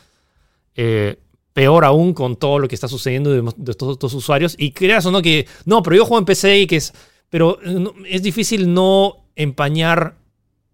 Eh, 0.74 1.16
peor 1.54 1.84
aún 1.84 2.12
con 2.12 2.36
todo 2.36 2.61
lo 2.61 2.68
que 2.68 2.76
está 2.76 2.86
sucediendo 2.86 3.32
de, 3.32 3.74
todos 3.74 3.94
estos 3.94 4.14
usuarios. 4.14 4.54
Y 4.59 4.72
creas 4.72 5.06
o 5.06 5.11
no 5.11 5.22
que, 5.22 5.46
no, 5.64 5.82
pero 5.82 5.96
yo 5.96 6.04
juego 6.04 6.20
en 6.20 6.24
PC 6.24 6.59
y 6.61 6.66
que 6.66 6.76
es, 6.76 6.92
pero 7.30 7.59
es 8.06 8.22
difícil 8.22 8.72
no 8.72 9.24
empañar 9.34 10.18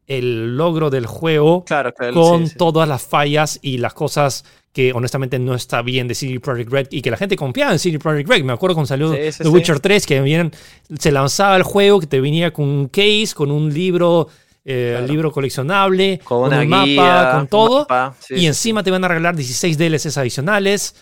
el 0.07 0.57
logro 0.57 0.91
del 0.91 1.07
juego 1.07 1.64
Claro, 1.64 1.95
claro. 1.95 2.12
con 2.12 2.43
sí, 2.43 2.53
sí. 2.53 2.59
todas 2.59 2.87
las 2.87 3.03
fallas 3.03 3.59
y 3.62 3.78
las 3.78 3.95
cosas 3.95 4.45
que 4.75 4.93
honestamente 4.93 5.39
no 5.39 5.55
está 5.55 5.81
bien 5.83 6.09
de 6.09 6.14
CD 6.16 6.41
Projekt 6.41 6.70
Red 6.70 6.89
y 6.91 7.01
que 7.01 7.11
la 7.11 7.16
gente 7.16 7.37
confiaba 7.37 7.72
en 7.72 7.79
CD 7.79 7.99
Projekt 7.99 8.29
Red. 8.29 8.43
Me 8.45 8.53
acuerdo 8.53 8.75
cuando 8.75 8.89
salió 8.89 9.12
Sí, 9.14 9.33
sí, 9.33 9.39
The 9.39 9.45
sí. 9.45 9.49
Witcher 9.49 9.79
3 9.81 10.05
que 10.05 10.20
vienen, 10.20 10.51
se 10.99 11.12
lanzaba 11.12 11.57
el 11.57 11.62
juego 11.62 12.01
que 12.01 12.07
te 12.09 12.20
venía 12.20 12.53
con 12.53 12.68
un 12.68 12.89
case, 12.89 13.29
con 13.35 13.51
un 13.53 13.72
libro, 13.72 14.29
eh, 14.64 14.95
Claro. 14.97 15.07
libro 15.07 15.31
coleccionable, 15.33 16.20
Con 16.25 16.49
una 16.49 16.61
un 16.62 16.68
mapa, 16.68 17.37
con 17.37 17.47
todo. 17.47 17.79
mapa, 17.89 18.16
y 18.31 18.47
encima 18.47 18.83
te 18.83 18.91
van 18.91 19.05
a 19.05 19.09
regalar 19.09 19.37
16 19.37 19.79
DLCs 19.79 20.18
adicionales 20.18 20.97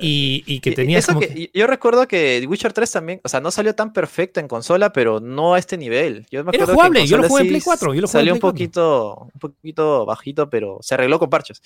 y, 0.00 0.44
y 0.46 0.60
que 0.60 0.72
tenías 0.72 1.04
eso 1.04 1.14
como... 1.14 1.26
que- 1.26 1.50
yo 1.52 1.66
recuerdo 1.66 2.06
que 2.06 2.42
Witcher 2.48 2.72
3 2.72 2.90
también, 2.92 3.20
o 3.24 3.28
sea, 3.28 3.40
no 3.40 3.50
salió 3.50 3.74
tan 3.74 3.92
perfecto 3.92 4.38
en 4.40 4.46
consola, 4.48 4.92
pero 4.92 5.18
no 5.20 5.54
a 5.54 5.58
este 5.58 5.76
nivel. 5.76 6.24
Yo 6.30 6.44
me 6.44 6.52
Era 6.54 6.64
acuerdo 6.64 6.66
que 6.66 6.70
en 6.70 6.76
jugable, 6.76 7.06
yo 7.06 7.16
lo 7.18 7.28
jugué 7.28 7.42
en 7.42 7.48
Play 7.48 7.60
4, 7.60 7.94
yo 7.94 8.00
lo 8.00 8.06
jugué 8.06 8.12
salió 8.18 8.32
un 8.32 8.38
Play 8.38 8.50
4. 8.52 8.52
poquito, 8.52 9.30
un 9.34 9.40
poquito 9.40 10.06
bajito, 10.06 10.48
pero 10.48 10.78
se 10.80 10.94
arregló 10.94 11.18
con 11.18 11.28
parches. 11.28 11.60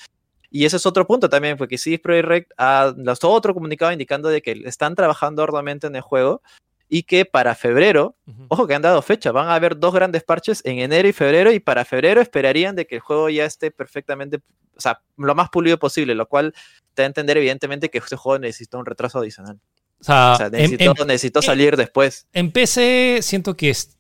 Y 0.55 0.67
ese 0.67 0.77
es 0.77 0.85
otro 0.85 1.07
punto 1.07 1.29
también, 1.31 1.57
porque 1.57 1.79
CD 1.79 1.99
Projekt 1.99 2.53
ha 2.59 2.93
lanzado 2.97 3.33
otro 3.33 3.55
comunicado 3.55 3.91
indicando 3.91 4.29
de 4.29 4.43
que 4.43 4.53
están 4.67 4.95
trabajando 4.95 5.43
arduamente 5.43 5.87
en 5.87 5.97
el 5.97 6.03
juego 6.03 6.43
y 6.91 7.05
que 7.05 7.25
para 7.25 7.55
febrero, 7.55 8.17
ojo 8.49 8.67
que 8.67 8.75
han 8.75 8.83
dado 8.83 9.01
fecha, 9.01 9.33
van 9.33 9.49
a 9.49 9.55
haber 9.55 9.79
dos 9.79 9.95
grandes 9.95 10.23
parches 10.25 10.61
en 10.67 10.79
enero 10.79 11.09
y 11.09 11.15
febrero 11.15 11.51
y 11.53 11.59
para 11.59 11.87
febrero 11.87 12.21
esperarían 12.21 12.77
de 12.77 12.87
que 12.87 12.97
el 12.97 13.01
juego 13.01 13.31
ya 13.31 13.47
esté 13.47 13.71
perfectamente, 13.71 14.41
o 14.77 14.81
sea, 14.81 15.01
lo 15.17 15.35
más 15.35 15.49
pulido 15.49 15.79
posible, 15.79 16.15
lo 16.15 16.27
cual 16.29 16.53
te 16.93 17.01
da 17.01 17.05
a 17.05 17.07
entender 17.07 17.39
evidentemente 17.39 17.89
que 17.89 17.97
este 17.97 18.17
juego 18.17 18.39
necesita 18.39 18.77
un 18.77 18.85
retraso 18.85 19.19
adicional. 19.21 19.59
O 20.01 20.05
sea, 20.05 20.33
O 20.35 20.37
sea, 20.37 20.47
en- 20.49 20.53
necesitó, 20.53 21.03
en- 21.03 21.07
necesitó 21.09 21.41
salir 21.41 21.77
después. 21.79 22.27
En 22.35 22.53
PC 22.53 23.21
siento 23.23 23.57
que 23.57 23.71
es- 23.71 23.97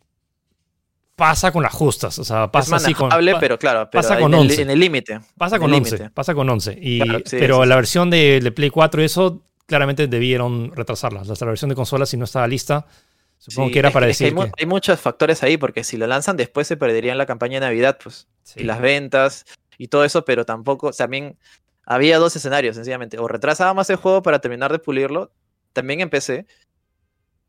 pasa 1.22 1.52
con 1.52 1.62
las 1.62 1.72
justas. 1.72 2.18
O 2.18 2.24
sea, 2.24 2.44
Es 2.44 2.50
pasa 2.50 2.76
así 2.76 2.94
con. 2.94 3.08
pa- 3.08 3.20
pero 3.38 3.56
claro, 3.58 3.88
pero 3.90 4.02
pasa 4.02 4.14
en 4.16 4.20
con 4.22 4.34
el- 4.34 4.40
11. 4.40 4.62
en 4.62 4.70
el 4.70 4.80
límite. 4.80 5.20
pasa 5.38 5.56
en 5.56 5.62
con 5.62 5.70
el 5.70 5.76
11. 5.76 5.94
límite. 5.96 6.10
Pasa 6.10 6.34
con 6.34 6.50
11. 6.50 6.78
Y, 6.80 7.00
Claro, 7.00 7.18
sí, 7.24 7.36
pero 7.38 7.62
sí, 7.62 7.68
la 7.68 7.74
sí. 7.74 7.76
versión 7.76 8.10
de, 8.10 8.40
de 8.42 8.50
Play 8.52 8.70
4 8.70 9.00
y 9.02 9.04
eso, 9.04 9.42
claramente 9.66 10.08
debieron 10.08 10.72
retrasarla. 10.74 11.22
La 11.24 11.46
versión 11.46 11.68
de 11.68 11.76
consola, 11.76 12.06
si 12.06 12.16
no 12.16 12.24
estaba 12.24 12.48
lista, 12.48 12.86
supongo 13.38 13.70
que 13.70 13.78
era 13.78 13.90
para 13.92 14.06
que 14.06 14.08
decir 14.08 14.26
hay, 14.26 14.34
mu- 14.34 14.44
que. 14.44 14.50
hay 14.58 14.66
muchos 14.66 14.98
factores 15.00 15.42
ahí, 15.44 15.56
porque 15.56 15.84
si 15.84 15.96
lo 15.96 16.06
lanzan 16.08 16.36
después 16.36 16.66
se 16.66 16.76
perderían 16.76 17.16
la 17.18 17.26
campaña 17.26 17.60
de 17.60 17.66
Navidad, 17.66 17.98
pues. 18.02 18.26
Y 18.56 18.64
las 18.64 18.80
ventas 18.80 19.44
y 19.78 19.86
todo 19.88 20.04
eso, 20.04 20.24
pero 20.24 20.44
tampoco, 20.44 20.90
también 20.92 21.38
había 21.86 22.18
dos 22.18 22.34
escenarios, 22.36 22.74
sencillamente. 22.76 23.18
O 23.18 23.28
retrasábamos 23.28 23.88
el 23.90 23.96
juego 23.96 24.22
para 24.22 24.40
terminar 24.40 24.72
de 24.72 24.78
pulirlo, 24.80 25.30
también 25.72 26.00
en 26.00 26.10
PC, 26.10 26.46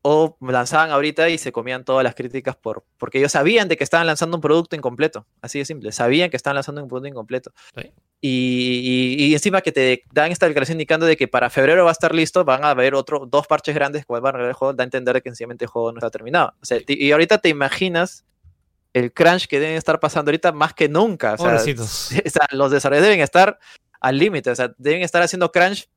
o 0.06 0.36
lanzaban 0.42 0.92
ahorita 0.92 1.30
y 1.30 1.38
se 1.38 1.54
comían 1.54 1.86
todas 1.86 2.04
las 2.04 2.14
críticas 2.14 2.58
por, 2.58 2.84
porque 2.98 3.20
ellos 3.20 3.32
sabían 3.32 3.70
de 3.70 3.78
que 3.78 3.86
estaban 3.86 4.06
lanzando 4.06 4.36
un 4.38 4.42
producto 4.42 4.76
incompleto, 4.76 5.26
así 5.42 5.60
de 5.60 5.66
simple, 5.66 5.94
sabían 5.94 6.30
que 6.30 6.36
estaban 6.36 6.56
lanzando 6.56 6.84
un 6.84 6.90
producto 6.90 7.08
incompleto. 7.08 7.54
Sí. 7.74 7.92
Y, 8.20 9.16
y- 9.18 9.26
y 9.28 9.34
encima 9.34 9.62
que 9.62 9.72
te 9.72 10.04
dan 10.12 10.32
esta 10.32 10.46
declaración 10.46 10.76
indicando 10.76 11.06
de 11.06 11.16
que 11.16 11.28
para 11.30 11.50
febrero 11.50 11.84
va 11.86 11.92
a 11.92 11.94
estar 11.94 12.14
listo, 12.14 12.44
van 12.44 12.66
a 12.66 12.72
haber 12.72 12.96
otro, 12.96 13.26
dos 13.26 13.48
parches 13.48 13.74
grandes 13.76 14.06
que 14.06 14.12
van 14.14 14.26
a 14.26 14.30
arreglar 14.30 14.50
el 14.50 14.54
juego, 14.56 14.74
da 14.74 14.84
a 14.84 14.86
entender 14.86 15.16
de 15.16 15.22
que 15.22 15.30
sencillamente 15.30 15.66
el 15.66 15.70
juego 15.70 15.92
no 15.94 16.00
está 16.00 16.10
terminado. 16.10 16.54
O 16.62 16.66
sea, 16.66 16.80
y 16.86 17.12
ahorita 17.12 17.38
te 17.38 17.48
imaginas 17.50 18.26
el 18.94 19.12
crunch 19.14 19.48
que 19.48 19.60
deben 19.60 19.76
estar 19.78 20.00
pasando 20.00 20.30
ahorita 20.30 20.52
más 20.52 20.74
que 20.74 20.90
nunca. 20.90 21.34
O 21.34 21.38
sea, 21.38 21.48
o 22.26 22.30
sea, 22.30 22.48
los 22.52 22.72
desarrolladores 22.72 23.10
deben 23.10 23.22
estar 23.24 23.58
al 24.02 24.18
límite, 24.18 24.50
o 24.52 24.56
sea, 24.56 24.74
deben 24.78 25.02
estar 25.02 25.22
haciendo 25.22 25.50
crunch 25.52 25.88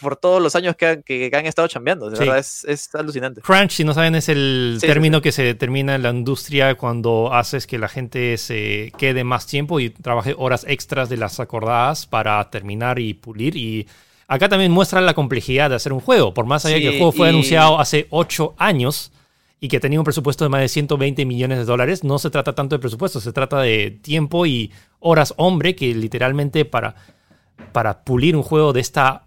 por 0.00 0.16
todos 0.16 0.42
los 0.42 0.54
años 0.54 0.76
que 0.76 0.86
han, 0.86 1.02
que- 1.02 1.30
que 1.30 1.36
han 1.36 1.46
estado 1.46 1.66
chambeando. 1.68 2.10
De 2.10 2.16
Sí. 2.16 2.20
verdad, 2.24 2.38
es, 2.38 2.64
es 2.64 2.94
alucinante. 2.94 3.40
Crunch, 3.40 3.70
si 3.70 3.84
no 3.84 3.94
saben, 3.94 4.14
es 4.14 4.28
el 4.28 4.74
Sí, 4.74 4.80
sí, 4.82 4.86
término 4.86 5.22
que 5.22 5.32
se 5.32 5.42
determina 5.42 5.94
en 5.94 6.02
la 6.02 6.10
industria 6.10 6.74
cuando 6.74 7.32
haces 7.32 7.66
que 7.66 7.78
la 7.78 7.88
gente 7.88 8.36
se 8.36 8.92
quede 8.98 9.24
más 9.24 9.46
tiempo 9.46 9.80
y 9.80 9.88
trabaje 9.90 10.34
horas 10.36 10.66
extras 10.68 11.08
de 11.08 11.16
las 11.16 11.40
acordadas 11.40 12.06
para 12.06 12.50
terminar 12.50 12.98
y 12.98 13.14
pulir. 13.14 13.56
Y 13.56 13.86
acá 14.28 14.48
también 14.48 14.72
muestra 14.72 15.00
la 15.00 15.14
complejidad 15.14 15.70
de 15.70 15.76
hacer 15.76 15.92
un 15.94 16.00
juego. 16.00 16.34
Por 16.34 16.44
más 16.44 16.66
allá 16.66 16.76
que 16.78 16.88
el 16.88 16.96
juego 16.98 17.12
fue 17.12 17.28
y- 17.28 17.30
anunciado 17.30 17.80
hace 17.80 18.06
8 18.10 18.54
años 18.58 19.10
y 19.58 19.68
que 19.68 19.80
tenía 19.80 19.98
un 20.00 20.04
presupuesto 20.04 20.44
de 20.44 20.48
más 20.50 20.60
de 20.60 20.68
120 20.68 21.24
millones 21.24 21.56
de 21.58 21.64
dólares, 21.64 22.04
no 22.04 22.18
se 22.18 22.28
trata 22.30 22.52
tanto 22.54 22.74
de 22.74 22.80
presupuesto, 22.80 23.20
se 23.20 23.32
trata 23.32 23.60
de 23.60 23.90
tiempo 24.02 24.44
y 24.44 24.70
horas 25.00 25.32
hombre 25.38 25.74
que 25.76 25.94
literalmente 25.94 26.64
para, 26.64 26.94
para 27.72 28.02
pulir 28.04 28.36
un 28.36 28.42
juego 28.42 28.72
de 28.72 28.80
esta 28.80 29.22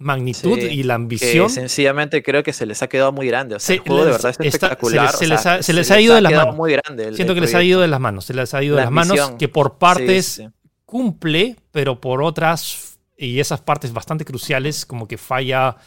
magnitud 0.00 0.58
Sí, 0.58 0.66
y 0.66 0.82
la 0.82 0.94
Que 0.94 0.96
ambición. 0.96 1.50
sencillamente 1.50 2.22
creo 2.22 2.42
que 2.42 2.52
se 2.52 2.66
les 2.66 2.82
ha 2.82 2.88
quedado 2.88 3.12
muy 3.12 3.26
grande. 3.28 3.54
O 3.54 3.58
sea, 3.60 3.66
Se 3.68 3.74
el 3.74 3.80
juego 3.80 4.04
de 4.06 4.10
verdad 4.12 4.30
es 4.30 4.36
está- 4.40 4.42
se 4.42 4.48
espectacular. 4.48 5.12
se 5.14 5.26
les 5.28 5.46
ha- 5.46 5.62
se 5.62 5.72
les 5.72 5.90
ha 5.90 6.00
ido 6.00 6.14
de 6.14 6.22
las 6.22 6.32
manos. 6.32 6.56
muy 6.56 6.72
grande. 6.72 7.04
el- 7.08 7.14
Siento 7.14 7.34
el 7.34 7.36
que 7.36 7.40
les 7.42 7.54
ha 7.54 7.62
ido 7.62 7.80
de 7.80 7.88
las 7.88 8.00
manos, 8.00 8.24
se 8.24 8.34
les 8.34 8.52
ha 8.54 8.62
ido 8.62 8.74
de 8.76 8.80
La 8.80 8.84
las 8.86 8.92
manos, 8.92 9.32
que 9.38 9.48
por 9.48 9.78
partes 9.78 10.26
sí, 10.26 10.42
sí. 10.44 10.48
cumple, 10.86 11.56
pero 11.70 12.00
por 12.00 12.22
otras, 12.22 12.98
y 13.16 13.38
esas 13.40 13.60
partes 13.60 13.92
bastante 13.92 14.24
cruciales, 14.24 14.84
como 14.86 15.06
que 15.06 15.18
falla 15.18 15.76
Mira, 15.76 15.86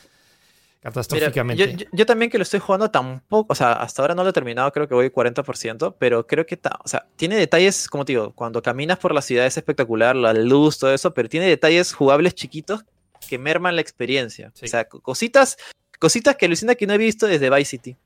catastróficamente. 0.81 1.71
yo, 1.71 1.77
yo- 1.77 1.85
yo 1.91 2.05
también 2.05 2.29
que 2.29 2.37
lo 2.37 2.43
estoy 2.43 2.59
jugando 2.59 2.91
tampoco, 2.91 3.53
o 3.53 3.55
sea, 3.55 3.73
hasta 3.73 4.01
ahora 4.03 4.15
no 4.15 4.23
lo 4.23 4.29
he 4.29 4.33
terminado, 4.33 4.71
creo 4.71 4.87
que 4.87 4.93
voy 4.93 5.09
40%, 5.09 5.95
pero 5.97 6.27
creo 6.27 6.45
que, 6.45 6.57
ta- 6.57 6.77
o 6.83 6.87
sea, 6.87 7.07
tiene 7.15 7.35
detalles, 7.35 7.87
como 7.87 8.05
te 8.05 8.11
digo, 8.13 8.33
cuando 8.33 8.61
caminas 8.61 8.99
por 8.99 9.13
la 9.13 9.21
ciudad 9.21 9.45
es 9.45 9.57
espectacular, 9.57 10.15
la 10.15 10.33
luz, 10.33 10.77
todo 10.77 10.93
eso, 10.93 11.13
pero 11.13 11.29
tiene 11.29 11.47
detalles 11.47 11.93
jugables 11.93 12.35
chiquitos 12.35 12.83
que 13.27 13.37
merman 13.37 13.75
la 13.75 13.81
experiencia. 13.81 14.51
Sí. 14.53 14.65
O 14.65 14.67
sea, 14.67 14.85
co- 14.85 14.99
cositas, 15.01 15.57
cositas 15.99 16.35
que 16.35 16.45
alucina 16.45 16.75
que 16.75 16.87
no 16.87 16.93
he 16.93 16.97
visto 16.97 17.25
desde 17.27 17.49
Vice 17.49 17.65
City. 17.71 17.97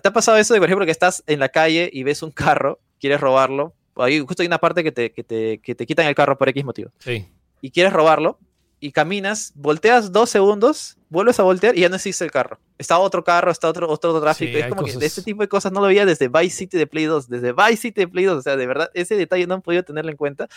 ¿Te 0.00 0.08
ha 0.08 0.12
pasado 0.12 0.38
eso 0.38 0.54
de, 0.54 0.60
por 0.60 0.68
ejemplo, 0.68 0.86
que 0.86 0.92
estás 0.92 1.22
en 1.26 1.38
la 1.38 1.48
calle 1.50 1.90
y 1.92 2.02
ves 2.02 2.22
un 2.22 2.30
carro, 2.30 2.80
quieres 3.00 3.20
robarlo? 3.20 3.74
Ahí 3.96 4.20
justo 4.20 4.42
hay 4.42 4.46
una 4.46 4.58
parte 4.58 4.82
que 4.82 4.90
te, 4.92 5.12
que 5.12 5.22
te, 5.22 5.58
que 5.58 5.74
te 5.74 5.84
quitan 5.86 6.06
el 6.06 6.14
carro 6.14 6.38
por 6.38 6.48
X 6.48 6.64
motivo 6.64 6.90
Sí. 6.98 7.28
y 7.60 7.70
quieres 7.70 7.92
robarlo 7.92 8.38
y 8.80 8.90
caminas, 8.90 9.52
volteas 9.54 10.10
dos 10.10 10.30
segundos, 10.30 10.96
vuelves 11.10 11.38
a 11.38 11.42
voltear 11.44 11.76
y 11.76 11.82
ya 11.82 11.88
no 11.90 11.96
existe 11.96 12.24
el 12.24 12.30
carro. 12.32 12.58
Está 12.78 12.98
otro 12.98 13.22
carro, 13.22 13.50
está 13.52 13.68
otro, 13.68 13.88
otro 13.88 14.18
tráfico. 14.20 14.50
Sí, 14.54 14.58
es 14.58 14.66
como 14.68 14.80
que 14.80 14.86
cosas- 14.92 14.98
de 15.00 15.06
este 15.06 15.22
tipo 15.22 15.42
de 15.42 15.48
cosas 15.48 15.70
no 15.70 15.80
lo 15.80 15.86
veía 15.86 16.04
desde 16.06 16.26
Vice 16.28 16.56
City 16.56 16.78
de 16.78 16.86
Play 16.88 17.04
2, 17.04 17.28
desde 17.28 17.52
Vice 17.52 17.76
City 17.76 18.00
de 18.00 18.08
Play 18.08 18.24
2. 18.24 18.38
O 18.38 18.42
sea, 18.42 18.56
de 18.56 18.66
verdad, 18.66 18.90
ese 18.94 19.14
detalle 19.16 19.46
no 19.46 19.54
han 19.54 19.62
podido 19.62 19.84
tenerlo 19.84 20.10
en 20.10 20.16
cuenta. 20.16 20.48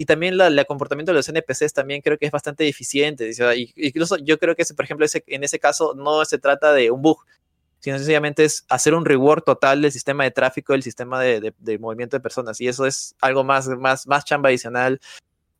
Y 0.00 0.06
también 0.06 0.38
la- 0.38 0.46
el 0.46 0.64
comportamiento 0.64 1.12
de 1.12 1.16
los 1.16 1.28
NPCs 1.28 1.74
también 1.74 2.00
creo 2.00 2.16
que 2.16 2.24
es 2.24 2.32
bastante 2.32 2.64
deficiente. 2.64 3.28
o 3.28 3.32
sea, 3.34 3.54
y- 3.54 3.70
incluso 3.76 4.16
yo 4.16 4.38
creo 4.38 4.56
que, 4.56 4.62
ese, 4.62 4.72
por 4.72 4.86
ejemplo, 4.86 5.04
ese, 5.04 5.22
en 5.26 5.44
ese 5.44 5.58
caso 5.58 5.92
no 5.94 6.24
se 6.24 6.38
trata 6.38 6.72
de 6.72 6.90
un 6.90 7.02
bug, 7.02 7.18
sino 7.80 7.98
sencillamente 7.98 8.44
es 8.44 8.64
hacer 8.70 8.94
un 8.94 9.04
reward 9.04 9.42
total 9.42 9.82
del 9.82 9.92
sistema 9.92 10.24
de 10.24 10.30
tráfico, 10.30 10.72
del 10.72 10.82
sistema 10.82 11.20
de, 11.20 11.40
de- 11.42 11.54
de 11.58 11.78
movimiento 11.78 12.16
de 12.16 12.22
personas. 12.22 12.58
Y 12.62 12.68
eso 12.68 12.86
es 12.86 13.14
algo 13.20 13.44
más, 13.44 13.68
más, 13.68 14.06
más 14.06 14.24
chamba 14.24 14.48
adicional. 14.48 15.02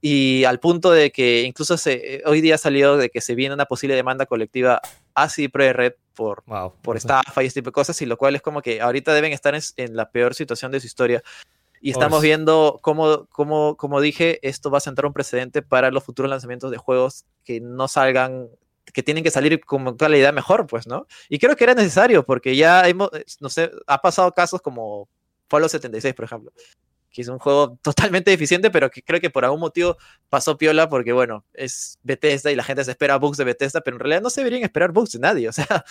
Y 0.01 0.45
al 0.45 0.59
punto 0.59 0.91
de 0.91 1.11
que 1.13 1.43
incluso 1.43 1.77
se, 1.77 1.93
eh, 2.17 2.23
hoy 2.25 2.41
día 2.41 2.55
ha 2.55 2.59
salido 2.59 2.97
de 2.97 3.11
que 3.11 3.21
se 3.21 3.35
viene 3.35 3.55
una 3.55 3.67
posible 3.67 3.95
demanda 3.95 4.25
colectiva 4.25 4.81
a 5.15 5.29
CD 5.29 5.51
Projekt 5.51 5.77
Red 5.77 5.93
por, 6.15 6.43
Wow. 6.47 6.77
por 6.81 6.97
estafa 6.97 7.43
y 7.43 7.47
este 7.47 7.61
tipo 7.61 7.69
de 7.69 7.75
cosas, 7.75 8.01
y 8.01 8.07
lo 8.07 8.17
cual 8.17 8.35
es 8.37 8.41
como 8.41 8.63
que 8.63 8.81
ahorita 8.81 9.13
deben 9.13 9.33
estar 9.35 9.55
en, 9.55 9.61
en 9.77 9.97
la 9.97 10.11
peor 10.11 10.35
situación 10.35 10.73
de 10.73 10.81
su 10.81 10.87
historia. 10.87 11.23
Y 11.81 11.91
estamos 11.91 12.19
Pobres. 12.19 12.29
viendo 12.29 12.79
cómo, 12.83 13.27
cómo, 13.31 13.77
como 13.77 14.01
dije, 14.01 14.39
esto 14.47 14.71
va 14.71 14.79
a 14.79 14.83
sentar 14.83 15.07
un 15.07 15.15
precedente 15.15 15.63
para 15.63 15.91
los 15.91 16.05
futuros 16.05 16.31
lanzamientos 16.31 16.71
de 16.71 16.77
juegos 16.77 17.25
que 17.43 17.61
no 17.61 17.89
salgan, 17.89 18.49
que 18.93 19.03
tienen 19.03 19.25
que 19.25 19.31
salir 19.31 19.61
con 19.65 19.97
calidad 19.97 20.35
mejor, 20.35 20.67
pues, 20.67 20.87
¿no? 20.87 21.07
Y 21.31 21.39
creo 21.39 21.57
que 21.57 21.65
era 21.65 21.75
necesario, 21.75 22.25
porque 22.25 22.55
ya 22.55 22.87
hemos, 22.87 23.11
no 23.41 23.49
sé, 23.49 23.71
ha 23.87 24.03
pasado 24.03 24.33
casos 24.33 24.61
como 24.61 25.09
Fallout 25.49 25.71
76, 25.71 26.15
por 26.15 26.27
ejemplo, 26.27 26.53
que 27.11 27.23
es 27.23 27.29
un 27.29 27.39
juego 27.39 27.79
totalmente 27.83 28.31
deficiente, 28.31 28.71
pero 28.71 28.91
que 28.91 29.03
creo 29.03 29.21
que 29.21 29.31
por 29.31 29.47
algún 29.47 29.61
motivo 29.61 29.97
pasó 30.29 30.59
piola, 30.59 30.89
porque 30.89 31.13
bueno, 31.13 31.47
es 31.55 31.99
Bethesda 32.03 32.51
y 32.53 32.57
la 32.57 32.63
gente 32.63 32.85
se 32.85 32.91
espera 32.91 33.17
bugs 33.17 33.39
de 33.39 33.45
Bethesda, 33.45 33.81
pero 33.81 33.97
en 33.97 34.01
realidad 34.01 34.21
no 34.21 34.29
se 34.29 34.43
deberían 34.43 34.65
esperar 34.65 34.93
bugs 34.93 35.13
de 35.13 35.19
nadie, 35.19 35.49
o 35.49 35.53
sea, 35.53 35.85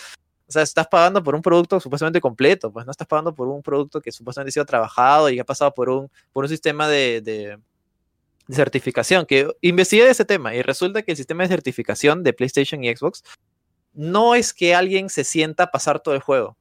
o 0.50 0.52
sea, 0.52 0.62
estás 0.62 0.88
pagando 0.88 1.22
por 1.22 1.36
un 1.36 1.42
producto 1.42 1.78
supuestamente 1.78 2.20
completo, 2.20 2.72
pues 2.72 2.84
no 2.84 2.90
estás 2.90 3.06
pagando 3.06 3.32
por 3.32 3.46
un 3.46 3.62
producto 3.62 4.00
que 4.00 4.10
supuestamente 4.10 4.48
ha 4.48 4.54
sido 4.54 4.66
trabajado 4.66 5.30
y 5.30 5.38
ha 5.38 5.44
pasado 5.44 5.72
por 5.72 5.88
un, 5.88 6.10
por 6.32 6.42
un 6.42 6.48
sistema 6.48 6.88
de, 6.88 7.20
de, 7.20 7.56
certificación, 8.52 9.26
que 9.26 9.48
investigué 9.60 10.10
ese 10.10 10.24
tema 10.24 10.52
y 10.52 10.62
resulta 10.62 11.02
que 11.02 11.12
el 11.12 11.16
sistema 11.16 11.44
de 11.44 11.50
certificación 11.50 12.24
de 12.24 12.32
PlayStation 12.32 12.82
y 12.82 12.92
Xbox 12.92 13.22
no 13.92 14.34
es 14.34 14.52
que 14.52 14.74
alguien 14.74 15.08
se 15.08 15.22
sienta 15.22 15.64
a 15.64 15.70
pasar 15.70 16.00
todo 16.00 16.16
el 16.16 16.20
juego, 16.20 16.56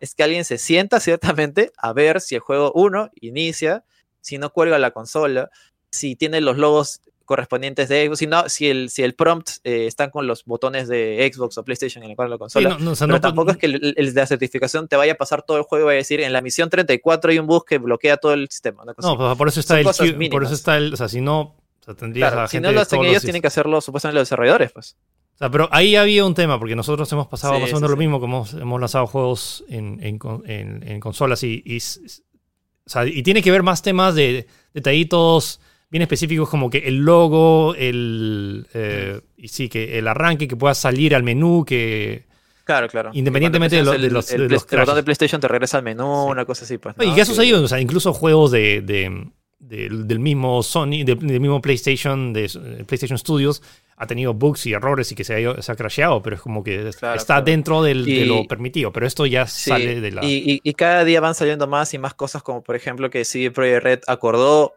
es 0.00 0.16
que 0.16 0.24
alguien 0.24 0.44
se 0.44 0.58
sienta 0.58 0.98
ciertamente 1.00 1.70
a 1.76 1.92
ver 1.92 2.20
si 2.20 2.34
el 2.34 2.40
juego, 2.40 2.72
uno, 2.74 3.10
inicia, 3.20 3.84
si 4.20 4.38
no 4.38 4.50
cuelga 4.50 4.80
la 4.80 4.90
consola, 4.90 5.50
si 5.92 6.16
tiene 6.16 6.40
los 6.40 6.58
logos 6.58 7.00
correspondientes 7.30 7.88
de 7.88 8.06
Xbox, 8.06 8.18
si, 8.18 8.26
no, 8.26 8.48
si, 8.48 8.66
el, 8.68 8.90
si 8.90 9.04
el 9.04 9.14
prompt 9.14 9.48
eh, 9.62 9.86
están 9.86 10.10
con 10.10 10.26
los 10.26 10.44
botones 10.44 10.88
de 10.88 11.30
Xbox 11.32 11.56
o 11.58 11.64
PlayStation 11.64 12.02
en 12.02 12.10
el 12.10 12.16
cual 12.16 12.28
la 12.28 12.34
Sí, 12.34 12.40
consola. 12.40 12.70
no, 12.70 12.78
no, 12.80 12.90
o 12.90 12.94
sea, 12.96 13.06
Pero 13.06 13.18
no- 13.18 13.20
tampoco 13.20 13.52
es 13.52 13.56
que 13.56 13.66
el, 13.66 13.94
el 13.96 14.12
de 14.12 14.20
la 14.20 14.26
certificación 14.26 14.88
te 14.88 14.96
vaya 14.96 15.12
a 15.12 15.14
pasar 15.14 15.42
todo 15.42 15.56
el 15.58 15.62
juego 15.62 15.84
y 15.84 15.86
vaya 15.86 15.96
a 15.98 16.02
decir 16.02 16.20
en 16.20 16.32
la 16.32 16.40
misión 16.42 16.68
34 16.68 17.30
hay 17.30 17.38
un 17.38 17.46
bug 17.46 17.64
que 17.64 17.78
bloquea 17.78 18.16
todo 18.16 18.32
el 18.34 18.48
sistema. 18.50 18.82
No, 18.84 19.16
pues, 19.16 19.36
por 19.38 19.46
eso 19.46 19.60
está 19.60 19.74
Son 19.92 20.06
el 20.06 20.28
por 20.28 20.42
eso 20.42 20.54
está 20.54 20.76
el, 20.76 20.92
o 20.92 20.96
sea, 20.96 21.08
si 21.08 21.20
no, 21.20 21.40
o 21.40 21.54
sea, 21.84 21.94
tendrías 21.94 22.30
Claro, 22.30 22.44
a 22.44 22.48
si 22.48 22.56
gente 22.56 22.66
no 22.68 22.74
lo 22.74 22.80
hacen 22.80 23.00
ellos, 23.02 23.14
los 23.14 23.22
tienen 23.22 23.40
que 23.42 23.48
hacerlo 23.48 23.80
supuestamente 23.80 24.18
los 24.18 24.28
desarrolladores, 24.28 24.72
pues. 24.72 24.96
O 25.36 25.38
sea, 25.38 25.50
pero 25.50 25.68
ahí 25.70 25.94
había 25.94 26.24
un 26.26 26.34
tema, 26.34 26.58
porque 26.58 26.74
nosotros 26.74 27.10
hemos 27.12 27.28
pasado 27.28 27.54
Sí, 27.54 27.60
más 27.60 27.68
o 27.68 27.70
sí, 27.70 27.74
menos 27.76 27.90
lo 27.90 27.96
sí. 27.96 28.00
mismo, 28.00 28.18
como 28.20 28.38
hemos, 28.38 28.54
hemos 28.54 28.80
lanzado 28.80 29.06
juegos 29.06 29.64
en, 29.68 29.98
en 30.02 30.18
con- 30.18 30.42
en- 30.50 30.82
en 30.86 30.98
consolas 31.00 31.42
y, 31.44 31.62
y 31.64 31.78
O 31.78 32.90
sea, 32.90 33.06
y 33.06 33.22
tiene 33.22 33.40
que 33.40 33.50
ver 33.52 33.62
más 33.62 33.82
temas 33.82 34.14
de 34.16 34.46
detallitos 34.74 35.60
bien 35.90 36.02
específicos 36.02 36.48
como 36.48 36.70
que 36.70 36.78
el 36.78 36.98
logo, 36.98 37.74
el, 37.76 38.66
eh, 38.74 39.20
y 39.36 39.48
sí, 39.48 39.68
que 39.68 39.98
el 39.98 40.06
arranque, 40.08 40.46
que 40.48 40.56
pueda 40.56 40.74
salir 40.74 41.14
al 41.14 41.22
menú, 41.22 41.64
que... 41.66 42.24
Claro, 42.64 42.86
claro. 42.88 43.10
Independientemente 43.12 43.74
de, 43.76 43.82
lo- 43.82 43.92
de 43.92 44.10
los, 44.10 44.30
el, 44.30 44.42
de 44.46 44.54
los 44.54 44.66
el 44.72 44.78
botón 44.80 44.94
de. 44.94 45.02
PlayStation 45.02 45.40
te 45.40 45.48
regresa 45.48 45.78
al 45.78 45.82
menú, 45.82 46.26
una 46.26 46.44
cosa 46.44 46.64
así, 46.64 46.78
pues. 46.78 46.94
¿Y 47.00 47.06
¿no? 47.08 47.14
qué 47.16 47.22
ha 47.22 47.24
sucedido? 47.24 47.60
O 47.64 47.66
sea, 47.66 47.80
incluso 47.80 48.12
juegos 48.12 48.52
de, 48.52 48.80
de- 48.82 49.26
del- 49.58 50.06
del 50.06 50.18
mismo 50.20 50.62
Sony, 50.62 51.02
del, 51.04 51.18
del 51.18 51.40
mismo 51.40 51.60
PlayStation, 51.60 52.32
de 52.32 52.44
eh, 52.44 52.84
PlayStation 52.86 53.18
Studios, 53.18 53.60
ha 53.96 54.06
tenido 54.06 54.32
bugs 54.34 54.66
y 54.66 54.72
errores 54.72 55.10
y 55.10 55.16
que 55.16 55.24
se 55.24 55.44
ha, 55.44 55.60
se 55.60 55.72
ha 55.72 55.74
crasheado, 55.74 56.22
pero 56.22 56.36
es 56.36 56.42
como 56.42 56.62
que 56.62 56.76
Claro, 56.96 57.16
está 57.16 57.34
claro. 57.34 57.44
dentro 57.44 57.82
del- 57.82 58.04
de 58.04 58.10
Y- 58.12 58.24
lo 58.26 58.44
permitido. 58.46 58.92
Pero 58.92 59.06
esto 59.06 59.26
ya 59.26 59.46
Sí, 59.48 59.70
sale 59.70 60.00
de 60.00 60.12
la. 60.12 60.24
y, 60.24 60.34
y- 60.36 60.60
y 60.62 60.74
cada 60.74 61.04
día 61.04 61.20
van 61.20 61.34
saliendo 61.34 61.66
más 61.66 61.92
y 61.94 61.98
más 61.98 62.14
cosas, 62.14 62.42
como 62.44 62.62
por 62.62 62.76
ejemplo 62.76 63.10
que 63.10 63.24
CD 63.24 63.50
Projekt 63.50 63.82
Red 63.82 64.00
acordó 64.06 64.74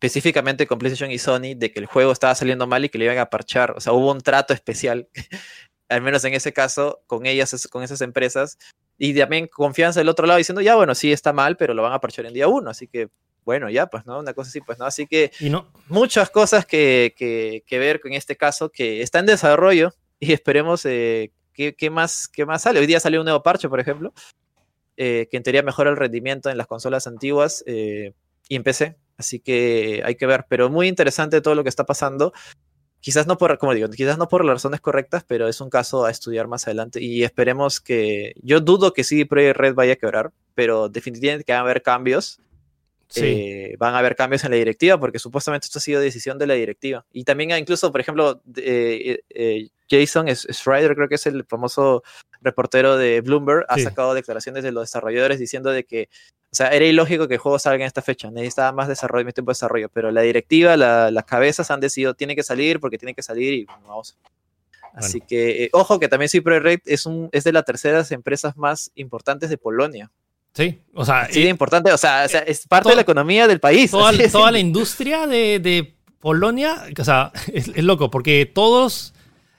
específicamente 0.00 0.66
con 0.66 0.78
PlayStation 0.78 1.10
y 1.10 1.18
Sony 1.18 1.54
de 1.54 1.70
que 1.72 1.78
el 1.78 1.84
juego 1.84 2.10
estaba 2.12 2.34
saliendo 2.34 2.66
mal 2.66 2.82
y 2.84 2.88
que 2.88 2.96
le 2.96 3.04
iban 3.04 3.18
a 3.18 3.26
parchar. 3.28 3.72
O 3.76 3.80
sea, 3.80 3.92
hubo 3.92 4.10
un 4.10 4.22
trato 4.22 4.54
especial, 4.54 5.08
al 5.90 6.00
menos 6.00 6.24
en 6.24 6.32
ese 6.32 6.54
caso, 6.54 7.02
con 7.06 7.26
ellas, 7.26 7.68
con 7.70 7.82
esas 7.82 8.00
empresas. 8.00 8.56
Y 8.96 9.14
también 9.14 9.46
confianza 9.46 10.00
del 10.00 10.08
otro 10.08 10.26
lado 10.26 10.38
diciendo, 10.38 10.62
ya, 10.62 10.74
bueno, 10.74 10.94
sí 10.94 11.12
está 11.12 11.34
mal, 11.34 11.58
pero 11.58 11.74
lo 11.74 11.82
van 11.82 11.92
a 11.92 12.00
parchar 12.00 12.24
en 12.24 12.32
día 12.32 12.48
uno. 12.48 12.70
Así 12.70 12.86
que, 12.88 13.08
bueno, 13.44 13.68
ya, 13.68 13.88
pues, 13.88 14.06
¿no? 14.06 14.18
Una 14.18 14.32
cosa 14.32 14.48
así, 14.48 14.62
pues, 14.62 14.78
¿no? 14.78 14.86
Así 14.86 15.06
que 15.06 15.32
y 15.38 15.50
no, 15.50 15.70
muchas 15.88 16.30
cosas 16.30 16.64
que, 16.64 17.14
que- 17.16 17.62
que 17.66 17.78
ver 17.78 18.00
con 18.00 18.14
este 18.14 18.36
caso 18.36 18.70
que 18.70 19.02
está 19.02 19.18
en 19.18 19.26
desarrollo 19.26 19.92
y 20.18 20.32
esperemos 20.32 20.84
eh, 20.86 21.30
qué, 21.52 21.74
qué 21.74 21.90
más, 21.90 22.26
qué 22.26 22.46
más 22.46 22.62
sale. 22.62 22.80
Hoy 22.80 22.86
día 22.86 23.00
salió 23.00 23.20
un 23.20 23.24
nuevo 23.26 23.42
parche, 23.42 23.68
por 23.68 23.80
ejemplo, 23.80 24.14
eh, 24.96 25.28
que 25.30 25.36
en 25.36 25.42
teoría 25.42 25.62
mejora 25.62 25.90
el 25.90 25.96
rendimiento 25.98 26.48
en 26.48 26.56
las 26.56 26.66
consolas 26.66 27.06
antiguas 27.06 27.62
eh, 27.66 28.12
y 28.48 28.56
en 28.56 28.62
PC. 28.62 28.96
Así 29.20 29.38
que 29.38 30.02
hay 30.04 30.14
que 30.16 30.26
ver, 30.26 30.46
pero 30.48 30.68
muy 30.70 30.88
interesante 30.88 31.40
todo 31.42 31.54
lo 31.54 31.62
que 31.62 31.68
está 31.68 31.84
pasando. 31.84 32.32
Quizás 33.00 33.26
no 33.26 33.36
por, 33.38 33.56
como 33.58 33.72
digo, 33.74 33.88
quizás 33.90 34.18
no 34.18 34.28
por 34.28 34.44
las 34.44 34.54
razones 34.54 34.80
correctas, 34.80 35.24
pero 35.26 35.46
es 35.46 35.60
un 35.60 35.70
caso 35.70 36.04
a 36.06 36.10
estudiar 36.10 36.48
más 36.48 36.66
adelante 36.66 37.00
y 37.02 37.22
esperemos 37.22 37.80
que, 37.80 38.32
yo 38.42 38.60
dudo 38.60 38.92
que 38.92 39.04
CD 39.04 39.26
Projekt 39.26 39.56
Red 39.58 39.74
vaya 39.74 39.92
a 39.92 39.96
quebrar, 39.96 40.32
pero 40.54 40.88
definitivamente 40.88 41.44
que 41.44 41.52
van 41.52 41.60
a 41.60 41.64
haber 41.64 41.82
cambios 41.82 42.38
sí. 43.08 43.20
eh, 43.24 43.76
van 43.78 43.94
a 43.94 43.98
haber 43.98 44.16
cambios 44.16 44.44
en 44.44 44.50
la 44.52 44.56
directiva, 44.56 44.98
porque 44.98 45.18
supuestamente 45.18 45.66
esto 45.66 45.78
ha 45.78 45.82
sido 45.82 46.00
decisión 46.00 46.38
de 46.38 46.46
la 46.46 46.54
directiva. 46.54 47.04
Y 47.12 47.24
también 47.24 47.52
hay 47.52 47.60
incluso, 47.60 47.90
por 47.90 48.00
ejemplo, 48.00 48.42
eh, 48.56 49.20
eh, 49.30 49.68
Jason 49.90 50.28
S- 50.28 50.52
Schreier, 50.52 50.94
creo 50.94 51.08
que 51.08 51.16
es 51.16 51.26
el 51.26 51.44
famoso 51.44 52.02
reportero 52.40 52.96
de 52.96 53.20
Bloomberg, 53.20 53.64
ha 53.68 53.76
Sí. 53.76 53.82
sacado 53.82 54.14
declaraciones 54.14 54.62
de 54.62 54.72
los 54.72 54.84
desarrolladores 54.84 55.38
diciendo 55.38 55.70
de 55.70 55.84
que, 55.84 56.08
o 56.52 56.54
sea, 56.56 56.68
era 56.68 56.84
ilógico 56.84 57.28
que 57.28 57.34
el 57.34 57.40
juego 57.40 57.58
salga 57.58 57.84
en 57.84 57.86
esta 57.86 58.02
fecha, 58.02 58.30
necesitaba 58.30 58.72
más 58.72 58.88
desarrollo, 58.88 59.24
más 59.24 59.34
tiempo 59.34 59.50
de 59.50 59.54
desarrollo, 59.54 59.88
pero 59.88 60.10
la 60.10 60.20
directiva, 60.22 60.76
la- 60.76 61.10
las 61.10 61.24
cabezas 61.24 61.70
han 61.70 61.80
decidido, 61.80 62.14
tiene 62.14 62.34
que 62.34 62.42
salir 62.42 62.80
porque 62.80 62.98
tiene 62.98 63.14
que 63.14 63.22
salir 63.22 63.52
y 63.54 63.64
bueno, 63.66 63.82
vamos. 63.86 64.16
Así 64.94 65.20
que, 65.20 65.64
eh, 65.64 65.70
ojo 65.72 66.00
que 66.00 66.08
también 66.08 66.28
Cyber 66.28 66.62
Red 66.62 66.80
es, 66.86 67.06
un, 67.06 67.28
es 67.30 67.44
de 67.44 67.52
las 67.52 67.64
terceras 67.64 68.10
empresas 68.10 68.56
más 68.56 68.90
importantes 68.96 69.48
de 69.48 69.56
Polonia. 69.56 70.10
Sí, 70.52 70.80
o 70.94 71.04
sea, 71.04 71.28
Sí, 71.30 71.44
eh, 71.44 71.48
importante, 71.48 71.92
o 71.92 71.96
sea, 71.96 72.24
o 72.26 72.28
sea, 72.28 72.40
es 72.40 72.66
parte 72.66 72.82
toda- 72.84 72.92
de 72.92 72.96
la 72.96 73.02
economía 73.02 73.46
del 73.46 73.60
país. 73.60 73.92
toda, 73.92 74.10
es. 74.12 74.32
toda 74.32 74.50
la 74.50 74.58
industria 74.58 75.28
de, 75.28 75.60
de 75.60 75.94
Polonia, 76.18 76.82
o 76.98 77.04
sea, 77.04 77.30
es, 77.52 77.68
es 77.68 77.84
loco, 77.84 78.10
porque 78.10 78.46
todos, 78.52 79.14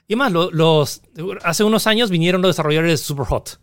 y 0.06 0.16
más, 0.16 0.30
lo- 0.30 0.50
los, 0.50 1.00
hace 1.42 1.64
unos 1.64 1.86
años 1.86 2.10
vinieron 2.10 2.42
los 2.42 2.50
desarrolladores 2.54 2.90
de 2.90 2.96
Superhot, 2.98 3.58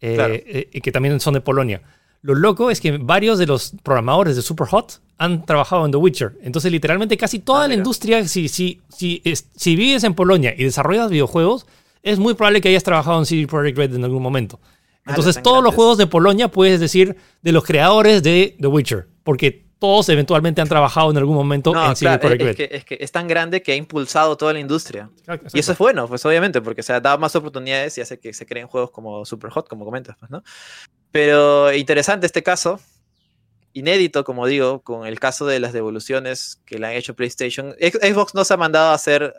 eh, 0.00 0.14
Claro. 0.14 0.34
eh, 0.36 0.80
que 0.80 0.92
también 0.92 1.18
son 1.18 1.34
de 1.34 1.40
Polonia. 1.40 1.82
Lo 2.22 2.34
loco 2.34 2.70
es 2.70 2.80
que 2.80 2.98
varios 2.98 3.38
de 3.38 3.46
los 3.46 3.72
programadores 3.82 4.36
de 4.36 4.42
Superhot 4.42 5.00
han 5.18 5.44
trabajado 5.44 5.84
en 5.84 5.90
The 5.90 5.96
Witcher. 5.98 6.38
Entonces, 6.42 6.70
literalmente, 6.70 7.16
casi 7.16 7.40
toda 7.40 7.64
Ah, 7.64 7.68
la 7.68 7.74
industria, 7.74 8.26
si, 8.28 8.48
si, 8.48 8.80
si, 8.88 9.20
es- 9.24 9.46
si 9.56 9.74
vives 9.76 10.04
en 10.04 10.14
Polonia 10.14 10.54
y 10.56 10.64
desarrollas 10.64 11.10
videojuegos, 11.10 11.66
es 12.02 12.18
muy 12.18 12.34
probable 12.34 12.60
que 12.60 12.68
hayas 12.68 12.84
trabajado 12.84 13.18
en 13.18 13.26
CD 13.26 13.46
Projekt 13.46 13.76
Red 13.78 13.94
en 13.94 14.04
algún 14.04 14.22
momento. 14.22 14.60
Ah, 15.04 15.10
Entonces, 15.10 15.42
todos 15.42 15.62
los 15.64 15.74
juegos 15.74 15.98
de 15.98 16.06
Polonia 16.06 16.48
puedes 16.48 16.78
decir 16.80 17.16
de 17.42 17.52
los 17.52 17.64
creadores 17.64 18.22
de 18.22 18.56
The 18.60 18.66
Witcher, 18.68 19.08
porque 19.24 19.61
todos 19.82 20.08
eventualmente 20.10 20.60
han 20.60 20.68
trabajado 20.68 21.10
en 21.10 21.16
algún 21.16 21.34
momento 21.34 21.74
No, 21.74 21.88
en 21.88 21.96
CD 21.96 22.16
claro, 22.20 22.34
es, 22.36 22.54
que, 22.56 22.68
es 22.70 22.84
que 22.84 22.96
es 23.00 23.10
tan 23.10 23.26
grande 23.26 23.62
que 23.62 23.72
ha 23.72 23.74
impulsado 23.74 24.36
toda 24.36 24.52
la 24.52 24.60
industria. 24.60 25.10
Exacto. 25.18 25.48
Y 25.52 25.58
eso 25.58 25.72
es 25.72 25.78
bueno, 25.78 26.06
pues 26.06 26.24
obviamente, 26.24 26.60
porque 26.62 26.84
se 26.84 26.92
ha 26.92 27.00
dado 27.00 27.18
más 27.18 27.34
oportunidades 27.34 27.98
y 27.98 28.00
hace 28.00 28.20
que 28.20 28.32
se 28.32 28.46
creen 28.46 28.68
juegos 28.68 28.92
como 28.92 29.24
Superhot, 29.24 29.68
como 29.68 29.84
comentas, 29.84 30.16
pues, 30.20 30.30
¿no? 30.30 30.44
Pero 31.10 31.72
interesante 31.74 32.26
este 32.26 32.44
caso, 32.44 32.78
inédito, 33.72 34.22
como 34.22 34.46
digo, 34.46 34.82
con 34.82 35.04
el 35.04 35.18
caso 35.18 35.46
de 35.46 35.58
las 35.58 35.72
devoluciones 35.72 36.60
que 36.64 36.78
le 36.78 36.86
han 36.86 36.92
hecho 36.92 37.16
PlayStation. 37.16 37.74
Xbox 37.80 38.34
no 38.36 38.44
se 38.44 38.54
ha 38.54 38.56
mandado 38.58 38.90
a 38.90 38.94
hacer, 38.94 39.34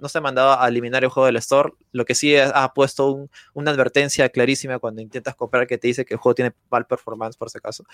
no 0.00 0.08
se 0.08 0.18
ha 0.18 0.20
mandado 0.22 0.58
a 0.58 0.66
eliminar 0.66 1.04
el 1.04 1.10
juego 1.10 1.26
del 1.26 1.36
store, 1.36 1.70
lo 1.92 2.04
que 2.04 2.16
sí 2.16 2.34
ha 2.36 2.72
puesto 2.74 3.10
un- 3.12 3.30
una 3.52 3.70
advertencia 3.70 4.28
clarísima 4.30 4.80
cuando 4.80 5.02
intentas 5.02 5.36
comprar 5.36 5.68
que 5.68 5.78
te 5.78 5.86
dice 5.86 6.04
que 6.04 6.14
el 6.14 6.18
juego 6.18 6.34
tiene 6.34 6.52
mal 6.68 6.84
performance, 6.86 7.36
por 7.36 7.48
si 7.48 7.58
acaso, 7.58 7.84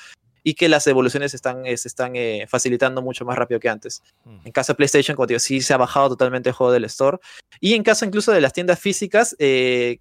y 0.43 0.55
que 0.55 0.68
las 0.68 0.84
devoluciones 0.84 1.34
están, 1.34 1.66
eh, 1.66 1.76
se 1.76 1.88
están 1.88 2.16
eh, 2.16 2.47
facilitando 2.49 3.03
mucho 3.03 3.24
más 3.24 3.36
rápido 3.36 3.61
que 3.61 3.68
antes. 3.68 4.03
En 4.45 4.53
caso 4.53 4.72
de 4.72 4.76
PlayStation, 4.76 5.16
como 5.16 5.26
te 5.26 5.34
digo, 5.34 5.41
sí 5.41 5.61
se 5.61 5.74
ha 5.74 5.76
bajado 5.76 6.09
totalmente 6.11 6.49
el 6.51 6.55
juego 6.55 6.72
del 6.72 6.84
store. 6.84 7.18
Y 7.61 7.74
en 7.74 7.82
caso 7.82 8.05
incluso 8.05 8.32
de 8.32 8.41
las 8.41 8.53
tiendas 8.53 8.78
físicas, 8.78 9.36
eh, 9.38 9.99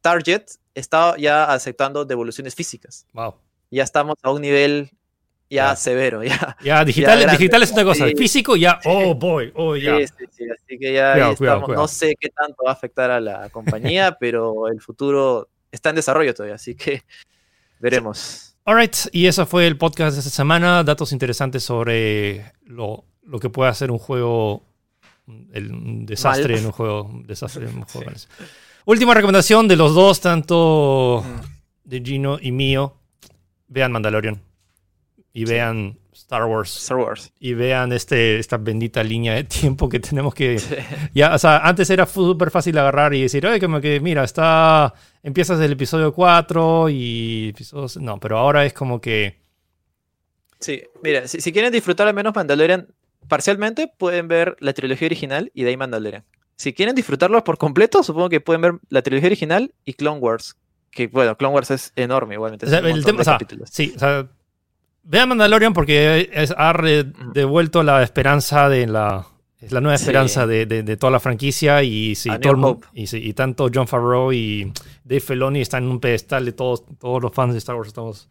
Target 0.00 0.44
está 0.74 1.16
ya 1.16 1.44
aceptando 1.52 2.04
devoluciones 2.04 2.54
físicas. 2.54 3.06
Wow. 3.12 3.34
Ya 3.70 3.84
estamos 3.84 4.16
a 4.22 4.30
un 4.30 4.42
nivel 4.42 4.90
ya 5.48 5.68
Ya. 5.70 5.76
severo. 5.76 6.22
Ya. 6.24 6.56
Ya, 6.62 6.84
digital, 6.84 7.20
grande. 7.20 7.36
digital 7.38 7.62
es 7.62 7.72
otra 7.72 7.84
cosa. 7.84 8.08
Sí. 8.08 8.14
Físico, 8.16 8.56
ya, 8.56 8.80
oh 8.86 9.14
boy, 9.14 9.52
oh 9.54 9.76
ya. 9.76 9.98
Sí, 9.98 10.06
sí, 10.18 10.24
sí, 10.30 10.44
Así 10.50 10.78
que 10.78 10.92
ya 10.94 11.12
Cuidado, 11.12 11.36
cuidado, 11.36 11.62
cuidado. 11.62 11.82
No 11.82 11.88
sé 11.88 12.14
qué 12.18 12.30
tanto 12.30 12.64
va 12.64 12.70
a 12.70 12.72
afectar 12.72 13.10
a 13.10 13.20
la 13.20 13.50
compañía, 13.50 14.16
pero 14.20 14.68
el 14.68 14.80
futuro 14.80 15.48
está 15.70 15.90
en 15.90 15.96
desarrollo 15.96 16.32
todavía, 16.34 16.54
así 16.54 16.74
que 16.74 17.02
veremos. 17.80 18.51
Alright, 18.64 18.94
y 19.10 19.26
eso 19.26 19.44
fue 19.44 19.66
el 19.66 19.76
podcast 19.76 20.14
de 20.14 20.20
esta 20.20 20.30
semana. 20.30 20.84
Datos 20.84 21.12
interesantes 21.12 21.64
sobre 21.64 22.52
lo, 22.64 23.04
lo 23.24 23.40
que 23.40 23.50
puede 23.50 23.70
hacer 23.70 23.90
un 23.90 23.98
juego, 23.98 24.64
el 25.52 25.72
un 25.72 26.06
desastre 26.06 26.54
Mal. 26.54 26.60
en 26.60 26.66
un 26.66 26.72
juego. 26.72 27.02
un 27.04 27.26
desastre 27.26 27.68
en 27.68 27.76
un 27.78 27.82
juego. 27.82 28.12
Última 28.84 29.14
recomendación 29.14 29.66
de 29.66 29.76
los 29.76 29.94
dos, 29.94 30.20
tanto 30.20 31.24
de 31.82 32.00
Gino 32.02 32.38
y 32.40 32.52
mío. 32.52 32.96
Vean 33.66 33.90
Mandalorian. 33.90 34.40
Y 35.32 35.44
vean 35.44 35.98
Star 36.22 36.44
Wars. 36.46 36.76
Star 36.76 36.98
Wars. 36.98 37.32
Y 37.40 37.54
vean 37.54 37.92
este, 37.92 38.38
esta 38.38 38.56
bendita 38.56 39.02
línea 39.02 39.34
de 39.34 39.44
tiempo 39.60 39.88
que 39.88 40.00
tenemos 40.00 40.34
que 40.34 40.60
Ya, 41.12 41.34
o 41.34 41.38
sea, 41.38 41.58
antes 41.58 41.90
era 41.90 42.06
súper 42.06 42.50
fácil 42.50 42.78
agarrar 42.78 43.12
y 43.14 43.22
decir, 43.22 43.46
oye, 43.46 43.60
como 43.60 43.80
que 43.80 44.00
mira, 44.00 44.24
está. 44.24 44.94
Empiezas 45.22 45.60
el 45.60 45.72
episodio 45.72 46.12
4 46.12 46.88
y 46.88 47.48
episodios. 47.50 47.96
No, 47.98 48.18
pero 48.18 48.38
ahora 48.38 48.64
es 48.64 48.72
como 48.72 49.00
que. 49.00 49.40
Sí, 50.58 50.82
mira, 51.02 51.26
si, 51.26 51.40
si 51.40 51.52
quieren 51.52 51.72
disfrutar 51.72 52.08
al 52.08 52.14
menos 52.14 52.34
Mandalorian 52.34 52.88
parcialmente, 53.28 53.92
pueden 53.98 54.28
ver 54.28 54.56
la 54.60 54.72
trilogía 54.72 55.06
original 55.06 55.50
y 55.54 55.64
de 55.64 55.70
ahí 55.70 55.76
Mandalorian. 55.76 56.24
Si 56.56 56.72
quieren 56.72 56.94
disfrutarlo 56.94 57.42
por 57.42 57.58
completo, 57.58 58.02
supongo 58.02 58.28
que 58.28 58.40
pueden 58.40 58.62
ver 58.62 58.74
la 58.88 59.02
trilogía 59.02 59.26
original 59.26 59.74
y 59.84 59.94
Clone 59.94 60.20
Wars. 60.20 60.56
Que 60.90 61.08
bueno, 61.08 61.36
Clone 61.36 61.54
Wars 61.54 61.70
es 61.72 61.92
enorme 61.96 62.34
igualmente. 62.34 62.66
o 62.66 62.68
sea, 62.68 62.78
el 62.78 63.04
tema, 63.04 63.22
de 63.22 63.22
o 63.22 63.24
sea, 63.24 63.38
sí, 63.70 63.92
o 63.96 63.98
sea, 63.98 64.28
vean 65.04 65.28
Mandalorian 65.28 65.72
porque 65.72 66.30
es- 66.32 66.54
ha 66.56 66.72
devuelto 67.34 67.82
la 67.82 68.02
esperanza 68.02 68.68
de 68.68 68.86
la. 68.86 69.26
Es 69.60 69.70
la 69.70 69.80
nueva 69.80 69.96
Sí. 69.96 70.02
esperanza 70.04 70.44
de, 70.46 70.66
de- 70.66 70.82
de 70.82 70.96
toda 70.96 71.12
la 71.12 71.20
franquicia 71.20 71.82
y, 71.84 72.16
sí, 72.16 72.28
todo 72.40 72.80
y, 72.94 73.06
sí, 73.06 73.18
y 73.18 73.32
tanto 73.32 73.70
John 73.72 73.86
Favreau 73.86 74.32
y 74.32 74.72
Dave 75.04 75.20
Filoni 75.20 75.60
están 75.60 75.84
en 75.84 75.90
un 75.90 76.00
pedestal 76.00 76.44
de 76.44 76.52
todos, 76.52 76.82
todos 76.98 77.22
los 77.22 77.32
fans 77.32 77.52
de 77.52 77.58
Star 77.58 77.76
Wars. 77.76 77.86
Estamos, 77.86 78.28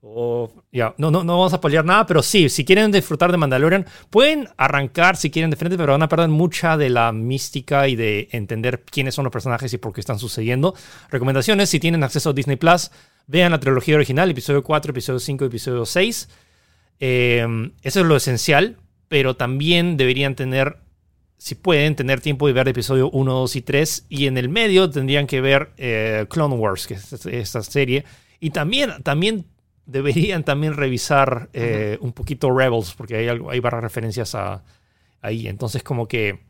oh, 0.00 0.50
ya, 0.72 0.94
no, 0.96 1.10
no, 1.10 1.24
no 1.24 1.34
vamos 1.38 1.52
a 1.52 1.60
pelear 1.60 1.84
nada, 1.84 2.06
pero 2.06 2.22
sí, 2.22 2.48
si 2.48 2.64
quieren 2.64 2.90
disfrutar 2.90 3.30
de 3.30 3.36
Mandalorian, 3.36 3.84
pueden 4.08 4.48
arrancar 4.56 5.18
si 5.18 5.30
quieren 5.30 5.50
de 5.50 5.56
frente, 5.58 5.76
pero 5.76 5.92
van 5.92 6.02
a 6.02 6.08
perder 6.08 6.28
mucha 6.30 6.78
de 6.78 6.88
la 6.88 7.12
mística 7.12 7.86
y 7.86 7.94
de 7.94 8.28
entender 8.32 8.82
quiénes 8.90 9.14
son 9.14 9.24
los 9.24 9.32
personajes 9.32 9.74
y 9.74 9.76
por 9.78 9.92
qué 9.92 10.00
están 10.00 10.18
sucediendo. 10.18 10.74
Recomendaciones, 11.10 11.68
si 11.68 11.80
tienen 11.80 12.02
acceso 12.02 12.30
a 12.30 12.32
Disney 12.32 12.56
Plus, 12.56 12.90
vean 13.26 13.52
la 13.52 13.60
trilogía 13.60 13.96
original, 13.96 14.30
episodio 14.30 14.62
4, 14.62 14.90
episodio 14.90 15.18
5, 15.18 15.44
episodio 15.44 15.86
6. 15.86 16.28
Eh, 17.00 17.72
eso 17.82 18.00
es 18.00 18.06
lo 18.06 18.16
esencial, 18.16 18.76
pero 19.08 19.36
también 19.36 19.96
deberían 19.96 20.34
tener, 20.34 20.78
si 21.36 21.54
pueden, 21.54 21.96
tener 21.96 22.20
tiempo 22.20 22.46
de 22.46 22.52
ver 22.52 22.68
episodio 22.68 23.10
1, 23.10 23.32
2 23.32 23.56
y 23.56 23.62
3. 23.62 24.06
Y 24.08 24.26
en 24.26 24.38
el 24.38 24.48
medio 24.48 24.90
tendrían 24.90 25.26
que 25.26 25.40
ver 25.40 25.72
eh, 25.76 26.26
Clone 26.30 26.54
Wars, 26.54 26.86
que 26.86 26.94
es 26.94 27.26
esta 27.26 27.62
serie. 27.62 28.04
Y 28.40 28.50
también, 28.50 29.02
también 29.02 29.46
deberían 29.86 30.44
también 30.44 30.74
revisar 30.74 31.50
eh, 31.52 31.98
un 32.00 32.12
poquito 32.12 32.50
Rebels, 32.50 32.94
porque 32.94 33.16
hay, 33.16 33.28
algo, 33.28 33.50
hay 33.50 33.60
varias 33.60 33.82
referencias 33.82 34.34
a, 34.34 34.62
ahí. 35.20 35.48
Entonces, 35.48 35.82
como 35.82 36.06
que 36.06 36.40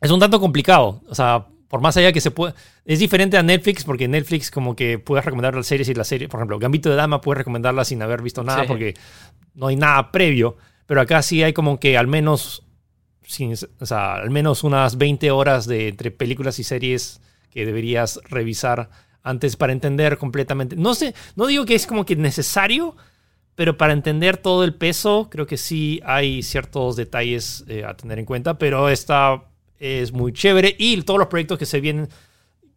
es 0.00 0.10
un 0.10 0.20
tanto 0.20 0.40
complicado. 0.40 1.02
O 1.08 1.14
sea, 1.14 1.46
por 1.68 1.80
más 1.80 1.96
allá 1.96 2.12
que 2.12 2.20
se 2.20 2.30
puede. 2.30 2.54
Es 2.84 2.98
diferente 2.98 3.36
a 3.36 3.42
Netflix, 3.42 3.84
porque 3.84 4.08
Netflix, 4.08 4.50
como 4.50 4.74
que 4.74 4.98
puedes 4.98 5.24
recomendar 5.24 5.54
las 5.54 5.66
series 5.66 5.88
y 5.88 5.94
las 5.94 6.08
series. 6.08 6.28
Por 6.30 6.40
ejemplo, 6.40 6.58
Gambito 6.58 6.88
de 6.90 6.96
Dama 6.96 7.20
puedes 7.20 7.38
recomendarla 7.38 7.84
sin 7.84 8.00
haber 8.02 8.22
visto 8.22 8.42
nada, 8.42 8.62
Sí. 8.62 8.68
porque 8.68 8.94
no 9.54 9.66
hay 9.68 9.76
nada 9.76 10.10
previo. 10.10 10.56
Pero 10.86 11.00
acá 11.02 11.20
sí 11.22 11.42
hay 11.42 11.52
como 11.52 11.78
que 11.78 11.96
al 11.98 12.06
menos. 12.06 12.64
sin- 13.22 13.52
o 13.78 13.84
sea, 13.84 14.14
al 14.14 14.30
menos 14.30 14.64
unas 14.64 14.96
20 14.96 15.30
horas 15.30 15.66
de 15.66 15.88
entre 15.88 16.10
películas 16.10 16.58
y 16.60 16.64
series 16.64 17.20
que 17.50 17.66
deberías 17.66 18.18
revisar 18.30 18.88
antes 19.22 19.54
para 19.56 19.74
entender 19.74 20.16
completamente. 20.16 20.76
No 20.76 20.94
sé, 20.94 21.14
no 21.36 21.46
digo 21.46 21.66
que 21.66 21.74
es 21.74 21.86
como 21.86 22.06
que 22.06 22.16
necesario, 22.16 22.96
pero 23.54 23.76
para 23.76 23.92
entender 23.92 24.38
todo 24.38 24.64
el 24.64 24.72
peso, 24.74 25.28
creo 25.30 25.46
que 25.46 25.58
sí 25.58 26.00
hay 26.06 26.42
ciertos 26.42 26.96
detalles 26.96 27.64
eh, 27.68 27.84
a 27.84 27.94
tener 27.98 28.18
en 28.18 28.24
cuenta. 28.24 28.56
Pero 28.56 28.88
esta 28.88 29.42
es 29.78 30.12
muy 30.12 30.32
chévere 30.32 30.74
y 30.78 31.00
todos 31.02 31.18
los 31.18 31.28
proyectos 31.28 31.58
que 31.58 31.66
se 31.66 31.80
vienen 31.80 32.08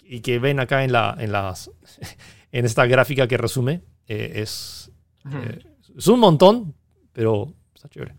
y 0.03 0.19
que 0.21 0.39
ven 0.39 0.59
acá 0.59 0.83
en, 0.83 0.91
la, 0.91 1.15
en, 1.19 1.31
las, 1.31 1.71
en 2.51 2.65
esta 2.65 2.85
gráfica 2.85 3.27
que 3.27 3.37
resume 3.37 3.81
eh, 4.07 4.33
es, 4.35 4.91
eh, 5.31 5.59
es 5.97 6.07
un 6.07 6.19
montón, 6.19 6.73
pero 7.13 7.53
está 7.75 7.87
chévere. 7.89 8.15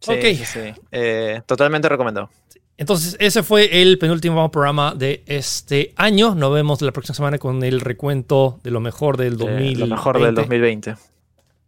Sí, 0.00 0.12
Ok. 0.12 0.20
sí, 0.36 0.44
sí. 0.44 0.60
Eh, 0.92 1.40
totalmente 1.46 1.88
recomendado. 1.88 2.30
Entonces, 2.76 3.16
ese 3.20 3.42
fue 3.44 3.80
el 3.82 3.98
penúltimo 3.98 4.50
programa 4.50 4.94
de 4.94 5.22
este 5.26 5.92
año. 5.96 6.34
Nos 6.34 6.52
vemos 6.52 6.82
la 6.82 6.90
próxima 6.92 7.14
semana 7.14 7.38
con 7.38 7.62
el 7.62 7.80
recuento 7.80 8.58
de 8.64 8.70
lo 8.72 8.80
mejor 8.80 9.16
del 9.16 9.34
Eh, 9.34 9.36
2020. 9.36 9.78
lo 9.80 9.86
mejor 9.86 10.20
del 10.20 10.34
2020. 10.34 10.94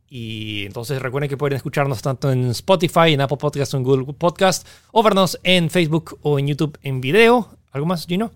Y 0.08 0.64
entonces 0.66 1.02
recuerden 1.02 1.28
que 1.28 1.36
pueden 1.36 1.56
escucharnos 1.56 2.02
tanto 2.02 2.30
en 2.30 2.50
Spotify, 2.50 3.12
en 3.12 3.20
Apple 3.20 3.38
Podcasts 3.38 3.74
o 3.74 3.76
en 3.78 3.82
Google 3.82 4.14
Podcast, 4.14 4.66
o 4.92 5.02
vernos 5.02 5.38
en 5.42 5.70
Facebook 5.70 6.18
o 6.22 6.38
en 6.38 6.46
YouTube 6.48 6.78
en 6.82 7.00
video. 7.00 7.48
¿Algo 7.72 7.86
más, 7.86 8.06
Gino? 8.06 8.30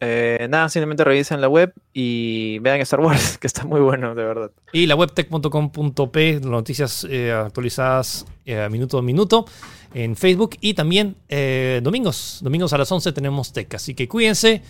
Eh, 0.00 0.46
nada, 0.50 0.68
simplemente 0.68 1.02
revisen 1.04 1.40
la 1.40 1.48
web 1.48 1.72
y 1.94 2.58
vean 2.58 2.80
Star 2.80 3.00
Wars, 3.00 3.38
que 3.40 3.46
está 3.46 3.64
muy 3.64 3.80
bueno, 3.80 4.14
de 4.14 4.24
verdad. 4.24 4.50
Y 4.72 4.86
la 4.86 4.96
web 4.96 5.12
tech.com.p, 5.12 6.40
noticias 6.42 7.06
eh, 7.08 7.32
actualizadas 7.32 8.26
eh, 8.44 8.68
minuto 8.70 8.98
a 8.98 9.02
minuto 9.02 9.46
en 9.94 10.16
Facebook. 10.16 10.56
Y 10.60 10.74
también 10.74 11.16
eh, 11.28 11.80
domingos, 11.82 12.40
domingos 12.42 12.72
a 12.72 12.78
las 12.78 12.92
11 12.92 13.12
tenemos 13.12 13.52
tech. 13.52 13.72
Así 13.74 13.94
que 13.94 14.08
cuídense. 14.08 14.62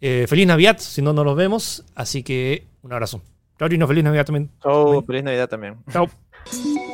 Eh, 0.00 0.24
feliz 0.26 0.46
Navidad, 0.46 0.78
si 0.78 1.02
no, 1.02 1.12
no 1.12 1.24
nos 1.24 1.36
vemos. 1.36 1.84
Así 1.94 2.22
que 2.22 2.66
un 2.82 2.92
abrazo. 2.92 3.20
Chao, 3.60 3.68
Gino, 3.68 3.86
feliz 3.86 4.02
Navidad 4.02 4.24
también. 4.24 4.50
Chau, 4.62 5.04
feliz 5.04 5.22
Navidad 5.22 5.46
también. 5.46 5.76
Chao. 5.92 6.08